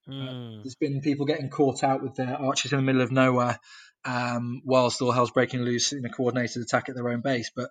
Mm. 0.09 0.59
Uh, 0.59 0.61
there's 0.63 0.75
been 0.75 1.01
people 1.01 1.25
getting 1.25 1.49
caught 1.49 1.83
out 1.83 2.01
with 2.01 2.15
their 2.15 2.35
archers 2.35 2.71
in 2.71 2.77
the 2.77 2.83
middle 2.83 3.01
of 3.01 3.11
nowhere, 3.11 3.59
um, 4.05 4.61
whilst 4.65 5.01
all 5.01 5.11
hell's 5.11 5.31
breaking 5.31 5.61
loose 5.61 5.91
in 5.91 6.05
a 6.05 6.09
coordinated 6.09 6.61
attack 6.61 6.89
at 6.89 6.95
their 6.95 7.09
own 7.09 7.21
base. 7.21 7.51
But 7.55 7.69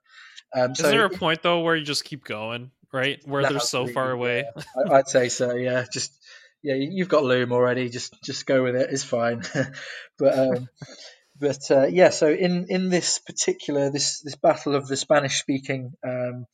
um, 0.55 0.73
is 0.73 0.79
so, 0.79 0.91
there 0.91 1.05
a 1.05 1.11
point 1.11 1.43
though 1.43 1.61
where 1.61 1.77
you 1.77 1.85
just 1.85 2.05
keep 2.05 2.25
going, 2.25 2.71
right? 2.93 3.21
Where 3.27 3.43
they're 3.43 3.61
so 3.61 3.87
far 3.87 4.11
away? 4.11 4.45
Yeah, 4.57 4.93
I'd 4.93 5.09
say 5.09 5.29
so. 5.29 5.55
Yeah, 5.55 5.87
just 5.91 6.13
yeah, 6.63 6.75
you've 6.75 7.09
got 7.09 7.25
loom 7.25 7.53
already. 7.53 7.89
Just 7.89 8.23
just 8.23 8.45
go 8.47 8.63
with 8.63 8.77
it. 8.77 8.91
It's 8.91 9.05
fine. 9.05 9.43
but 10.19 10.39
um, 10.39 10.69
but 11.39 11.71
uh, 11.71 11.87
yeah, 11.87 12.11
so 12.11 12.29
in 12.29 12.67
in 12.69 12.89
this 12.89 13.19
particular 13.19 13.91
this 13.91 14.21
this 14.21 14.37
battle 14.37 14.75
of 14.75 14.87
the 14.89 14.97
Spanish 14.97 15.39
speaking, 15.39 15.93
um, 16.07 16.47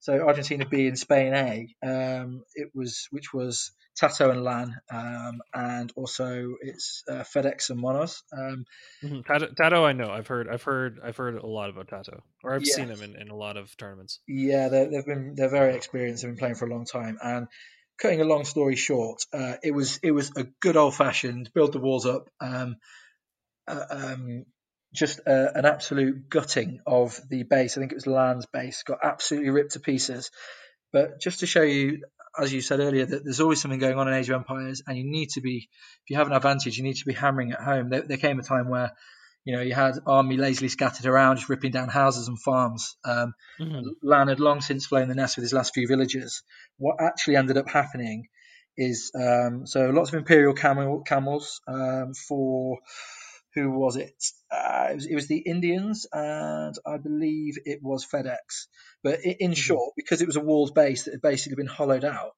so 0.00 0.14
Argentina 0.20 0.66
B 0.68 0.86
and 0.86 0.98
Spain 0.98 1.34
A, 1.34 1.86
um, 1.86 2.44
it 2.54 2.70
was 2.74 3.08
which 3.10 3.32
was 3.32 3.72
Tato 3.98 4.30
and 4.30 4.42
Lan, 4.42 4.80
um, 4.90 5.42
and 5.52 5.92
also 5.94 6.54
it's 6.60 7.04
uh, 7.08 7.24
FedEx 7.24 7.70
and 7.70 7.78
Monos. 7.78 8.22
Um, 8.32 8.64
mm-hmm. 9.02 9.20
Tato, 9.20 9.48
Tato, 9.48 9.84
I 9.84 9.92
know. 9.92 10.10
I've 10.10 10.26
heard. 10.26 10.48
I've 10.48 10.62
heard. 10.62 11.00
I've 11.04 11.16
heard 11.16 11.36
a 11.36 11.46
lot 11.46 11.70
about 11.70 11.88
Tato, 11.88 12.22
or 12.42 12.54
I've 12.54 12.64
seen 12.64 12.88
him 12.88 13.02
in, 13.02 13.16
in 13.16 13.28
a 13.28 13.36
lot 13.36 13.56
of 13.56 13.76
tournaments. 13.76 14.20
Yeah, 14.26 14.68
they've 14.68 15.06
been 15.06 15.34
they're 15.36 15.48
very 15.50 15.76
experienced. 15.76 16.22
They've 16.22 16.30
been 16.30 16.38
playing 16.38 16.54
for 16.54 16.66
a 16.66 16.70
long 16.70 16.86
time, 16.86 17.18
and 17.22 17.48
cutting 18.02 18.20
a 18.20 18.24
long 18.24 18.44
story 18.44 18.76
short, 18.76 19.24
uh, 19.32 19.54
it 19.62 19.72
was 19.72 19.98
it 20.02 20.10
was 20.10 20.32
a 20.36 20.44
good 20.60 20.76
old 20.76 20.94
fashioned 20.94 21.50
build 21.54 21.72
the 21.72 21.78
walls 21.78 22.06
up. 22.06 22.28
Um, 22.40 22.76
um, 23.68 24.44
just 24.94 25.20
uh, 25.26 25.48
an 25.54 25.64
absolute 25.64 26.28
gutting 26.28 26.80
of 26.86 27.18
the 27.30 27.44
base. 27.44 27.76
I 27.76 27.80
think 27.80 27.92
it 27.92 27.96
was 27.96 28.06
Lan's 28.06 28.46
base 28.46 28.82
got 28.82 28.98
absolutely 29.02 29.50
ripped 29.50 29.72
to 29.72 29.80
pieces. 29.80 30.30
But 30.92 31.20
just 31.20 31.40
to 31.40 31.46
show 31.46 31.62
you, 31.62 32.04
as 32.38 32.52
you 32.52 32.60
said 32.60 32.80
earlier, 32.80 33.06
that 33.06 33.24
there's 33.24 33.40
always 33.40 33.60
something 33.60 33.80
going 33.80 33.98
on 33.98 34.08
in 34.08 34.14
Age 34.14 34.28
of 34.28 34.36
Empires, 34.36 34.82
and 34.86 34.96
you 34.98 35.04
need 35.04 35.30
to 35.30 35.40
be, 35.40 35.68
if 36.04 36.10
you 36.10 36.16
have 36.16 36.26
an 36.26 36.34
advantage, 36.34 36.76
you 36.76 36.84
need 36.84 36.96
to 36.96 37.06
be 37.06 37.14
hammering 37.14 37.52
at 37.52 37.60
home. 37.60 37.88
There, 37.88 38.02
there 38.02 38.18
came 38.18 38.38
a 38.38 38.42
time 38.42 38.68
where, 38.68 38.92
you 39.44 39.56
know, 39.56 39.62
you 39.62 39.74
had 39.74 39.98
army 40.06 40.36
lazily 40.36 40.68
scattered 40.68 41.06
around, 41.06 41.36
just 41.36 41.48
ripping 41.48 41.72
down 41.72 41.88
houses 41.88 42.28
and 42.28 42.38
farms. 42.38 42.96
Um, 43.04 43.32
mm-hmm. 43.58 43.88
Lan 44.02 44.28
had 44.28 44.40
long 44.40 44.60
since 44.60 44.86
flown 44.86 45.08
the 45.08 45.14
nest 45.14 45.36
with 45.36 45.44
his 45.44 45.52
last 45.54 45.72
few 45.72 45.88
villagers. 45.88 46.42
What 46.76 46.96
actually 47.00 47.36
ended 47.36 47.56
up 47.56 47.68
happening 47.68 48.28
is 48.76 49.10
um, 49.14 49.66
so 49.66 49.90
lots 49.90 50.10
of 50.10 50.16
imperial 50.16 50.54
camel, 50.54 51.02
camels 51.02 51.60
um, 51.66 52.12
for 52.28 52.78
who 53.54 53.70
was 53.70 53.96
it? 53.96 54.14
Uh, 54.50 54.88
it, 54.90 54.94
was, 54.94 55.06
it, 55.06 55.14
was, 55.14 55.28
the 55.28 55.38
Indians, 55.38 56.06
and 56.12 56.74
I 56.86 56.98
believe 56.98 57.58
it 57.64 57.80
was 57.82 58.06
FedEx. 58.06 58.66
But 59.02 59.20
in, 59.24 59.32
in 59.32 59.50
mm-hmm. 59.50 59.54
short, 59.54 59.94
because 59.96 60.22
it 60.22 60.26
was 60.26 60.36
a 60.36 60.40
walled 60.40 60.74
base 60.74 61.04
that 61.04 61.12
had 61.12 61.22
basically 61.22 61.56
been 61.56 61.66
hollowed 61.66 62.04
out, 62.04 62.32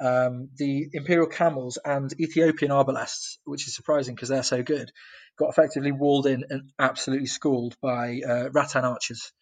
um, 0.00 0.48
the 0.56 0.88
Imperial 0.92 1.28
Camels 1.28 1.78
and 1.84 2.12
Ethiopian 2.18 2.72
Arbalests, 2.72 3.36
which 3.44 3.66
is 3.68 3.74
surprising 3.74 4.14
because 4.14 4.28
they're 4.28 4.42
so 4.42 4.62
good, 4.62 4.90
got 5.38 5.50
effectively 5.50 5.92
walled 5.92 6.26
in 6.26 6.44
and 6.50 6.70
absolutely 6.78 7.26
schooled 7.26 7.76
by 7.80 8.20
uh, 8.26 8.50
Rattan 8.50 8.84
archers, 8.84 9.32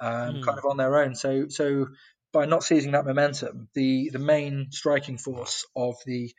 um, 0.00 0.36
mm. 0.36 0.44
kind 0.44 0.58
of 0.58 0.64
on 0.66 0.76
their 0.76 1.02
own. 1.02 1.14
So, 1.14 1.48
so 1.48 1.88
by 2.32 2.46
not 2.46 2.62
seizing 2.62 2.92
that 2.92 3.06
momentum, 3.06 3.68
the 3.74 4.10
the 4.12 4.18
main 4.18 4.68
striking 4.70 5.18
force 5.18 5.66
of 5.74 5.96
the 6.06 6.32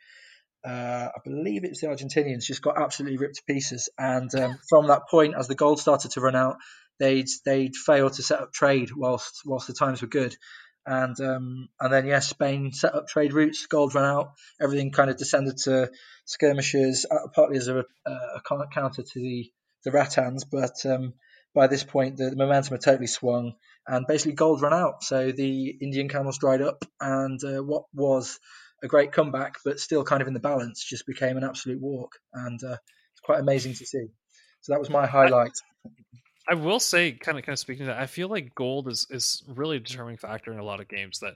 uh, 0.64 1.08
I 1.14 1.18
believe 1.24 1.64
it's 1.64 1.80
the 1.80 1.88
Argentinians, 1.88 2.44
just 2.44 2.62
got 2.62 2.80
absolutely 2.80 3.18
ripped 3.18 3.36
to 3.36 3.44
pieces. 3.44 3.88
And 3.98 4.32
um, 4.34 4.58
from 4.68 4.88
that 4.88 5.08
point, 5.08 5.34
as 5.38 5.48
the 5.48 5.54
gold 5.54 5.80
started 5.80 6.12
to 6.12 6.20
run 6.20 6.36
out, 6.36 6.56
they'd 6.98 7.28
they'd 7.44 7.74
failed 7.74 8.14
to 8.14 8.22
set 8.22 8.40
up 8.40 8.52
trade 8.52 8.90
whilst 8.94 9.42
whilst 9.44 9.66
the 9.66 9.72
times 9.72 10.02
were 10.02 10.08
good. 10.08 10.36
And 10.86 11.18
um, 11.20 11.68
and 11.80 11.92
then 11.92 12.06
yes, 12.06 12.28
Spain 12.28 12.72
set 12.72 12.94
up 12.94 13.08
trade 13.08 13.32
routes. 13.32 13.66
Gold 13.66 13.94
ran 13.94 14.04
out. 14.04 14.32
Everything 14.60 14.92
kind 14.92 15.10
of 15.10 15.16
descended 15.16 15.56
to 15.64 15.90
skirmishes, 16.24 17.06
uh, 17.10 17.28
partly 17.34 17.58
as 17.58 17.68
a, 17.68 17.84
a 18.06 18.66
counter 18.72 19.02
to 19.02 19.20
the 19.20 19.50
the 19.84 19.90
Rattans. 19.90 20.44
But 20.50 20.84
um, 20.86 21.14
by 21.54 21.66
this 21.66 21.84
point, 21.84 22.16
the, 22.16 22.30
the 22.30 22.36
momentum 22.36 22.74
had 22.74 22.82
totally 22.82 23.06
swung, 23.06 23.54
and 23.86 24.06
basically 24.06 24.32
gold 24.32 24.62
ran 24.62 24.72
out. 24.72 25.04
So 25.04 25.32
the 25.32 25.68
Indian 25.80 26.08
camels 26.08 26.38
dried 26.38 26.62
up, 26.62 26.84
and 27.00 27.42
uh, 27.44 27.62
what 27.62 27.84
was 27.94 28.38
a 28.82 28.88
great 28.88 29.12
comeback, 29.12 29.58
but 29.64 29.80
still 29.80 30.04
kind 30.04 30.22
of 30.22 30.28
in 30.28 30.34
the 30.34 30.40
balance, 30.40 30.82
just 30.82 31.06
became 31.06 31.36
an 31.36 31.44
absolute 31.44 31.80
walk, 31.80 32.16
and 32.32 32.62
uh, 32.64 32.76
it's 33.12 33.20
quite 33.22 33.40
amazing 33.40 33.74
to 33.74 33.86
see. 33.86 34.06
So 34.62 34.72
that 34.72 34.78
was 34.78 34.90
my 34.90 35.06
highlight. 35.06 35.52
I, 36.48 36.52
I 36.52 36.54
will 36.54 36.80
say, 36.80 37.12
kind 37.12 37.38
of, 37.38 37.44
kind 37.44 37.54
of 37.54 37.58
speaking 37.58 37.86
to 37.86 37.92
that, 37.92 38.00
I 38.00 38.06
feel 38.06 38.28
like 38.28 38.54
gold 38.54 38.88
is 38.88 39.06
is 39.10 39.42
really 39.46 39.76
a 39.76 39.80
determining 39.80 40.18
factor 40.18 40.52
in 40.52 40.58
a 40.58 40.64
lot 40.64 40.80
of 40.80 40.88
games. 40.88 41.20
That 41.20 41.34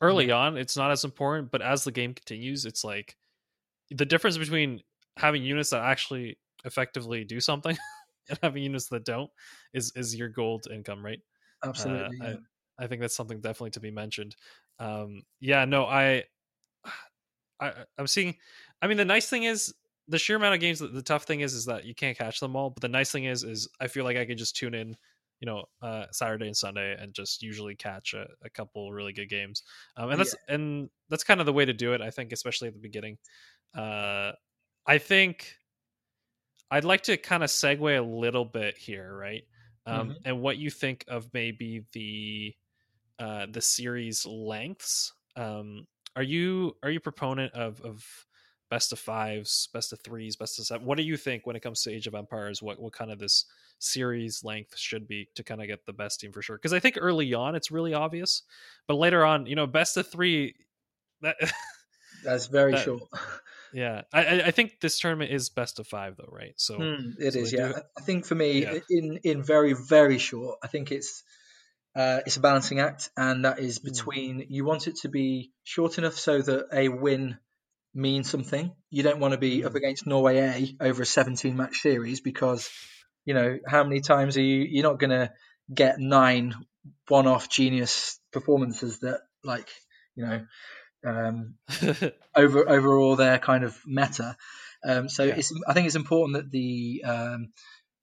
early 0.00 0.28
mm-hmm. 0.28 0.56
on, 0.56 0.56
it's 0.56 0.76
not 0.76 0.90
as 0.90 1.04
important, 1.04 1.50
but 1.50 1.62
as 1.62 1.84
the 1.84 1.92
game 1.92 2.14
continues, 2.14 2.64
it's 2.64 2.84
like 2.84 3.16
the 3.90 4.06
difference 4.06 4.38
between 4.38 4.82
having 5.16 5.42
units 5.42 5.70
that 5.70 5.82
actually 5.82 6.38
effectively 6.64 7.24
do 7.24 7.40
something 7.40 7.76
and 8.28 8.38
having 8.42 8.62
units 8.62 8.88
that 8.88 9.04
don't 9.04 9.30
is 9.74 9.92
is 9.96 10.16
your 10.16 10.28
gold 10.28 10.66
income, 10.72 11.04
right? 11.04 11.20
Absolutely. 11.64 12.18
Uh, 12.20 12.28
yeah. 12.28 12.34
I, 12.78 12.84
I 12.84 12.86
think 12.86 13.02
that's 13.02 13.16
something 13.16 13.40
definitely 13.40 13.70
to 13.72 13.80
be 13.80 13.90
mentioned. 13.90 14.36
Um, 14.78 15.22
yeah, 15.40 15.66
no, 15.66 15.84
I 15.84 16.24
I, 17.60 17.72
I'm 17.98 18.06
seeing. 18.06 18.36
I 18.82 18.86
mean, 18.86 18.96
the 18.96 19.04
nice 19.04 19.28
thing 19.28 19.44
is 19.44 19.74
the 20.08 20.18
sheer 20.18 20.36
amount 20.36 20.54
of 20.54 20.60
games. 20.60 20.80
The 20.80 21.02
tough 21.02 21.24
thing 21.24 21.40
is, 21.40 21.54
is 21.54 21.66
that 21.66 21.84
you 21.84 21.94
can't 21.94 22.16
catch 22.16 22.40
them 22.40 22.56
all. 22.56 22.70
But 22.70 22.82
the 22.82 22.88
nice 22.88 23.12
thing 23.12 23.24
is, 23.24 23.44
is 23.44 23.68
I 23.80 23.86
feel 23.86 24.04
like 24.04 24.16
I 24.16 24.24
can 24.24 24.36
just 24.36 24.56
tune 24.56 24.74
in, 24.74 24.96
you 25.40 25.46
know, 25.46 25.64
uh, 25.82 26.06
Saturday 26.10 26.46
and 26.46 26.56
Sunday, 26.56 26.96
and 26.98 27.14
just 27.14 27.42
usually 27.42 27.76
catch 27.76 28.14
a, 28.14 28.26
a 28.44 28.50
couple 28.50 28.92
really 28.92 29.12
good 29.12 29.28
games. 29.28 29.62
Um, 29.96 30.10
and 30.10 30.20
that's 30.20 30.34
yeah. 30.48 30.54
and 30.54 30.90
that's 31.08 31.24
kind 31.24 31.40
of 31.40 31.46
the 31.46 31.52
way 31.52 31.64
to 31.64 31.72
do 31.72 31.92
it. 31.92 32.00
I 32.00 32.10
think, 32.10 32.32
especially 32.32 32.68
at 32.68 32.74
the 32.74 32.80
beginning. 32.80 33.18
Uh, 33.76 34.32
I 34.86 34.98
think 34.98 35.54
I'd 36.70 36.84
like 36.84 37.02
to 37.02 37.16
kind 37.16 37.42
of 37.42 37.50
segue 37.50 37.98
a 37.98 38.02
little 38.02 38.44
bit 38.44 38.76
here, 38.78 39.14
right? 39.14 39.42
Um, 39.86 40.10
mm-hmm. 40.10 40.18
And 40.24 40.40
what 40.40 40.58
you 40.58 40.70
think 40.70 41.04
of 41.08 41.28
maybe 41.32 41.84
the 41.92 42.54
uh, 43.18 43.46
the 43.50 43.60
series 43.60 44.26
lengths. 44.26 45.12
Um, 45.36 45.86
are 46.16 46.22
you 46.22 46.76
are 46.82 46.90
you 46.90 46.98
a 46.98 47.00
proponent 47.00 47.52
of 47.54 47.80
of 47.82 48.04
best 48.70 48.92
of 48.92 48.98
fives, 48.98 49.68
best 49.72 49.92
of 49.92 50.00
threes, 50.00 50.36
best 50.36 50.58
of 50.58 50.66
seven? 50.66 50.86
What 50.86 50.96
do 50.96 51.04
you 51.04 51.16
think 51.16 51.46
when 51.46 51.56
it 51.56 51.60
comes 51.60 51.82
to 51.82 51.92
Age 51.92 52.06
of 52.06 52.14
Empires? 52.14 52.62
What 52.62 52.80
what 52.80 52.92
kind 52.92 53.10
of 53.10 53.18
this 53.18 53.44
series 53.78 54.44
length 54.44 54.76
should 54.78 55.08
be 55.08 55.28
to 55.34 55.42
kind 55.42 55.60
of 55.60 55.66
get 55.66 55.86
the 55.86 55.92
best 55.92 56.20
team 56.20 56.32
for 56.32 56.42
sure? 56.42 56.56
Because 56.56 56.72
I 56.72 56.80
think 56.80 56.96
early 56.98 57.34
on 57.34 57.54
it's 57.54 57.70
really 57.70 57.94
obvious, 57.94 58.42
but 58.86 58.94
later 58.94 59.24
on, 59.24 59.46
you 59.46 59.56
know, 59.56 59.66
best 59.66 59.96
of 59.96 60.08
three. 60.08 60.54
That 61.22 61.36
that's 62.24 62.46
very 62.46 62.72
that, 62.72 62.84
short. 62.84 63.02
Yeah, 63.72 64.02
I, 64.12 64.42
I 64.42 64.50
think 64.50 64.80
this 64.80 64.98
tournament 64.98 65.30
is 65.30 65.48
best 65.48 65.78
of 65.78 65.86
five 65.86 66.16
though, 66.16 66.28
right? 66.30 66.54
So 66.56 66.78
mm, 66.78 67.14
it 67.20 67.34
so 67.34 67.38
is. 67.40 67.52
Yeah, 67.52 67.68
do, 67.68 67.74
I 67.98 68.00
think 68.02 68.26
for 68.26 68.34
me, 68.34 68.62
yeah. 68.62 68.78
in 68.88 69.20
in 69.22 69.42
very 69.42 69.74
very 69.74 70.18
short, 70.18 70.58
I 70.62 70.66
think 70.66 70.90
it's 70.90 71.22
uh, 71.96 72.20
it's 72.26 72.36
a 72.36 72.40
balancing 72.40 72.80
act, 72.80 73.10
and 73.16 73.44
that 73.44 73.58
is 73.58 73.78
Mm. 73.78 73.84
between 73.84 74.46
you 74.48 74.64
want 74.64 74.86
it 74.86 74.96
to 75.02 75.08
be 75.08 75.52
short 75.64 75.98
enough 75.98 76.14
so 76.14 76.40
that 76.40 76.66
a 76.72 76.88
win 76.88 77.38
means 77.94 78.30
something. 78.30 78.72
You 78.90 79.02
don't 79.02 79.18
want 79.20 79.32
to 79.32 79.38
be 79.38 79.64
up 79.64 79.72
Mm. 79.72 79.76
against 79.76 80.06
Norway 80.06 80.38
A 80.38 80.76
over 80.84 81.02
a 81.02 81.06
17 81.06 81.56
match 81.56 81.78
series 81.78 82.20
because 82.20 82.70
you 83.24 83.34
know 83.34 83.58
how 83.66 83.82
many 83.84 84.00
times 84.00 84.36
are 84.36 84.42
you? 84.42 84.66
You're 84.68 84.84
not 84.90 84.98
going 85.00 85.10
to 85.10 85.32
get 85.72 85.98
nine 85.98 86.54
one-off 87.08 87.48
genius 87.48 88.18
performances 88.32 89.00
that 89.00 89.20
like 89.44 89.68
you 90.14 90.24
know 90.24 90.46
um, 91.04 91.54
over 92.34 92.68
over 92.68 92.98
all 92.98 93.16
their 93.16 93.38
kind 93.38 93.64
of 93.64 93.76
meta. 93.86 94.36
Um, 94.84 95.08
so 95.08 95.24
Yeah. 95.24 95.34
it's 95.36 95.52
I 95.66 95.72
think 95.74 95.86
it's 95.86 95.96
important 95.96 96.36
that 96.36 96.50
the 96.50 97.02
um, 97.04 97.52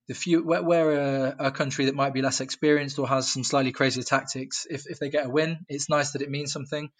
the 0.08 0.14
few 0.14 0.44
where, 0.44 0.62
where 0.62 0.90
a, 0.92 1.36
a 1.46 1.50
country 1.52 1.86
that 1.86 1.94
might 1.94 2.14
be 2.14 2.22
less 2.22 2.40
experienced 2.40 2.98
or 2.98 3.08
has 3.08 3.30
some 3.32 3.44
slightly 3.44 3.72
crazier 3.72 4.02
tactics, 4.02 4.66
if 4.68 4.84
if 4.88 4.98
they 4.98 5.10
get 5.10 5.26
a 5.26 5.30
win, 5.30 5.64
it's 5.68 5.88
nice 5.88 6.12
that 6.12 6.22
it 6.22 6.30
means 6.30 6.52
something. 6.52 6.90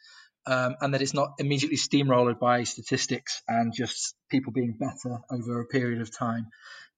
Um, 0.46 0.76
and 0.80 0.94
that 0.94 1.02
it's 1.02 1.12
not 1.12 1.34
immediately 1.38 1.76
steamrolled 1.76 2.38
by 2.38 2.62
statistics 2.64 3.42
and 3.46 3.74
just 3.74 4.14
people 4.30 4.50
being 4.50 4.78
better 4.78 5.18
over 5.30 5.60
a 5.60 5.66
period 5.66 6.00
of 6.00 6.16
time. 6.16 6.46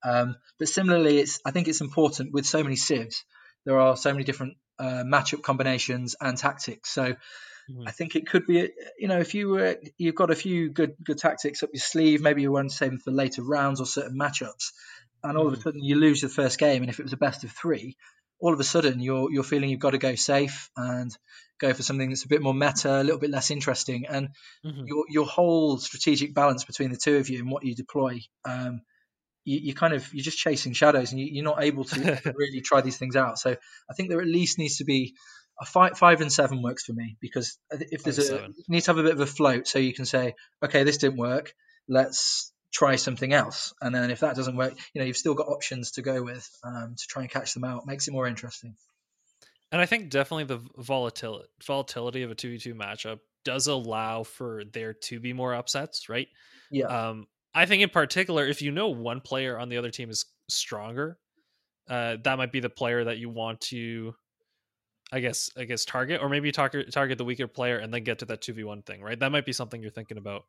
Um, 0.04 0.36
but 0.60 0.68
similarly, 0.68 1.18
it's 1.18 1.40
I 1.44 1.50
think 1.50 1.66
it's 1.66 1.80
important 1.80 2.32
with 2.32 2.46
so 2.46 2.62
many 2.62 2.76
civs, 2.76 3.24
there 3.64 3.80
are 3.80 3.96
so 3.96 4.12
many 4.12 4.24
different 4.24 4.54
uh, 4.78 5.02
matchup 5.04 5.42
combinations 5.42 6.14
and 6.20 6.38
tactics. 6.38 6.90
So 6.90 7.16
Mhm. 7.68 7.86
I 7.86 7.90
think 7.92 8.16
it 8.16 8.26
could 8.26 8.46
be, 8.46 8.70
you 8.98 9.08
know, 9.08 9.18
if 9.18 9.34
you 9.34 9.48
were, 9.48 9.76
you've 9.98 10.14
got 10.14 10.30
a 10.30 10.36
few 10.36 10.70
good 10.70 10.94
good 11.04 11.18
tactics 11.18 11.62
up 11.62 11.70
your 11.72 11.80
sleeve, 11.80 12.20
maybe 12.20 12.42
you 12.42 12.52
want 12.52 12.70
to 12.70 12.76
save 12.76 12.90
them 12.90 12.98
for 12.98 13.10
later 13.10 13.42
rounds 13.42 13.80
or 13.80 13.86
certain 13.86 14.18
matchups, 14.18 14.72
and 15.22 15.36
all 15.36 15.46
of 15.46 15.52
a 15.52 15.56
Mhm. 15.56 15.62
sudden 15.62 15.84
you 15.84 15.96
lose 15.96 16.22
your 16.22 16.30
first 16.30 16.58
game, 16.58 16.82
and 16.82 16.90
if 16.90 16.98
it 17.00 17.02
was 17.04 17.12
a 17.12 17.16
best 17.18 17.44
of 17.44 17.50
three, 17.52 17.96
all 18.40 18.52
of 18.54 18.60
a 18.60 18.64
sudden 18.64 19.00
you're 19.00 19.30
you're 19.32 19.42
feeling 19.44 19.70
you've 19.70 19.80
got 19.80 19.90
to 19.90 19.98
go 19.98 20.14
safe 20.14 20.70
and 20.76 21.10
go 21.60 21.74
for 21.74 21.82
something 21.82 22.08
that's 22.08 22.24
a 22.24 22.28
bit 22.28 22.42
more 22.42 22.54
meta, 22.54 23.00
a 23.00 23.04
little 23.04 23.18
bit 23.20 23.30
less 23.30 23.50
interesting, 23.50 24.06
and 24.08 24.28
Mhm. 24.64 24.84
your 24.86 25.04
your 25.08 25.26
whole 25.26 25.78
strategic 25.78 26.34
balance 26.34 26.64
between 26.64 26.90
the 26.90 26.96
two 26.96 27.16
of 27.18 27.28
you 27.28 27.38
and 27.40 27.50
what 27.50 27.64
you 27.64 27.74
deploy. 27.74 28.20
Um, 28.44 28.82
you, 29.44 29.58
you 29.58 29.74
kind 29.74 29.94
of 29.94 30.12
you're 30.12 30.24
just 30.24 30.38
chasing 30.38 30.72
shadows, 30.74 31.12
and 31.12 31.20
you, 31.20 31.26
you're 31.30 31.44
not 31.44 31.62
able 31.62 31.84
to 31.84 32.00
really 32.34 32.60
try 32.60 32.80
these 32.82 32.98
things 32.98 33.16
out. 33.16 33.38
So 33.38 33.56
I 33.90 33.94
think 33.94 34.08
there 34.10 34.20
at 34.20 34.26
least 34.26 34.58
needs 34.58 34.78
to 34.78 34.84
be 34.84 35.14
a 35.60 35.64
five, 35.66 35.96
five 35.98 36.20
and 36.20 36.32
seven 36.32 36.62
works 36.62 36.84
for 36.84 36.92
me 36.94 37.16
because 37.20 37.58
if 37.70 38.02
there's 38.02 38.16
Five 38.16 38.24
a 38.24 38.28
seven. 38.28 38.54
you 38.56 38.64
need 38.68 38.80
to 38.82 38.90
have 38.90 38.98
a 38.98 39.02
bit 39.02 39.12
of 39.12 39.20
a 39.20 39.26
float, 39.26 39.66
so 39.66 39.78
you 39.78 39.92
can 39.94 40.06
say, 40.06 40.34
okay, 40.62 40.84
this 40.84 40.98
didn't 40.98 41.18
work, 41.18 41.52
let's 41.88 42.52
try 42.72 42.96
something 42.96 43.32
else, 43.32 43.74
and 43.80 43.94
then 43.94 44.10
if 44.10 44.20
that 44.20 44.36
doesn't 44.36 44.56
work, 44.56 44.74
you 44.94 45.00
know 45.00 45.06
you've 45.06 45.16
still 45.16 45.34
got 45.34 45.48
options 45.48 45.92
to 45.92 46.02
go 46.02 46.22
with 46.22 46.48
um, 46.64 46.94
to 46.96 47.06
try 47.08 47.22
and 47.22 47.30
catch 47.30 47.54
them 47.54 47.64
out. 47.64 47.86
Makes 47.86 48.08
it 48.08 48.12
more 48.12 48.26
interesting. 48.26 48.74
And 49.72 49.80
I 49.80 49.86
think 49.86 50.10
definitely 50.10 50.44
the 50.44 50.60
volatility 50.78 51.48
volatility 51.64 52.22
of 52.22 52.30
a 52.30 52.34
two 52.34 52.50
v 52.50 52.58
two 52.58 52.74
matchup 52.74 53.20
does 53.44 53.68
allow 53.68 54.22
for 54.22 54.64
there 54.72 54.94
to 54.94 55.20
be 55.20 55.32
more 55.32 55.54
upsets, 55.54 56.08
right? 56.08 56.28
Yeah, 56.70 56.86
Um, 56.86 57.26
I 57.54 57.66
think 57.66 57.82
in 57.82 57.88
particular, 57.88 58.46
if 58.46 58.62
you 58.62 58.70
know 58.70 58.88
one 58.88 59.20
player 59.20 59.58
on 59.58 59.68
the 59.68 59.78
other 59.78 59.90
team 59.90 60.10
is 60.10 60.26
stronger, 60.48 61.18
uh, 61.88 62.16
that 62.22 62.38
might 62.38 62.52
be 62.52 62.60
the 62.60 62.70
player 62.70 63.04
that 63.04 63.18
you 63.18 63.28
want 63.30 63.60
to, 63.62 64.14
I 65.12 65.20
guess, 65.20 65.50
I 65.56 65.64
guess 65.64 65.84
target, 65.84 66.20
or 66.22 66.28
maybe 66.28 66.52
target 66.52 66.92
target 66.92 67.18
the 67.18 67.24
weaker 67.24 67.48
player 67.48 67.78
and 67.78 67.92
then 67.92 68.04
get 68.04 68.18
to 68.20 68.24
that 68.26 68.42
two 68.42 68.52
v 68.52 68.64
one 68.64 68.82
thing, 68.82 69.02
right? 69.02 69.18
That 69.18 69.32
might 69.32 69.44
be 69.46 69.52
something 69.52 69.82
you're 69.82 69.90
thinking 69.90 70.18
about 70.18 70.44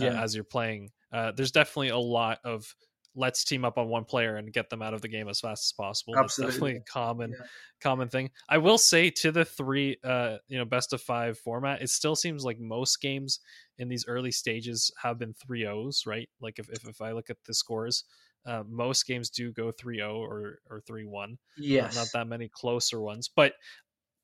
uh, 0.00 0.02
yeah, 0.02 0.16
as 0.16 0.34
you're 0.34 0.44
playing. 0.44 0.90
Uh, 1.12 1.32
there's 1.32 1.52
definitely 1.52 1.88
a 1.90 1.98
lot 1.98 2.38
of 2.44 2.74
let's 3.14 3.44
team 3.44 3.64
up 3.64 3.76
on 3.76 3.88
one 3.88 4.04
player 4.04 4.36
and 4.36 4.52
get 4.52 4.70
them 4.70 4.82
out 4.82 4.94
of 4.94 5.02
the 5.02 5.08
game 5.08 5.28
as 5.28 5.40
fast 5.40 5.66
as 5.68 5.72
possible. 5.72 6.16
That's 6.18 6.38
Absolutely. 6.38 6.60
definitely 6.60 6.76
a 6.76 6.80
common 6.82 7.36
Yeah. 7.36 7.46
common 7.80 8.08
thing. 8.08 8.30
I 8.48 8.58
will 8.58 8.78
say 8.78 9.10
to 9.10 9.32
the 9.32 9.44
three 9.44 9.96
uh 10.04 10.38
you 10.48 10.58
know 10.58 10.64
best 10.64 10.92
of 10.92 11.00
5 11.02 11.38
format, 11.38 11.82
it 11.82 11.90
still 11.90 12.16
seems 12.16 12.44
like 12.44 12.58
most 12.58 13.00
games 13.00 13.40
in 13.78 13.88
these 13.88 14.06
early 14.06 14.30
stages 14.32 14.92
have 15.02 15.18
been 15.18 15.34
3-0s, 15.34 16.06
right? 16.06 16.28
Like 16.40 16.58
if 16.58 16.68
if, 16.70 16.86
if 16.86 17.00
I 17.00 17.12
look 17.12 17.30
at 17.30 17.42
the 17.44 17.54
scores, 17.54 18.04
uh, 18.44 18.62
most 18.66 19.06
games 19.06 19.30
do 19.30 19.52
go 19.52 19.70
3-0 19.72 20.14
or 20.16 20.60
or 20.68 20.80
3-1 20.80 21.38
yes, 21.56 21.92
not, 21.92 21.92
not 21.92 22.12
that 22.12 22.26
many 22.26 22.48
closer 22.48 23.00
ones 23.00 23.28
but 23.28 23.54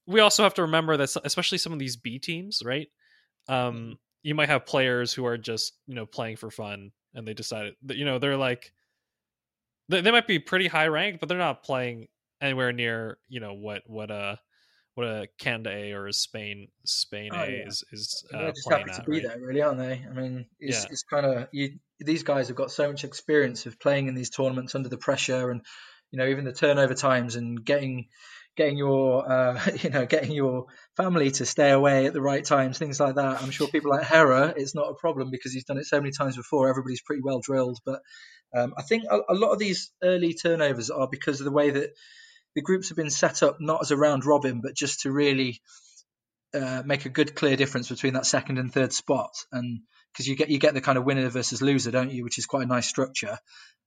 we 0.07 0.21
also 0.21 0.43
have 0.43 0.55
to 0.55 0.63
remember 0.63 0.97
that 0.97 1.15
especially 1.25 1.59
some 1.59 1.73
of 1.73 1.79
these 1.79 1.97
b 1.97 2.19
teams 2.19 2.63
right 2.65 2.89
um 3.49 3.75
Mm-hmm. 3.75 3.93
you 4.23 4.35
might 4.35 4.49
have 4.49 4.67
players 4.67 5.13
who 5.13 5.25
are 5.27 5.39
just 5.39 5.75
you 5.87 5.95
know 5.95 6.07
playing 6.07 6.37
for 6.37 6.51
fun 6.51 6.91
and 7.15 7.27
they 7.27 7.35
decided 7.35 7.75
that 7.85 7.97
you 7.97 8.05
know 8.05 8.19
they're 8.19 8.37
like 8.37 8.73
they, 9.89 10.01
they 10.01 10.11
might 10.11 10.27
be 10.27 10.39
pretty 10.39 10.67
high 10.67 10.87
ranked 10.89 11.21
but 11.21 11.29
they're 11.29 11.39
not 11.39 11.63
playing 11.63 12.09
anywhere 12.41 12.73
near 12.73 13.19
you 13.29 13.41
know 13.41 13.55
what 13.55 13.83
what 13.87 14.11
uh 14.11 14.37
what 14.95 15.07
a 15.07 15.29
Canada 15.39 15.71
A 15.71 15.93
or 15.93 16.07
a 16.07 16.13
Spain 16.13 16.69
Spain 16.85 17.31
Oh, 17.35 17.45
A 17.45 17.47
yeah. 17.47 17.65
is 17.67 17.85
is 17.93 18.25
they're 18.31 18.49
uh, 18.49 18.53
just 18.53 18.71
happy 18.71 18.91
to 18.91 19.03
be 19.03 19.13
right? 19.13 19.23
there, 19.23 19.39
really, 19.39 19.61
aren't 19.61 19.79
they? 19.79 20.07
I 20.09 20.13
mean, 20.15 20.47
it's, 20.59 20.85
Yeah. 20.85 20.89
it's 20.91 21.03
kind 21.03 21.27
of 21.27 21.49
you. 21.53 21.79
These 22.01 22.23
guys 22.23 22.49
have 22.49 22.57
got 22.57 22.71
so 22.71 22.89
much 22.89 23.05
experience 23.05 23.67
of 23.67 23.79
playing 23.79 24.09
in 24.09 24.15
these 24.15 24.31
tournaments 24.31 24.75
under 24.75 24.89
the 24.89 24.97
pressure, 24.97 25.51
and 25.51 25.61
you 26.11 26.19
know, 26.19 26.27
even 26.27 26.47
the 26.47 26.55
turnover 26.55 26.95
times 26.95 27.37
and 27.37 27.63
getting 27.63 28.09
getting 28.57 28.79
your 28.79 29.31
uh, 29.31 29.61
you 29.83 29.91
know 29.91 30.07
getting 30.07 30.33
your 30.33 30.67
family 30.97 31.31
to 31.33 31.47
stay 31.47 31.71
away 31.71 32.07
at 32.07 32.13
the 32.13 32.21
right 32.21 32.45
times, 32.45 32.79
things 32.79 32.99
like 32.99 33.17
that. 33.17 33.43
I'm 33.43 33.51
sure 33.51 33.69
people 33.69 33.91
like 33.91 34.05
Hera, 34.05 34.55
it's 34.57 34.75
not 34.75 34.91
a 34.91 34.95
problem 34.95 35.31
because 35.31 35.53
he's 35.53 35.65
done 35.65 35.79
it 35.79 35.87
so 35.87 36.01
many 36.01 36.13
times 36.13 36.37
before. 36.37 36.69
Everybody's 36.69 37.03
pretty 37.03 37.23
well 37.23 37.41
drilled, 37.41 37.79
but 37.85 38.01
um, 38.55 38.75
I 38.77 38.83
think 38.83 39.05
a, 39.11 39.19
a 39.29 39.35
lot 39.35 39.53
of 39.53 39.59
these 39.59 39.91
early 40.03 40.35
turnovers 40.35 40.91
are 40.91 41.09
because 41.09 41.41
of 41.41 41.45
the 41.45 41.53
way 41.53 41.71
that 41.71 41.91
the 42.55 42.63
groups 42.63 42.89
have 42.89 42.97
been 42.97 43.11
set 43.11 43.43
up, 43.43 43.59
not 43.61 43.83
as 43.83 43.91
a 43.91 43.97
round 43.97 44.25
robin, 44.25 44.61
but 44.63 44.75
just 44.75 45.01
to 45.01 45.13
really 45.13 45.61
uh, 46.55 46.83
make 46.87 47.05
a 47.05 47.11
good 47.11 47.35
clear 47.35 47.57
difference 47.57 47.89
between 47.89 48.15
that 48.15 48.27
second 48.27 48.59
and 48.59 48.73
third 48.73 48.93
spot 48.93 49.31
and 49.53 49.81
because 50.13 50.27
you 50.27 50.37
get 50.37 50.49
you 50.49 50.59
get 50.59 50.75
the 50.75 50.81
kind 50.81 50.97
of 50.97 51.05
winner 51.05 51.29
versus 51.29 51.61
loser 51.61 51.91
don't 51.91 52.13
you 52.13 52.25
which 52.25 52.39
is 52.39 52.47
quite 52.47 52.63
a 52.63 52.67
nice 52.67 52.87
structure 52.87 53.37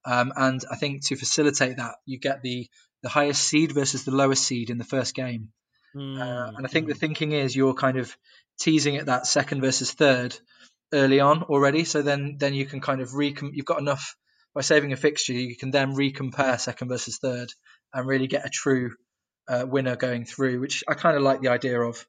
um, 0.05 0.31
and 0.35 0.63
i 0.69 0.75
think 0.75 1.03
to 1.03 1.15
facilitate 1.15 1.77
that 1.77 1.95
you 2.05 2.19
get 2.19 2.43
the 2.43 2.69
the 3.03 3.09
highest 3.09 3.43
seed 3.43 3.71
versus 3.71 4.03
the 4.03 4.11
lowest 4.11 4.43
seed 4.43 4.69
in 4.69 4.77
the 4.77 4.83
first 4.83 5.15
game. 5.15 5.49
Uh, 5.95 5.99
Mm, 5.99 6.57
and 6.57 6.65
i 6.67 6.69
think 6.69 6.87
the 6.87 6.93
thinking 6.93 7.31
is 7.31 7.55
you're 7.55 7.73
kind 7.73 7.97
of 7.97 8.15
teasing 8.59 8.97
at 8.97 9.07
that 9.07 9.25
second 9.25 9.61
versus 9.61 9.91
third 9.91 10.37
early 10.93 11.19
on 11.19 11.43
already. 11.43 11.83
So 11.83 12.01
then 12.03 12.37
then 12.37 12.53
you 12.53 12.65
can 12.65 12.79
kind 12.79 13.01
of 13.01 13.09
recom- 13.09 13.53
you've 13.53 13.65
got 13.65 13.79
enough 13.79 14.15
by 14.53 14.61
saving 14.61 14.93
a 14.93 14.97
fixture 14.97 15.33
you 15.33 15.55
can 15.55 15.71
then 15.71 15.95
recompare 15.95 16.59
second 16.59 16.89
versus 16.89 17.17
third 17.17 17.49
and 17.93 18.07
really 18.07 18.27
get 18.27 18.45
a 18.45 18.49
true 18.49 18.91
uh, 19.47 19.65
winner 19.67 19.95
going 19.95 20.25
through 20.25 20.59
which 20.59 20.83
i 20.87 20.93
kind 20.93 21.17
of 21.17 21.23
like 21.23 21.41
the 21.41 21.49
idea 21.49 21.79
of. 21.81 22.05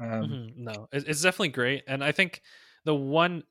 Um, 0.00 0.28
Mhm, 0.28 0.52
No, 0.56 0.88
it's 0.92 1.22
definitely 1.22 1.50
great, 1.50 1.84
and 1.86 2.02
I 2.02 2.12
think 2.12 2.42
the 2.84 2.94
one 2.94 3.44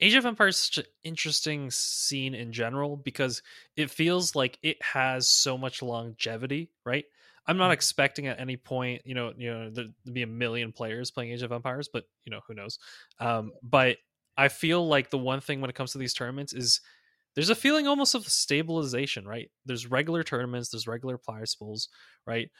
Age 0.00 0.14
of 0.14 0.26
Empires 0.26 0.56
is 0.56 0.60
such 0.62 0.78
an 0.78 0.84
interesting 1.04 1.70
scene 1.70 2.34
in 2.34 2.52
general 2.52 2.96
because 2.96 3.42
it 3.76 3.90
feels 3.90 4.34
like 4.34 4.58
it 4.62 4.80
has 4.82 5.28
so 5.28 5.56
much 5.56 5.82
longevity, 5.82 6.72
right? 6.84 7.04
I'm 7.46 7.56
not 7.58 7.70
Mhm. 7.70 7.72
expecting 7.72 8.26
at 8.26 8.40
any 8.40 8.56
point, 8.56 9.02
you 9.04 9.14
know, 9.14 9.32
you 9.36 9.52
know, 9.52 9.70
there 9.70 9.84
to 10.06 10.12
be 10.12 10.22
a 10.22 10.26
million 10.26 10.72
players 10.72 11.10
playing 11.10 11.30
Age 11.32 11.42
of 11.42 11.52
Empires, 11.52 11.88
but 11.92 12.06
you 12.24 12.30
know, 12.30 12.40
who 12.46 12.54
knows? 12.54 12.78
Um, 13.20 13.52
but 13.62 13.98
I 14.36 14.48
feel 14.48 14.86
like 14.86 15.10
the 15.10 15.18
one 15.18 15.40
thing 15.40 15.60
when 15.60 15.70
it 15.70 15.76
comes 15.76 15.92
to 15.92 15.98
these 15.98 16.14
tournaments 16.14 16.52
is 16.52 16.80
there's 17.34 17.50
a 17.50 17.54
feeling 17.54 17.86
almost 17.86 18.14
of 18.14 18.26
stabilization, 18.28 19.26
right? 19.26 19.50
There's 19.64 19.86
regular 19.86 20.22
tournaments, 20.22 20.70
there's 20.70 20.86
regular 20.86 21.18
prize 21.18 21.54
pools, 21.54 21.88
right? 22.26 22.50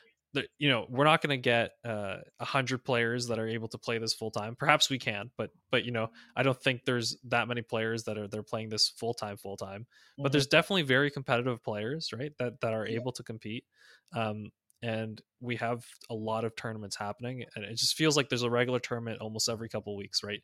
You 0.58 0.68
know, 0.68 0.86
we're 0.88 1.04
not 1.04 1.22
going 1.22 1.30
to 1.30 1.42
get 1.42 1.72
uh, 1.84 2.18
a 2.40 2.44
hundred 2.44 2.84
players 2.84 3.28
that 3.28 3.38
are 3.38 3.46
able 3.46 3.68
to 3.68 3.78
play 3.78 3.98
this 3.98 4.14
full 4.14 4.30
time. 4.30 4.56
Perhaps 4.56 4.90
we 4.90 4.98
can, 4.98 5.30
but 5.36 5.50
but 5.70 5.84
you 5.84 5.92
know, 5.92 6.10
I 6.36 6.42
don't 6.42 6.60
think 6.60 6.84
there's 6.84 7.16
that 7.24 7.48
many 7.48 7.62
players 7.62 8.04
that 8.04 8.18
are 8.18 8.28
they're 8.28 8.42
playing 8.42 8.70
this 8.70 8.88
full 8.88 9.14
time, 9.14 9.36
full 9.36 9.56
time. 9.56 9.86
But 10.22 10.32
Mhm. 10.32 10.32
there's 10.32 10.46
definitely 10.46 10.82
very 10.82 11.10
competitive 11.10 11.62
players, 11.62 12.12
right? 12.12 12.32
That 12.38 12.60
that 12.62 12.72
are 12.72 12.86
Yeah. 12.86 12.98
able 12.98 13.12
to 13.12 13.22
compete. 13.22 13.64
Um, 14.12 14.50
and 14.82 15.20
we 15.40 15.56
have 15.56 15.86
a 16.10 16.14
lot 16.14 16.44
of 16.44 16.56
tournaments 16.56 16.96
happening, 16.96 17.44
and 17.54 17.64
it 17.64 17.76
just 17.76 17.94
feels 17.96 18.16
like 18.16 18.28
there's 18.28 18.42
a 18.42 18.50
regular 18.50 18.80
tournament 18.80 19.20
almost 19.20 19.48
every 19.48 19.68
couple 19.68 19.96
weeks, 19.96 20.22
right? 20.22 20.42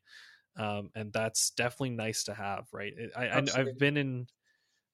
Um, 0.57 0.91
and 0.95 1.12
that's 1.12 1.51
definitely 1.53 1.91
nice 1.91 2.24
to 2.24 2.34
have, 2.34 2.68
right? 2.72 2.93
It, 2.97 3.12
I, 3.16 3.28
I 3.28 3.38
Absolutely. 3.38 3.59
I've 3.61 3.78
been 3.78 3.97
in 3.97 4.26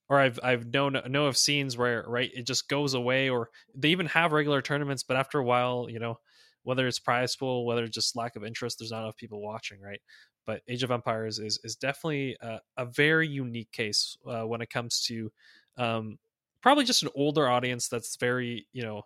or 0.09 0.21
I've 0.21 0.39
I've 0.43 0.67
known 0.73 1.01
know 1.09 1.27
of 1.27 1.37
scenes 1.37 1.77
where 1.77 2.05
right 2.07 2.31
it 2.35 2.47
just 2.47 2.69
goes 2.69 2.95
away, 2.95 3.29
or 3.29 3.51
they 3.75 3.89
even 3.91 4.07
have 4.07 4.33
regular 4.33 4.63
tournaments, 4.63 5.03
but 5.03 5.17
after 5.17 5.39
a 5.39 5.45
while, 5.45 5.89
you 5.91 5.99
know, 5.99 6.21
whether 6.63 6.87
it's 6.87 6.99
prize 6.99 7.35
pool, 7.37 7.67
whether 7.67 7.85
it's 7.85 7.95
just 7.95 8.17
lack 8.17 8.37
of 8.37 8.45
interest, 8.45 8.79
there's 8.79 8.91
not 8.91 9.03
enough 9.03 9.17
people 9.17 9.41
watching, 9.43 9.81
right? 9.81 10.01
But 10.45 10.63
Age 10.69 10.83
of 10.83 10.91
Empires 10.91 11.39
is 11.39 11.59
is 11.65 11.77
definitely 11.77 12.37
a, 12.41 12.61
a 12.77 12.87
very 12.87 13.29
unique 13.29 13.73
case 13.73 14.17
uh, 14.27 14.45
when 14.45 14.61
it 14.61 14.71
comes 14.71 15.03
to 15.07 15.33
um, 15.77 16.19
probably 16.61 16.85
just 16.85 17.03
an 17.03 17.11
older 17.15 17.49
audience 17.49 17.89
that's 17.89 18.17
very 18.17 18.67
you 18.73 18.83
know 18.83 19.03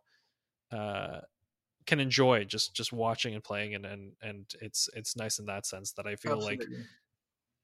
uh, 0.72 1.20
can 1.86 2.01
enjoy 2.01 2.44
just 2.44 2.74
just 2.74 2.92
watching 2.92 3.34
and 3.34 3.44
playing 3.44 3.74
and 3.74 3.86
and 3.86 4.12
and 4.22 4.53
it's 4.61 4.88
it's 4.94 5.16
nice 5.16 5.38
in 5.38 5.46
that 5.46 5.66
sense 5.66 5.92
that 5.92 6.07
I 6.07 6.16
feel 6.16 6.34
Absolutely. 6.34 6.66
like 6.66 6.68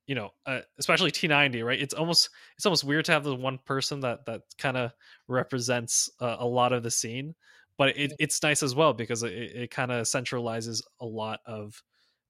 you 0.06 0.14
know 0.14 0.30
uh, 0.46 0.60
especially 0.78 1.10
T90 1.10 1.64
right? 1.64 1.80
It's 1.80 1.94
almost 1.94 2.30
it's 2.56 2.66
almost 2.66 2.84
weird 2.84 3.04
to 3.06 3.12
have 3.12 3.24
the 3.24 3.34
one 3.34 3.58
person 3.64 4.00
that 4.00 4.26
that 4.26 4.42
kind 4.58 4.76
of 4.76 4.92
represents 5.28 6.10
uh, 6.20 6.36
a 6.38 6.46
lot 6.46 6.72
of 6.72 6.82
the 6.82 6.90
scene 6.90 7.34
but 7.78 7.96
it, 7.96 8.12
it's 8.18 8.42
nice 8.42 8.62
as 8.62 8.74
well 8.74 8.92
because 8.92 9.22
it, 9.22 9.32
it 9.32 9.70
kind 9.70 9.92
of 9.92 10.06
centralizes 10.06 10.82
a 11.00 11.06
lot 11.06 11.40
of 11.46 11.82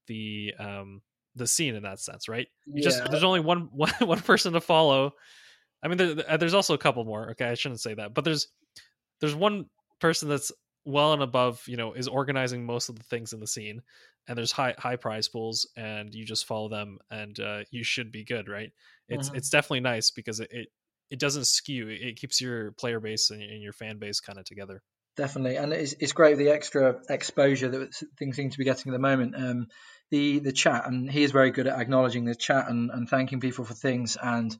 the 0.06 0.54
um 0.58 1.02
the 1.34 1.46
scene 1.46 1.74
in 1.74 1.82
that 1.82 2.00
sense 2.00 2.28
right? 2.28 2.48
You 2.66 2.74
yeah. 2.76 2.82
just 2.82 3.10
there's 3.10 3.24
only 3.24 3.40
one, 3.40 3.68
one 3.72 3.92
one 4.00 4.20
person 4.20 4.52
to 4.54 4.60
follow. 4.60 5.12
I 5.82 5.88
mean 5.88 5.98
there, 5.98 6.38
there's 6.38 6.54
also 6.54 6.74
a 6.74 6.78
couple 6.78 7.04
more 7.04 7.30
okay? 7.30 7.46
I 7.46 7.54
shouldn't 7.54 7.80
say 7.80 7.94
that 7.94 8.14
but 8.14 8.24
there's 8.24 8.48
there's 9.20 9.34
one 9.34 9.66
person 10.00 10.28
that's 10.28 10.52
well 10.84 11.12
and 11.12 11.22
above 11.22 11.62
you 11.66 11.76
know 11.76 11.92
is 11.92 12.08
organizing 12.08 12.64
most 12.64 12.88
of 12.88 12.96
the 12.96 13.04
things 13.04 13.32
in 13.32 13.40
the 13.40 13.46
scene 13.46 13.82
and 14.28 14.36
there's 14.36 14.52
high 14.52 14.74
high 14.78 14.96
prize 14.96 15.28
pools 15.28 15.68
and 15.76 16.14
you 16.14 16.24
just 16.24 16.46
follow 16.46 16.68
them 16.68 16.98
and 17.10 17.38
uh, 17.40 17.60
you 17.70 17.84
should 17.84 18.12
be 18.12 18.24
good 18.24 18.48
right? 18.48 18.70
It's 19.08 19.28
mm-hmm. 19.28 19.36
it's 19.36 19.50
definitely 19.50 19.80
nice 19.80 20.10
because 20.10 20.40
it, 20.40 20.48
it, 20.50 20.68
it 21.10 21.18
doesn't 21.18 21.46
skew 21.46 21.88
it 21.88 22.16
keeps 22.16 22.40
your 22.40 22.72
player 22.72 23.00
base 23.00 23.30
and, 23.30 23.42
and 23.42 23.62
your 23.62 23.72
fan 23.72 23.98
base 23.98 24.20
kind 24.20 24.38
of 24.38 24.44
together. 24.44 24.82
Definitely 25.16 25.56
and 25.56 25.72
it's, 25.72 25.94
it's 25.98 26.12
great 26.12 26.38
the 26.38 26.50
extra 26.50 26.96
exposure 27.08 27.68
that 27.68 27.94
things 28.18 28.36
seem 28.36 28.50
to 28.50 28.58
be 28.58 28.64
getting 28.64 28.92
at 28.92 28.94
the 28.94 28.98
moment. 28.98 29.34
Um, 29.36 29.68
the 30.10 30.38
the 30.38 30.52
chat 30.52 30.86
and 30.86 31.10
he 31.10 31.24
is 31.24 31.32
very 31.32 31.50
good 31.50 31.66
at 31.66 31.78
acknowledging 31.78 32.24
the 32.24 32.34
chat 32.34 32.68
and, 32.68 32.90
and 32.90 33.08
thanking 33.08 33.40
people 33.40 33.64
for 33.64 33.74
things 33.74 34.16
and 34.20 34.56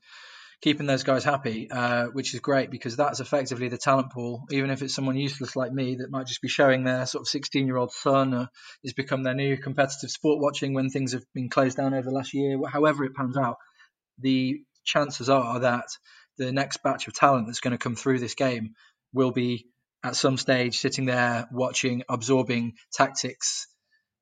keeping 0.63 0.87
those 0.87 1.03
guys 1.03 1.25
happy, 1.25 1.71
uh, 1.71 2.07
which 2.07 2.35
is 2.35 2.41
great 2.41 2.71
because 2.71 2.97
that's 2.97 3.21
effectively 3.21 3.69
the 3.69 3.77
talent 3.77 4.11
pool. 4.11 4.45
Even 4.51 4.71
if 4.71 4.83
it's 4.83 4.95
someone 4.95 5.17
useless 5.17 5.55
like 5.55 5.73
me 5.73 5.97
that 5.97 6.11
might 6.11 6.27
just 6.27 6.41
be 6.41 6.49
showing 6.49 6.85
their 6.85 7.07
sort 7.07 7.23
of 7.23 7.29
16 7.29 7.67
year 7.67 7.77
old 7.77 7.93
son 7.93 8.35
or 8.35 8.49
has 8.83 8.93
become 8.95 9.23
their 9.23 9.35
new 9.35 9.57
competitive 9.57 10.11
sport 10.11 10.41
watching 10.41 10.73
when 10.73 10.89
things 10.89 11.13
have 11.13 11.25
been 11.35 11.51
closed 11.51 11.77
down 11.77 11.95
over 11.95 12.09
the 12.09 12.15
last 12.15 12.33
year, 12.33 12.59
however 12.69 13.05
it 13.05 13.15
pans 13.15 13.37
out, 13.37 13.57
the 14.19 14.63
chances 14.85 15.29
are 15.29 15.61
that 15.61 15.87
the 16.39 16.53
next 16.53 16.83
batch 16.83 17.07
of 17.07 17.15
talent 17.15 17.47
that's 17.47 17.61
going 17.61 17.73
to 17.73 17.79
come 17.79 17.97
through 17.97 18.19
this 18.19 18.35
game 18.35 18.75
will 19.13 19.33
be 19.33 19.67
at 20.03 20.17
some 20.17 20.37
stage 20.37 20.79
sitting 20.79 21.05
there 21.05 21.49
watching, 21.53 22.03
absorbing 22.09 22.75
tactics. 22.93 23.67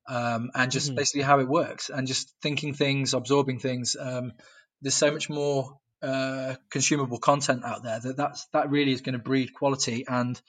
Um, 0.07 0.51
and 0.53 0.71
just 0.71 0.89
mm-hmm. 0.89 0.97
basically 0.97 1.23
how 1.23 1.39
it 1.39 1.47
works, 1.47 1.89
and 1.89 2.05
just 2.05 2.31
thinking 2.43 2.75
things, 2.75 3.15
absorbing 3.15 3.57
things. 3.57 3.95
Um, 3.99 4.33
there's 4.83 4.93
so 4.93 5.11
much 5.11 5.31
more 5.31 5.79
uh, 6.01 6.55
consumable 6.69 7.19
content 7.19 7.63
out 7.63 7.83
there 7.83 7.99
that 7.99 8.17
that's 8.17 8.45
that 8.53 8.69
really 8.69 8.91
is 8.91 9.01
going 9.01 9.13
to 9.13 9.19
breed 9.19 9.53
quality 9.53 10.05
and 10.07 10.39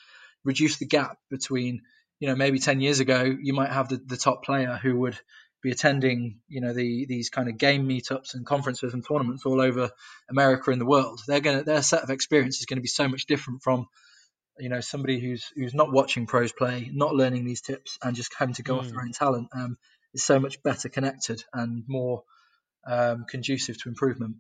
reduce 0.45 0.77
the 0.77 0.87
gap 0.87 1.19
between 1.31 1.83
you 2.19 2.29
know 2.29 2.35
maybe 2.35 2.59
10 2.59 2.81
years 2.81 3.01
ago 3.01 3.23
you 3.41 3.55
might 3.55 3.71
have 3.71 3.89
the, 3.89 3.97
the 3.97 4.17
top 4.17 4.45
player 4.45 4.79
who 4.83 4.99
would 5.01 5.19
be 5.63 5.71
attending 5.71 6.41
you 6.49 6.61
know 6.61 6.73
the 6.73 7.07
these 7.07 7.31
kind 7.31 7.49
of 7.49 7.59
game 7.59 7.89
meetups 7.89 8.35
and 8.35 8.47
conferences 8.47 8.93
and 8.93 9.05
tournaments 9.07 9.47
all 9.47 9.61
over 9.61 9.91
America 10.29 10.71
and 10.71 10.81
the 10.81 10.87
world 10.87 11.21
they're 11.27 11.41
going 11.41 11.59
to 11.59 11.65
their 11.65 11.83
set 11.83 12.03
of 12.03 12.11
experience 12.11 12.61
is 12.61 12.67
going 12.67 12.77
to 12.77 12.83
be 12.83 12.89
so 12.89 13.09
much 13.09 13.27
different 13.27 13.63
from 13.63 13.87
you 14.59 14.69
know 14.69 14.81
somebody 14.81 15.19
who's 15.21 15.45
who's 15.55 15.75
not 15.75 15.93
watching 15.93 16.27
pros 16.27 16.53
play 16.53 16.91
not 16.93 17.15
learning 17.15 17.45
these 17.45 17.61
tips 17.61 17.99
and 18.03 18.17
just 18.17 18.33
having 18.39 18.55
to 18.55 18.63
go 18.63 18.75
mm. 18.75 18.79
off 18.79 18.89
their 18.89 19.01
own 19.01 19.13
talent 19.13 19.49
um, 19.53 19.77
is 20.15 20.25
so 20.25 20.39
much 20.39 20.63
better 20.63 20.89
connected 20.89 21.43
and 21.53 21.85
more 21.87 22.23
um, 22.87 23.25
conducive 23.29 23.77
to 23.83 23.89
improvement 23.89 24.37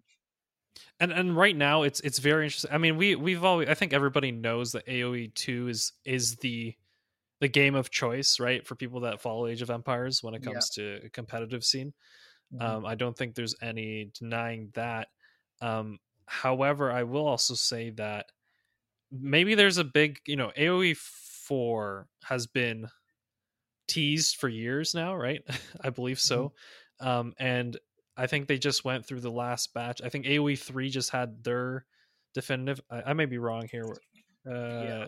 and 1.01 1.13
and 1.13 1.37
right 1.37 1.57
now 1.57 1.83
it's 1.83 2.01
it's 2.01 2.19
very 2.19 2.45
interesting. 2.45 2.71
I 2.73 2.79
mean, 2.79 2.97
we 2.97 3.17
we've 3.17 3.45
always 3.45 3.69
I 3.69 3.75
think 3.75 3.93
everybody 3.93 4.33
knows 4.33 4.73
that 4.73 4.87
AoE 4.87 5.35
two 5.35 5.69
is 5.69 5.93
is 6.05 6.37
the 6.37 6.75
the 7.41 7.49
game 7.49 7.75
of 7.75 7.91
choice, 7.91 8.41
right, 8.41 8.67
for 8.67 8.75
people 8.75 9.01
that 9.01 9.21
follow 9.21 9.47
Age 9.47 9.63
of 9.63 9.71
Empires 9.71 10.23
when 10.23 10.35
it 10.35 10.43
comes 10.43 10.73
yeah. 10.77 10.85
to 10.85 11.07
a 11.07 11.11
competitive 11.11 11.65
scene. 11.65 11.93
Mm-hmm. 12.55 12.65
Um, 12.65 12.87
I 12.87 12.95
don't 12.95 13.17
think 13.17 13.35
there's 13.35 13.55
any 13.61 14.11
denying 14.19 14.71
that. 14.75 15.09
Um, 15.61 15.99
however, 16.27 16.91
I 16.91 17.03
will 17.03 17.27
also 17.27 17.55
say 17.55 17.91
that 17.91 18.27
maybe 19.13 19.55
there's 19.55 19.79
a 19.79 19.85
big, 19.85 20.19
you 20.27 20.37
know, 20.37 20.51
AoE 20.57 20.97
four 20.97 22.09
has 22.25 22.47
been 22.47 22.89
teased 23.87 24.37
for 24.37 24.49
years 24.49 24.95
now, 24.95 25.15
right? 25.15 25.43
I 25.81 25.91
believe 25.91 26.21
so. 26.21 26.53
Mm-hmm. 27.01 27.09
Um, 27.09 27.35
and 27.39 27.77
I 28.17 28.27
think 28.27 28.49
they 28.49 28.59
just 28.59 28.85
went 28.85 29.07
through 29.07 29.21
the 29.21 29.31
last 29.31 29.75
batch. 29.75 30.01
I 30.03 30.09
think 30.09 30.27
AOE 30.27 30.59
three 30.59 30.89
just 30.89 31.11
had 31.11 31.45
their 31.45 31.85
definitive. 32.35 32.81
I, 32.91 33.11
I 33.11 33.13
may 33.13 33.27
be 33.27 33.39
wrong 33.39 33.69
here. 33.71 33.85
Uh, 34.49 34.53
yeah. 34.53 35.07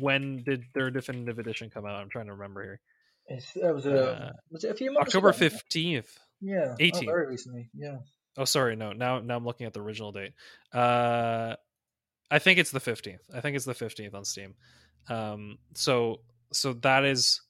When 0.00 0.42
did 0.42 0.64
their 0.72 0.90
definitive 0.90 1.38
edition 1.38 1.70
come 1.70 1.84
out? 1.84 1.96
I'm 1.96 2.08
trying 2.08 2.26
to 2.26 2.32
remember 2.32 2.62
here. 2.62 2.80
It's, 3.26 3.52
that 3.54 3.74
was 3.74 3.86
a 3.86 4.12
uh, 4.12 4.32
was 4.50 4.64
it 4.64 4.70
a 4.70 4.74
few 4.74 4.92
months 4.92 5.08
October 5.08 5.32
fifteenth. 5.32 6.18
Yeah, 6.40 6.74
18. 6.78 7.08
Oh, 7.08 7.12
very 7.12 7.26
recently. 7.26 7.70
Yeah. 7.74 7.98
Oh, 8.36 8.44
sorry. 8.44 8.76
No, 8.76 8.92
now 8.92 9.20
now 9.20 9.36
I'm 9.36 9.44
looking 9.44 9.66
at 9.66 9.72
the 9.72 9.80
original 9.80 10.12
date. 10.12 10.32
Uh, 10.72 11.56
I 12.30 12.38
think 12.38 12.58
it's 12.58 12.70
the 12.70 12.80
fifteenth. 12.80 13.22
I 13.32 13.40
think 13.40 13.56
it's 13.56 13.64
the 13.64 13.74
fifteenth 13.74 14.14
on 14.14 14.24
Steam. 14.24 14.54
Um, 15.08 15.58
so 15.74 16.20
so 16.52 16.74
that 16.74 17.04
is, 17.04 17.40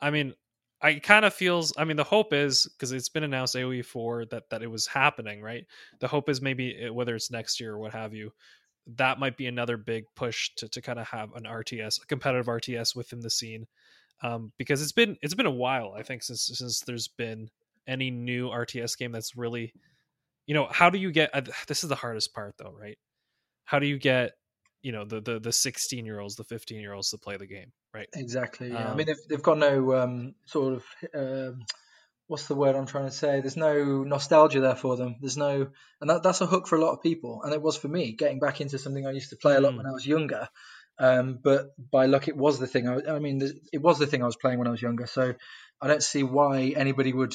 I 0.00 0.10
mean, 0.10 0.34
I 0.82 0.94
kind 0.96 1.24
of 1.24 1.32
feels. 1.32 1.72
I 1.78 1.84
mean, 1.84 1.96
the 1.96 2.04
hope 2.04 2.32
is 2.32 2.66
because 2.66 2.90
it's 2.92 3.08
been 3.08 3.22
announced 3.22 3.54
AOE 3.54 3.84
four 3.84 4.24
that 4.26 4.50
that 4.50 4.62
it 4.62 4.70
was 4.70 4.86
happening, 4.86 5.40
right? 5.40 5.64
The 6.00 6.08
hope 6.08 6.28
is 6.28 6.42
maybe 6.42 6.88
whether 6.90 7.14
it's 7.14 7.30
next 7.30 7.60
year 7.60 7.74
or 7.74 7.78
what 7.78 7.92
have 7.92 8.14
you, 8.14 8.32
that 8.96 9.20
might 9.20 9.36
be 9.36 9.46
another 9.46 9.76
big 9.76 10.04
push 10.16 10.50
to 10.56 10.68
to 10.68 10.82
kind 10.82 10.98
of 10.98 11.06
have 11.08 11.32
an 11.34 11.44
RTS, 11.44 12.02
a 12.02 12.06
competitive 12.06 12.46
RTS 12.46 12.96
within 12.96 13.20
the 13.20 13.30
scene, 13.30 13.66
um, 14.22 14.52
because 14.58 14.82
it's 14.82 14.92
been 14.92 15.16
it's 15.22 15.34
been 15.34 15.46
a 15.46 15.50
while. 15.50 15.94
I 15.96 16.02
think 16.02 16.22
since 16.24 16.50
since 16.52 16.80
there's 16.80 17.08
been 17.08 17.48
any 17.86 18.10
new 18.10 18.48
RTS 18.48 18.98
game 18.98 19.12
that's 19.12 19.36
really, 19.36 19.72
you 20.46 20.54
know, 20.54 20.66
how 20.70 20.90
do 20.90 20.98
you 20.98 21.12
get? 21.12 21.30
Uh, 21.34 21.42
this 21.68 21.84
is 21.84 21.88
the 21.88 21.96
hardest 21.96 22.34
part 22.34 22.54
though, 22.58 22.74
right? 22.78 22.98
How 23.64 23.78
do 23.78 23.86
you 23.86 23.98
get 23.98 24.32
you 24.82 24.92
know 24.92 25.04
the 25.04 25.20
the 25.20 25.38
the 25.38 25.52
16 25.52 26.04
year 26.04 26.20
olds 26.20 26.36
the 26.36 26.44
15 26.44 26.80
year 26.80 26.92
olds 26.92 27.10
to 27.10 27.18
play 27.18 27.36
the 27.36 27.46
game 27.46 27.72
right? 27.94 28.08
Exactly 28.14 28.70
yeah. 28.70 28.86
Um, 28.86 28.92
i 28.92 28.94
mean 28.94 29.06
they've, 29.06 29.28
they've 29.28 29.42
got 29.42 29.58
no 29.58 29.94
um, 29.94 30.34
sort 30.46 30.74
of 30.74 30.84
um, 31.14 31.60
what's 32.26 32.46
the 32.46 32.54
word 32.54 32.76
i'm 32.76 32.86
trying 32.86 33.06
to 33.06 33.12
say? 33.12 33.40
There's 33.40 33.56
no 33.56 34.02
nostalgia 34.04 34.60
there 34.60 34.74
for 34.74 34.96
them. 34.96 35.16
There's 35.20 35.36
no 35.36 35.68
and 36.00 36.10
that, 36.10 36.22
that's 36.22 36.40
a 36.40 36.46
hook 36.46 36.66
for 36.66 36.76
a 36.76 36.80
lot 36.80 36.92
of 36.92 37.02
people 37.02 37.42
and 37.44 37.52
it 37.52 37.62
was 37.62 37.76
for 37.76 37.88
me 37.88 38.12
getting 38.12 38.40
back 38.40 38.60
into 38.60 38.78
something 38.78 39.06
i 39.06 39.12
used 39.12 39.30
to 39.30 39.36
play 39.36 39.54
a 39.54 39.60
lot 39.60 39.72
mm. 39.72 39.78
when 39.78 39.86
i 39.86 39.92
was 39.92 40.06
younger 40.06 40.48
um, 40.98 41.38
but 41.42 41.70
by 41.90 42.06
luck 42.06 42.28
it 42.28 42.36
was 42.36 42.58
the 42.58 42.66
thing 42.66 42.88
I, 42.88 42.98
I 43.08 43.18
mean 43.18 43.40
it 43.72 43.82
was 43.82 43.98
the 43.98 44.06
thing 44.06 44.22
i 44.22 44.26
was 44.26 44.36
playing 44.36 44.58
when 44.58 44.68
i 44.68 44.70
was 44.70 44.82
younger 44.82 45.06
so 45.06 45.34
i 45.80 45.88
don't 45.88 46.02
see 46.02 46.22
why 46.22 46.74
anybody 46.76 47.12
would 47.12 47.34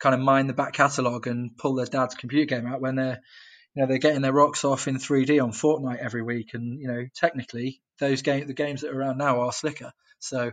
kind 0.00 0.14
of 0.14 0.20
mine 0.20 0.46
the 0.46 0.52
back 0.52 0.72
catalogue 0.72 1.26
and 1.26 1.56
pull 1.56 1.74
their 1.74 1.86
dad's 1.86 2.14
computer 2.14 2.46
game 2.46 2.66
out 2.66 2.80
when 2.80 2.96
they're 2.96 3.20
you 3.74 3.82
know 3.82 3.88
they're 3.88 3.98
getting 3.98 4.22
their 4.22 4.32
rocks 4.32 4.64
off 4.64 4.88
in 4.88 4.96
3D 4.96 5.42
on 5.42 5.52
Fortnite 5.52 5.98
every 5.98 6.22
week, 6.22 6.54
and 6.54 6.80
you 6.80 6.88
know 6.88 7.06
technically 7.14 7.80
those 7.98 8.22
game 8.22 8.46
the 8.46 8.54
games 8.54 8.82
that 8.82 8.92
are 8.92 8.98
around 8.98 9.18
now 9.18 9.40
are 9.40 9.52
slicker. 9.52 9.92
So, 10.18 10.52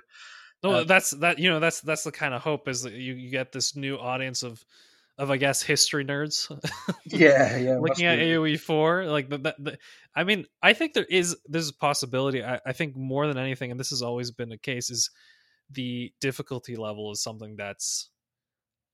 no, 0.64 0.72
uh, 0.72 0.84
that's 0.84 1.12
that 1.12 1.40
you 1.40 1.50
know 1.50 1.60
that's 1.60 1.82
that's 1.82 2.04
the 2.04 2.12
kind 2.12 2.34
of 2.34 2.42
hope 2.42 2.68
is 2.68 2.84
that 2.84 2.94
you, 2.94 3.14
you 3.14 3.30
get 3.30 3.52
this 3.52 3.76
new 3.76 3.98
audience 3.98 4.44
of 4.44 4.64
of 5.18 5.30
I 5.30 5.38
guess 5.38 5.62
history 5.62 6.04
nerds. 6.04 6.50
yeah, 7.06 7.58
yeah. 7.58 7.78
Looking 7.78 8.06
at 8.08 8.20
AOE 8.20 8.60
four, 8.60 9.06
like 9.06 9.30
the, 9.30 9.38
the, 9.38 9.56
the, 9.60 9.78
I 10.16 10.24
mean, 10.24 10.46
I 10.64 10.74
think 10.74 10.94
there 10.94 11.06
is 11.06 11.38
there's 11.46 11.70
a 11.70 11.76
possibility. 11.76 12.44
I, 12.44 12.60
I 12.66 12.74
think 12.74 12.96
more 12.96 13.28
than 13.28 13.38
anything, 13.38 13.70
and 13.70 13.80
this 13.80 13.92
has 13.92 14.02
always 14.02 14.32
been 14.32 14.50
the 14.50 14.58
case, 14.58 14.90
is 14.90 15.12
the 15.70 16.12
difficulty 16.20 16.76
level 16.76 17.12
is 17.12 17.22
something 17.22 17.56
that's 17.56 18.10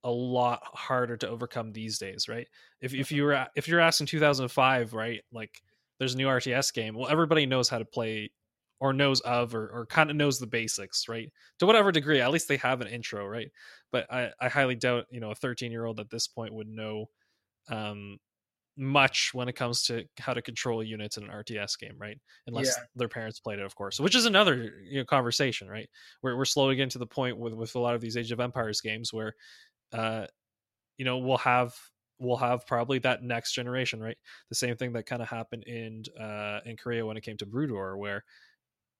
a 0.03 0.11
lot 0.11 0.61
harder 0.63 1.17
to 1.17 1.29
overcome 1.29 1.71
these 1.71 1.97
days, 1.97 2.27
right? 2.27 2.47
If 2.81 2.93
if 2.93 3.11
you 3.11 3.23
were 3.23 3.47
if 3.55 3.67
you're 3.67 3.79
asking 3.79 4.07
2005, 4.07 4.93
right, 4.93 5.21
like 5.31 5.61
there's 5.99 6.13
a 6.13 6.17
new 6.17 6.27
RTS 6.27 6.73
game, 6.73 6.95
well, 6.95 7.09
everybody 7.09 7.45
knows 7.45 7.69
how 7.69 7.79
to 7.79 7.85
play 7.85 8.31
or 8.79 8.93
knows 8.93 9.21
of 9.21 9.55
or, 9.55 9.67
or 9.69 9.85
kind 9.87 10.09
of 10.09 10.15
knows 10.15 10.39
the 10.39 10.47
basics, 10.47 11.07
right? 11.09 11.31
To 11.59 11.65
whatever 11.65 11.91
degree, 11.91 12.21
at 12.21 12.31
least 12.31 12.47
they 12.47 12.57
have 12.57 12.81
an 12.81 12.87
intro, 12.87 13.25
right? 13.27 13.49
But 13.91 14.11
I, 14.11 14.31
I 14.39 14.49
highly 14.49 14.75
doubt, 14.75 15.05
you 15.09 15.19
know, 15.19 15.31
a 15.31 15.35
13 15.35 15.71
year 15.71 15.85
old 15.85 15.99
at 15.99 16.09
this 16.09 16.27
point 16.27 16.53
would 16.53 16.67
know 16.67 17.05
um, 17.69 18.19
much 18.77 19.31
when 19.33 19.49
it 19.49 19.55
comes 19.55 19.83
to 19.83 20.05
how 20.19 20.33
to 20.33 20.41
control 20.41 20.83
units 20.83 21.17
in 21.17 21.23
an 21.23 21.31
RTS 21.31 21.79
game, 21.79 21.95
right? 21.97 22.17
Unless 22.45 22.77
yeah. 22.77 22.83
their 22.95 23.07
parents 23.07 23.39
played 23.39 23.59
it, 23.59 23.65
of 23.65 23.75
course. 23.75 23.99
Which 23.99 24.15
is 24.15 24.25
another 24.25 24.75
you 24.87 24.99
know 24.99 25.05
conversation, 25.05 25.67
right? 25.67 25.89
We're 26.21 26.37
we're 26.37 26.45
slowly 26.45 26.75
getting 26.75 26.89
to 26.91 26.99
the 26.99 27.07
point 27.07 27.37
with 27.37 27.53
with 27.53 27.73
a 27.75 27.79
lot 27.79 27.95
of 27.95 28.01
these 28.01 28.15
Age 28.15 28.31
of 28.31 28.39
Empires 28.39 28.79
games 28.79 29.11
where 29.11 29.33
uh, 29.93 30.27
you 30.97 31.05
know, 31.05 31.17
we'll 31.17 31.37
have 31.37 31.75
we'll 32.19 32.37
have 32.37 32.65
probably 32.65 32.99
that 32.99 33.23
next 33.23 33.53
generation, 33.53 34.01
right? 34.01 34.17
The 34.49 34.55
same 34.55 34.75
thing 34.75 34.93
that 34.93 35.05
kind 35.05 35.21
of 35.21 35.27
happened 35.29 35.63
in 35.65 36.03
uh, 36.19 36.59
in 36.65 36.77
Korea 36.77 37.05
when 37.05 37.17
it 37.17 37.23
came 37.23 37.37
to 37.37 37.45
Brood 37.45 37.71
War, 37.71 37.97
where 37.97 38.23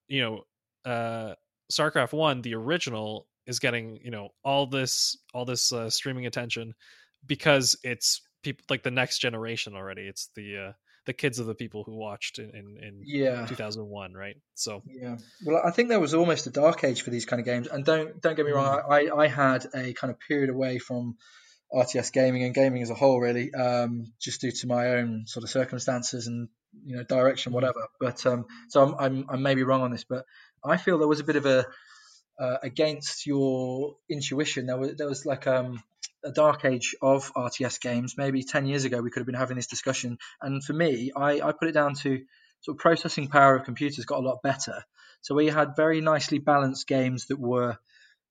you 0.07 0.21
know, 0.21 0.91
uh, 0.91 1.35
StarCraft 1.71 2.13
One, 2.13 2.41
the 2.41 2.55
original, 2.55 3.27
is 3.45 3.59
getting 3.59 3.99
you 4.03 4.11
know 4.11 4.29
all 4.43 4.67
this 4.67 5.17
all 5.33 5.45
this 5.45 5.71
uh, 5.71 5.89
streaming 5.89 6.25
attention 6.25 6.73
because 7.25 7.75
it's 7.83 8.21
people 8.43 8.63
like 8.69 8.83
the 8.83 8.91
next 8.91 9.19
generation 9.19 9.75
already. 9.75 10.03
It's 10.03 10.29
the 10.35 10.57
uh, 10.57 10.71
the 11.07 11.13
kids 11.13 11.39
of 11.39 11.47
the 11.47 11.55
people 11.55 11.83
who 11.83 11.95
watched 11.95 12.37
in 12.37 12.49
in, 12.51 12.77
in 12.83 13.01
yeah 13.05 13.45
2001, 13.47 14.13
right? 14.13 14.37
So 14.53 14.83
yeah, 14.85 15.17
well, 15.45 15.61
I 15.65 15.71
think 15.71 15.89
there 15.89 15.99
was 15.99 16.13
almost 16.13 16.45
a 16.45 16.51
dark 16.51 16.83
age 16.83 17.01
for 17.01 17.09
these 17.09 17.25
kind 17.25 17.39
of 17.39 17.45
games. 17.45 17.67
And 17.67 17.83
don't 17.83 18.21
don't 18.21 18.35
get 18.35 18.45
me 18.45 18.51
wrong, 18.51 18.79
Mm. 18.79 18.91
I 18.91 19.23
I 19.23 19.27
had 19.27 19.65
a 19.73 19.93
kind 19.93 20.11
of 20.11 20.19
period 20.19 20.49
away 20.49 20.77
from 20.77 21.17
RTS 21.73 22.11
gaming 22.13 22.43
and 22.43 22.53
gaming 22.53 22.81
as 22.81 22.89
a 22.89 22.95
whole, 22.95 23.19
really, 23.19 23.53
um, 23.53 24.13
just 24.21 24.39
due 24.41 24.51
to 24.51 24.67
my 24.67 24.83
own 24.97 25.23
sort 25.27 25.43
of 25.43 25.49
circumstances 25.49 26.27
and 26.27 26.49
you 26.85 26.95
know 26.97 27.03
direction, 27.03 27.51
Mhm. 27.51 27.55
whatever. 27.55 27.87
But 27.99 28.25
um, 28.25 28.45
so 28.69 28.83
I'm, 28.83 28.95
I'm 28.99 29.29
I 29.29 29.37
may 29.37 29.55
be 29.55 29.63
wrong 29.63 29.81
on 29.81 29.91
this, 29.91 30.03
but 30.03 30.23
I 30.63 30.77
feel 30.77 30.97
there 30.97 31.07
was 31.07 31.19
a 31.19 31.25
bit 31.31 31.35
of 31.37 31.45
a 31.45 31.65
uh, 32.39 32.57
against 32.61 33.25
your 33.25 33.95
intuition. 34.09 34.67
There 34.67 34.77
was 34.77 34.95
there 34.95 35.07
was 35.07 35.25
like 35.25 35.47
um, 35.47 35.81
a 36.24 36.32
dark 36.32 36.65
age 36.65 36.95
of 37.01 37.32
RTS 37.34 37.80
games. 37.82 38.15
Maybe 38.18 38.43
ten 38.43 38.65
years 38.65 38.86
ago, 38.86 39.01
we 39.01 39.09
could 39.09 39.22
have 39.22 39.28
been 39.28 39.36
having 39.36 39.57
this 39.57 39.68
discussion. 39.68 40.18
And 40.41 40.63
for 40.63 40.74
me, 40.74 41.11
I, 41.15 41.41
I 41.41 41.51
put 41.51 41.70
it 41.70 41.74
down 41.74 41.95
to 41.95 42.22
sort 42.61 42.76
of 42.76 42.80
processing 42.80 43.28
power 43.28 43.55
of 43.55 43.65
computers 43.65 44.05
got 44.05 44.20
a 44.20 44.28
lot 44.28 44.41
better. 44.41 44.84
So 45.22 45.36
we 45.36 45.47
had 45.47 45.76
very 45.76 46.01
nicely 46.01 46.39
balanced 46.39 46.88
games 46.88 47.28
that 47.28 47.39
were 47.39 47.78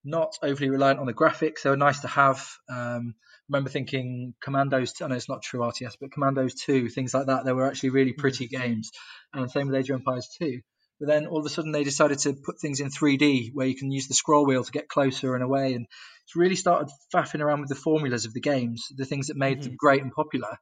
not 0.05 0.39
overly 0.43 0.71
reliant 0.71 1.01
on 1.01 1.07
the 1.07 1.15
graphics. 1.15 1.63
They 1.63 1.71
were 1.71 1.77
nice 1.77 2.01
to 2.01 2.09
have. 2.09 2.47
Um, 2.69 3.15
remember 3.49 3.71
thinking 3.71 4.35
Commandos. 4.41 4.95
I 5.03 5.09
know 5.09 5.17
it's 5.17 5.29
not 5.29 5.43
true 5.43 5.61
RTS, 5.61 5.97
but 6.01 6.13
Commandos 6.13 6.55
2, 6.55 6.89
things 6.89 7.13
like 7.15 7.27
that. 7.27 7.45
They 7.45 7.53
were 7.53 7.67
actually 7.67 7.91
really 7.91 8.13
pretty 8.13 8.47
games. 8.49 8.93
And 9.33 9.51
same 9.51 9.67
with 9.67 9.77
Age 9.77 9.91
of 9.91 9.97
Empires 9.97 10.29
2. 10.39 10.61
But 10.99 11.09
then 11.09 11.27
all 11.27 11.39
of 11.39 11.47
a 11.47 11.51
sudden 11.51 11.73
they 11.73 11.85
decided 11.85 12.19
to 12.21 12.33
put 12.33 12.61
things 12.61 12.81
in 12.81 12.91
3D 12.91 13.51
where 13.53 13.67
you 13.67 13.77
can 13.77 13.91
use 13.91 14.09
the 14.09 14.15
scroll 14.15 14.47
wheel 14.47 14.65
to 14.65 14.73
get 14.73 14.89
closer 14.89 15.35
and 15.35 15.45
away. 15.45 15.75
And 15.75 15.87
it's 16.25 16.37
really 16.37 16.57
started 16.57 16.91
faffing 17.15 17.41
around 17.41 17.61
with 17.61 17.69
the 17.69 17.75
formulas 17.75 18.25
of 18.25 18.33
the 18.33 18.41
games, 18.41 18.87
the 18.97 19.05
things 19.05 19.27
that 19.27 19.37
made 19.37 19.63
them 19.63 19.77
great 19.77 20.03
and 20.03 20.13
popular. 20.13 20.59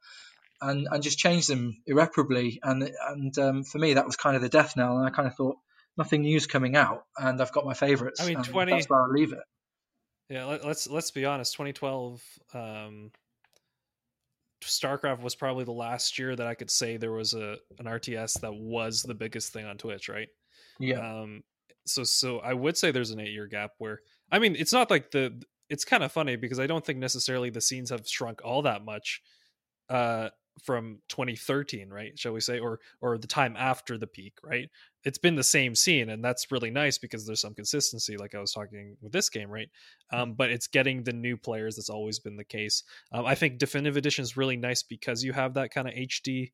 And, 0.61 0.89
and 0.91 1.03
just 1.03 1.19
changed 1.19 1.49
them 1.49 1.77
irreparably. 1.87 2.59
And 2.63 2.91
and 3.09 3.39
um, 3.39 3.65
for 3.65 3.79
me, 3.79 3.95
that 3.95 4.07
was 4.07 4.17
kind 4.17 4.35
of 4.35 4.43
the 4.43 4.49
death 4.49 4.77
knell. 4.77 4.97
And 4.97 5.07
I 5.07 5.11
kind 5.11 5.29
of 5.29 5.35
thought, 5.35 5.57
nothing 5.97 6.23
new's 6.23 6.47
coming 6.47 6.77
out, 6.77 7.05
and 7.17 7.41
I've 7.41 7.53
got 7.53 7.65
my 7.65 7.75
favourites. 7.75 8.21
I 8.21 8.27
mean, 8.27 8.37
and 8.37 8.45
20 8.45 8.73
That's 8.73 8.89
where 8.89 9.03
I'll 9.03 9.11
leave 9.11 9.33
it. 9.33 9.41
Yeah, 10.29 10.45
let, 10.47 10.65
let's 10.65 10.89
let's 10.89 11.11
be 11.11 11.25
honest. 11.25 11.53
2012, 11.53 12.23
um, 12.55 13.11
StarCraft 14.67 15.21
was 15.21 15.35
probably 15.35 15.65
the 15.65 15.73
last 15.73 16.19
year 16.19 16.35
that 16.37 16.47
I 16.47 16.55
could 16.55 16.71
say 16.71 16.97
there 16.97 17.13
was 17.13 17.35
a 17.35 17.57
an 17.79 17.87
RTS 17.87 18.41
that 18.41 18.55
was 18.55 19.03
the 19.03 19.15
biggest 19.15 19.53
thing 19.53 19.67
on 19.67 19.77
Twitch, 19.77 20.09
right? 20.09 20.29
Yeah. 20.79 21.21
Um, 21.21 21.43
so 21.87 22.05
so 22.05 22.39
I 22.39 22.55
would 22.55 22.77
say 22.77 22.91
there's 22.91 23.11
an 23.11 23.21
eight 23.21 23.33
year 23.33 23.47
gap 23.47 23.73
where 23.79 24.01
I 24.31 24.39
mean 24.39 24.57
it's 24.57 24.73
not 24.73 24.91
like 24.91 25.11
the 25.11 25.43
it's 25.69 25.85
kind 25.85 26.03
of 26.03 26.13
funny 26.13 26.37
because 26.37 26.59
I 26.59 26.67
don't 26.67 26.85
think 26.85 26.99
necessarily 26.99 27.51
the 27.51 27.61
scenes 27.61 27.91
have 27.91 28.07
shrunk 28.07 28.41
all 28.45 28.63
that 28.63 28.85
much 28.85 29.23
uh 29.89 30.29
from 30.63 30.99
2013 31.09 31.91
right 31.91 32.19
shall 32.19 32.33
we 32.33 32.41
say 32.41 32.59
or 32.61 32.79
or 33.01 33.19
the 33.19 33.27
time 33.27 33.57
after 33.59 33.99
the 33.99 34.07
peak 34.07 34.35
right? 34.43 34.71
It's 35.05 35.19
been 35.19 35.35
the 35.35 35.43
same 35.43 35.75
scene 35.75 36.09
and 36.11 36.25
that's 36.25 36.51
really 36.51 36.71
nice 36.71 36.97
because 36.97 37.27
there's 37.27 37.41
some 37.43 37.55
consistency 37.55 38.17
like 38.17 38.35
i 38.35 38.39
was 38.41 38.53
talking 38.53 38.97
with 39.03 39.13
this 39.13 39.29
game 39.29 39.51
right? 39.51 39.69
Um, 40.11 40.35
but 40.35 40.51
it's 40.51 40.67
getting 40.69 41.03
the 41.03 41.13
new 41.13 41.37
players 41.37 41.77
that's 41.77 41.91
always 41.91 42.19
been 42.19 42.37
the 42.37 42.45
case. 42.45 42.85
Um, 43.13 43.27
i 43.27 43.35
think 43.35 43.59
definitive 43.59 43.97
edition 43.97 44.23
is 44.23 44.37
really 44.37 44.57
nice 44.57 44.83
because 44.83 45.23
you 45.25 45.33
have 45.33 45.55
that 45.55 45.71
kind 45.71 45.89
of 45.89 45.95
hd 45.95 46.53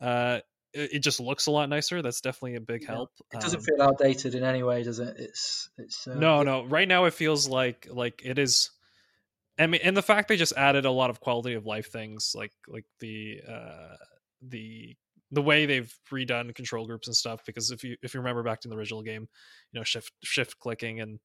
uh, 0.00 0.40
it, 0.72 0.94
it 0.94 0.98
just 1.00 1.20
looks 1.20 1.46
a 1.46 1.50
lot 1.50 1.68
nicer 1.68 2.00
that's 2.02 2.20
definitely 2.20 2.56
a 2.56 2.60
big 2.60 2.82
Yeah. 2.82 2.88
help 2.88 3.10
It 3.32 3.40
doesn't 3.40 3.60
Um, 3.60 3.64
feel 3.64 3.82
outdated 3.82 4.34
in 4.34 4.44
any 4.44 4.62
way, 4.62 4.82
does 4.82 4.98
it? 4.98 5.16
It's 5.18 5.68
it's 5.76 6.06
uh, 6.06 6.14
no 6.14 6.42
no 6.42 6.64
right 6.64 6.88
now 6.88 7.04
it 7.04 7.14
feels 7.14 7.48
like 7.48 7.88
like 7.90 8.22
it 8.24 8.38
is 8.38 8.70
i 9.60 9.66
mean 9.66 9.80
and 9.84 9.96
the 9.96 10.02
fact 10.02 10.28
they 10.28 10.36
just 10.36 10.52
added 10.56 10.84
a 10.84 10.90
lot 10.90 11.10
of 11.10 11.20
quality 11.20 11.54
of 11.54 11.66
life 11.66 11.90
things 11.90 12.32
like 12.34 12.52
like 12.68 12.84
the 13.00 13.40
uh 13.48 13.94
the 14.42 14.96
the 15.32 15.42
way 15.42 15.66
they've 15.66 15.94
redone 16.12 16.52
control 16.54 16.86
groups 16.86 17.06
and 17.06 17.16
stuff 17.16 17.40
because 17.46 17.70
if 17.70 17.84
you 17.84 17.96
if 18.02 18.14
you 18.14 18.20
remember 18.20 18.42
back 18.42 18.60
to 18.60 18.68
the 18.68 18.74
original 18.74 19.02
game 19.02 19.28
you 19.72 19.80
know 19.80 19.84
shift 19.84 20.12
shift 20.22 20.58
clicking 20.58 21.00
and 21.00 21.20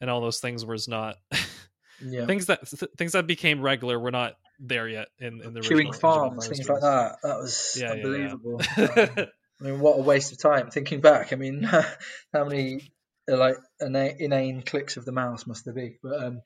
and 0.00 0.10
all 0.10 0.20
those 0.20 0.40
things 0.40 0.66
was 0.66 0.86
not 0.88 1.16
yeah. 2.04 2.26
things 2.26 2.46
that 2.46 2.66
th- 2.68 2.90
things 2.96 3.12
that 3.12 3.26
became 3.26 3.60
regular 3.60 3.98
were 3.98 4.10
not 4.10 4.34
there 4.60 4.88
yet 4.88 5.08
in 5.18 5.40
in 5.42 5.54
the 5.54 5.60
Queuing 5.60 5.70
original 5.70 5.80
Age 5.80 5.94
of 5.94 6.00
farms, 6.00 6.46
things 6.46 6.58
games. 6.58 6.68
like 6.68 6.80
that. 6.80 7.16
That 7.22 7.38
was 7.38 7.78
Yeah, 7.80 7.94
yeah, 7.94 7.94
yeah. 7.94 8.04
unbelievable. 8.04 8.60
Um, 8.76 9.26
I 9.60 9.64
mean, 9.64 9.80
what 9.80 9.98
a 9.98 10.02
waste 10.02 10.32
of 10.32 10.38
time. 10.38 10.70
Thinking 10.70 11.00
back, 11.00 11.32
I 11.32 11.36
mean, 11.36 11.62
how 12.32 12.44
many 12.44 12.92
like 13.26 13.56
ina- 13.80 14.14
inane 14.18 14.62
clicks 14.62 14.96
of 14.96 15.04
the 15.04 15.12
mouse 15.12 15.46
must 15.46 15.64
there 15.64 15.74
be? 15.74 15.98
But 16.02 16.24
um, 16.24 16.42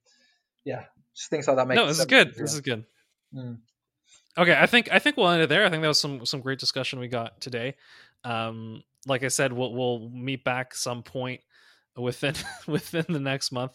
yeah, 0.64 0.84
just 1.14 1.30
things 1.30 1.46
like 1.46 1.56
that 1.56 1.66
make 1.68 1.76
no 1.76 1.86
this 1.86 1.98
is 1.98 2.06
good 2.06 2.28
much 2.28 2.36
this 2.36 2.54
is 2.54 2.60
good 2.60 2.84
Mm. 3.34 3.58
Okay, 4.36 4.56
I 4.58 4.66
think 4.66 4.90
I 4.90 4.98
think 4.98 5.16
we'll 5.16 5.28
end 5.28 5.42
it 5.42 5.48
there. 5.48 5.64
I 5.64 5.70
think 5.70 5.82
that 5.82 5.88
was 5.88 6.00
some 6.00 6.24
some 6.24 6.40
great 6.40 6.58
discussion 6.58 6.98
we 6.98 7.08
got 7.08 7.40
today. 7.40 7.74
Um, 8.24 8.82
like 9.06 9.24
I 9.24 9.28
said, 9.28 9.52
we'll 9.52 9.72
we'll 9.72 10.08
meet 10.10 10.44
back 10.44 10.74
some 10.74 11.02
point 11.02 11.40
within 11.96 12.34
within 12.66 13.04
the 13.08 13.20
next 13.20 13.52
month. 13.52 13.72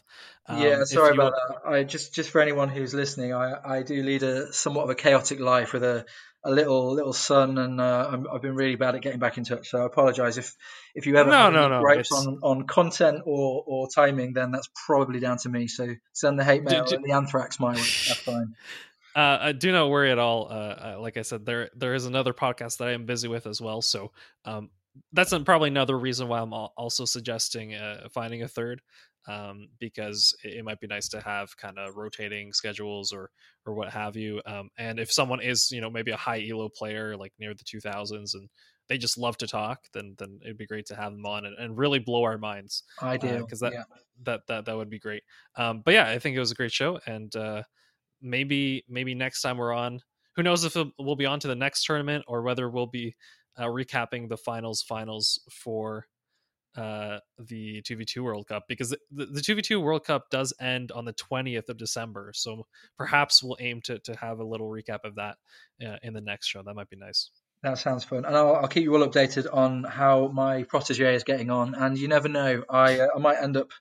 Um, 0.48 0.62
yeah, 0.62 0.84
sorry 0.86 1.14
about 1.14 1.34
that. 1.34 1.70
I 1.70 1.84
just 1.84 2.14
just 2.14 2.30
for 2.30 2.42
anyone 2.42 2.70
who's 2.70 2.94
listening, 2.94 3.34
I 3.34 3.54
I 3.80 3.84
do 3.84 4.02
lead 4.04 4.24
a 4.24 4.52
somewhat 4.54 4.84
of 4.84 4.90
a 4.90 4.96
chaotic 4.96 5.40
life 5.40 5.74
with 5.74 5.84
a 5.84 6.06
a 6.44 6.52
little 6.52 6.94
little 6.94 7.14
son, 7.14 7.58
and 7.58 7.82
uh, 7.82 8.10
I'm, 8.12 8.26
I've 8.32 8.42
been 8.42 8.56
really 8.56 8.76
bad 8.76 8.96
at 8.96 9.02
getting 9.02 9.20
back 9.20 9.38
in 9.38 9.44
touch. 9.44 9.70
So 9.70 9.82
I 9.82 9.86
apologise 9.86 10.38
if 10.38 10.56
if 10.96 11.06
you 11.06 11.18
ever 11.18 11.30
No, 11.30 11.50
no, 11.50 11.68
no, 11.68 11.82
gripes 11.82 12.12
it's- 12.12 12.26
on 12.26 12.40
on 12.42 12.68
content 12.68 13.24
or 13.26 13.64
or 13.68 13.88
timing, 13.94 14.34
then 14.34 14.52
that's 14.52 14.70
probably 14.86 15.20
down 15.20 15.38
to 15.40 15.50
me. 15.50 15.68
So 15.68 15.96
send 16.14 16.40
the 16.40 16.44
hate 16.46 16.64
mail 16.64 16.86
do- 16.86 16.96
and 16.96 17.04
the 17.04 17.12
anthrax 17.14 17.60
my 17.60 17.72
way. 17.72 17.76
That's 17.76 18.16
fine. 18.26 18.56
Uh, 19.16 19.20
uh, 19.20 19.52
do 19.52 19.72
not 19.72 19.90
worry 19.90 20.12
at 20.12 20.20
all. 20.20 20.48
Uh, 20.50 20.54
uh, 20.54 20.98
like 21.00 21.18
I 21.18 21.24
said, 21.24 21.44
there 21.46 21.70
there 21.76 21.96
is 21.96 22.06
another 22.06 22.34
podcast 22.34 22.78
that 22.78 22.88
I 22.88 22.92
am 22.92 23.06
busy 23.06 23.28
with 23.28 23.48
as 23.48 23.60
well. 23.60 23.82
So 23.82 24.12
um, 24.46 24.70
that's 25.14 25.34
probably 25.44 25.70
another 25.70 25.98
reason 25.98 26.28
why 26.28 26.40
I'm 26.40 26.54
also 26.54 27.06
suggesting 27.06 27.76
uh, 27.76 28.08
finding 28.14 28.44
a 28.44 28.48
third, 28.48 28.82
um, 29.28 29.68
because 29.80 30.36
it, 30.44 30.64
might 30.64 30.80
be 30.80 30.88
nice 30.88 31.08
to 31.10 31.22
have 31.22 31.56
kind 31.58 31.78
of 31.78 31.96
rotating 31.98 32.54
schedules 32.54 33.12
or 33.12 33.30
or 33.66 33.74
what 33.74 33.90
have 33.90 34.16
you. 34.16 34.42
Um, 34.46 34.70
and 34.78 35.00
if 35.00 35.12
someone 35.12 35.42
is 35.42 35.70
you 35.72 35.82
know 35.82 35.90
maybe 35.90 36.12
a 36.12 36.18
high 36.18 36.46
elo 36.50 36.70
player 36.70 37.16
like 37.18 37.34
near 37.40 37.54
the 37.54 37.64
2000s 37.64 38.34
and 38.36 38.50
they 38.90 38.98
just 38.98 39.18
love 39.18 39.38
to 39.38 39.48
talk, 39.48 39.80
then 39.94 40.16
then 40.18 40.40
it'd 40.44 40.58
be 40.58 40.66
great 40.66 40.86
to 40.88 40.96
have 40.96 41.12
them 41.12 41.26
on 41.26 41.46
and, 41.46 41.58
and 41.60 41.78
really 41.78 42.00
blow 42.00 42.24
our 42.24 42.38
minds 42.38 42.84
Ideal. 43.02 43.46
'cause 43.46 43.60
that- 43.60 43.74
yeah. 43.74 43.84
that 44.24 44.42
that 44.48 44.66
that 44.66 44.78
would 44.78 44.90
be 44.90 45.00
great. 45.00 45.24
Um, 45.56 45.82
but 45.84 45.94
yeah, 45.94 46.08
I 46.10 46.20
think 46.20 46.36
it 46.36 46.40
was 46.40 46.52
a 46.52 46.56
great 46.56 46.72
show, 46.72 47.00
and 47.06 47.36
uh, 47.36 47.64
maybe 48.22 48.84
maybe 48.88 49.14
next 49.14 49.42
time 49.42 49.58
we're 49.58 49.74
on, 49.74 50.00
who 50.36 50.44
knows 50.44 50.64
if 50.64 50.76
we'll 50.98 51.16
be 51.16 51.26
on 51.26 51.40
to 51.42 51.48
the 51.48 51.56
next 51.56 51.86
tournament 51.86 52.24
or 52.28 52.42
whether 52.44 52.70
we'll 52.70 52.88
be 52.88 53.16
uh, 53.58 53.66
recapping 53.66 54.30
the 54.30 54.38
finals 54.38 54.82
finals 54.82 55.40
for 55.52 56.06
uh, 56.76 57.18
the 57.40 57.82
2v2 57.82 58.24
World 58.24 58.48
Cup 58.48 58.66
because 58.68 58.90
the, 59.12 59.26
the 59.26 59.42
2v2 59.42 59.82
World 59.82 60.06
Cup 60.06 60.30
does 60.30 60.54
end 60.62 60.92
on 60.92 61.06
the 61.06 61.14
20th 61.14 61.70
of 61.70 61.78
December. 61.78 62.32
So 62.36 62.68
perhaps 62.98 63.42
we'll 63.42 63.58
aim 63.60 63.82
to, 63.86 63.98
to 64.00 64.16
have 64.16 64.40
a 64.40 64.44
little 64.44 64.68
recap 64.70 65.00
of 65.04 65.16
that 65.16 65.38
uh, 65.84 65.96
in 66.04 66.14
the 66.14 66.22
next 66.22 66.48
show. 66.48 66.62
That 66.62 66.76
might 66.76 66.90
be 66.90 66.98
nice. 66.98 67.32
That 67.64 67.80
sounds 67.80 68.04
fun, 68.04 68.24
and 68.26 68.36
I'll, 68.38 68.56
I'll 68.58 68.68
keep 68.68 68.84
you 68.84 68.94
all 68.96 69.08
updated 69.08 69.52
on 69.52 69.84
how 69.84 70.28
my 70.28 70.62
protege 70.62 71.16
is 71.16 71.24
getting 71.24 71.50
on. 71.50 71.74
And 71.74 71.98
you 71.98 72.08
never 72.08 72.30
know, 72.30 72.64
I 72.70 73.00
uh, 73.00 73.08
I 73.16 73.18
might 73.18 73.42
end 73.42 73.58
up 73.58 73.72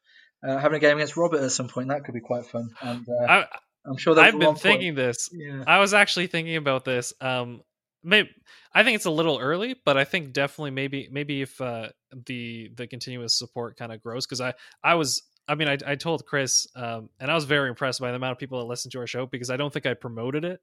uh, 0.42 0.56
having 0.56 0.76
a 0.78 0.80
game 0.80 0.96
against 0.96 1.18
Robert 1.18 1.42
at 1.42 1.52
some 1.52 1.68
point. 1.68 1.88
That 1.88 2.04
could 2.04 2.14
be 2.14 2.20
quite 2.20 2.46
fun. 2.46 2.70
And 2.80 3.06
uh, 3.06 3.24
I, 3.30 3.44
I'm 3.84 3.98
sure 3.98 4.14
there's 4.14 4.28
I've 4.28 4.32
been 4.32 4.46
one 4.46 4.54
point- 4.54 4.62
thinking 4.62 4.94
this. 4.94 5.28
Yeah. 5.30 5.62
I 5.66 5.78
was 5.78 5.92
actually 5.92 6.28
thinking 6.28 6.56
about 6.56 6.86
this. 6.86 7.12
Um, 7.20 7.60
maybe 8.06 8.30
I 8.72 8.84
think 8.84 8.96
it's 8.96 9.04
a 9.04 9.10
little 9.10 9.38
early, 9.38 9.74
but 9.84 9.96
I 9.96 10.04
think 10.04 10.32
definitely 10.32 10.70
maybe 10.70 11.08
maybe 11.10 11.42
if 11.42 11.60
uh, 11.60 11.88
the 12.26 12.70
the 12.74 12.86
continuous 12.86 13.38
support 13.38 13.76
kind 13.76 13.92
of 13.92 14.02
grows 14.02 14.26
because 14.26 14.40
I 14.40 14.54
I 14.82 14.94
was 14.94 15.22
I 15.48 15.56
mean 15.56 15.68
I 15.68 15.76
I 15.86 15.96
told 15.96 16.24
Chris 16.24 16.66
um, 16.76 17.10
and 17.20 17.30
I 17.30 17.34
was 17.34 17.44
very 17.44 17.68
impressed 17.68 18.00
by 18.00 18.10
the 18.10 18.16
amount 18.16 18.32
of 18.32 18.38
people 18.38 18.58
that 18.60 18.66
listened 18.66 18.92
to 18.92 19.00
our 19.00 19.06
show 19.06 19.26
because 19.26 19.50
I 19.50 19.56
don't 19.56 19.72
think 19.72 19.86
I 19.86 19.94
promoted 19.94 20.44
it. 20.44 20.60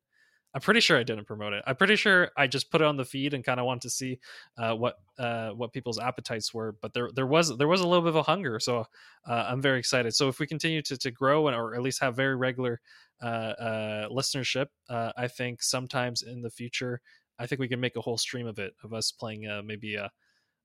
I'm 0.55 0.61
pretty 0.61 0.81
sure 0.81 0.99
I 0.99 1.03
didn't 1.03 1.25
promote 1.25 1.53
it. 1.53 1.63
I'm 1.65 1.75
pretty 1.75 1.95
sure 1.95 2.29
I 2.37 2.45
just 2.45 2.69
put 2.69 2.81
it 2.81 2.85
on 2.85 2.95
the 2.95 3.05
feed 3.05 3.33
and 3.33 3.43
kind 3.43 3.59
of 3.59 3.65
wanted 3.65 3.81
to 3.83 3.89
see 3.89 4.19
uh, 4.55 4.75
what 4.75 4.95
uh, 5.17 5.49
what 5.49 5.73
people's 5.73 5.99
appetites 5.99 6.53
were. 6.53 6.75
But 6.79 6.93
there 6.93 7.09
there 7.13 7.25
was 7.25 7.57
there 7.57 7.67
was 7.67 7.81
a 7.81 7.87
little 7.87 8.03
bit 8.03 8.09
of 8.09 8.17
a 8.17 8.23
hunger, 8.23 8.59
so 8.59 8.85
uh, 9.27 9.45
I'm 9.49 9.61
very 9.61 9.79
excited. 9.79 10.13
So 10.13 10.27
if 10.27 10.39
we 10.39 10.45
continue 10.45 10.83
to 10.83 10.97
to 10.97 11.11
grow 11.11 11.47
and 11.47 11.57
or 11.57 11.73
at 11.73 11.81
least 11.81 12.01
have 12.01 12.15
very 12.15 12.35
regular 12.35 12.79
uh, 13.21 13.25
uh, 13.25 14.09
listenership, 14.09 14.67
uh, 14.89 15.11
I 15.17 15.27
think 15.27 15.63
sometimes 15.63 16.21
in 16.21 16.41
the 16.41 16.51
future, 16.51 17.01
I 17.39 17.47
think 17.47 17.59
we 17.59 17.67
can 17.67 17.79
make 17.79 17.95
a 17.95 18.01
whole 18.01 18.17
stream 18.17 18.47
of 18.47 18.59
it 18.59 18.73
of 18.83 18.93
us 18.93 19.11
playing 19.11 19.47
uh, 19.47 19.61
maybe 19.63 19.95
a, 19.95 20.11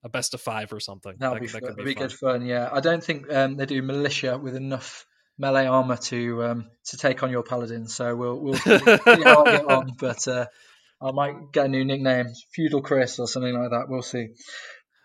a 0.03 0.09
best 0.09 0.33
of 0.33 0.41
five 0.41 0.71
or 0.71 0.79
something. 0.79 1.13
That'll 1.17 1.35
that, 1.35 1.41
be, 1.41 1.47
that 1.47 1.61
fun. 1.61 1.61
could 1.61 1.77
be, 1.77 1.83
be 1.83 1.93
fun. 1.93 2.03
good 2.03 2.13
fun. 2.13 2.45
Yeah, 2.45 2.69
I 2.71 2.79
don't 2.79 3.03
think 3.03 3.31
um, 3.31 3.57
they 3.57 3.65
do 3.65 3.81
militia 3.81 4.37
with 4.37 4.55
enough 4.55 5.05
melee 5.37 5.65
armor 5.65 5.97
to 5.97 6.43
um, 6.43 6.69
to 6.85 6.97
take 6.97 7.23
on 7.23 7.31
your 7.31 7.43
paladin. 7.43 7.87
So 7.87 8.15
we'll 8.15 8.39
we'll 8.39 8.53
see 8.53 8.77
see 8.77 9.23
how 9.23 9.45
I 9.45 9.51
get 9.51 9.65
on. 9.65 9.91
But 9.99 10.27
uh, 10.27 10.45
I 11.01 11.11
might 11.11 11.51
get 11.53 11.65
a 11.65 11.69
new 11.69 11.85
nickname, 11.85 12.27
Feudal 12.53 12.81
Chris 12.81 13.19
or 13.19 13.27
something 13.27 13.53
like 13.53 13.71
that. 13.71 13.85
We'll 13.87 14.01
see. 14.01 14.27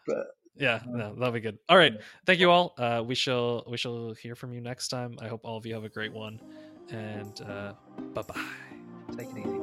But 0.06 0.26
Yeah, 0.56 0.80
no, 0.86 1.14
that'll 1.14 1.32
be 1.32 1.40
good. 1.40 1.58
All 1.68 1.76
right, 1.76 1.94
thank 2.26 2.40
you 2.40 2.50
all. 2.50 2.74
Uh, 2.76 3.02
we 3.06 3.14
shall 3.14 3.64
we 3.68 3.76
shall 3.76 4.14
hear 4.14 4.34
from 4.34 4.52
you 4.52 4.60
next 4.60 4.88
time. 4.88 5.16
I 5.20 5.28
hope 5.28 5.40
all 5.44 5.56
of 5.56 5.66
you 5.66 5.74
have 5.74 5.84
a 5.84 5.88
great 5.88 6.12
one, 6.12 6.40
and 6.90 7.40
uh, 7.40 7.72
bye 8.12 8.22
bye. 8.22 8.44
Take 9.16 9.30
it 9.30 9.38
easy. 9.38 9.53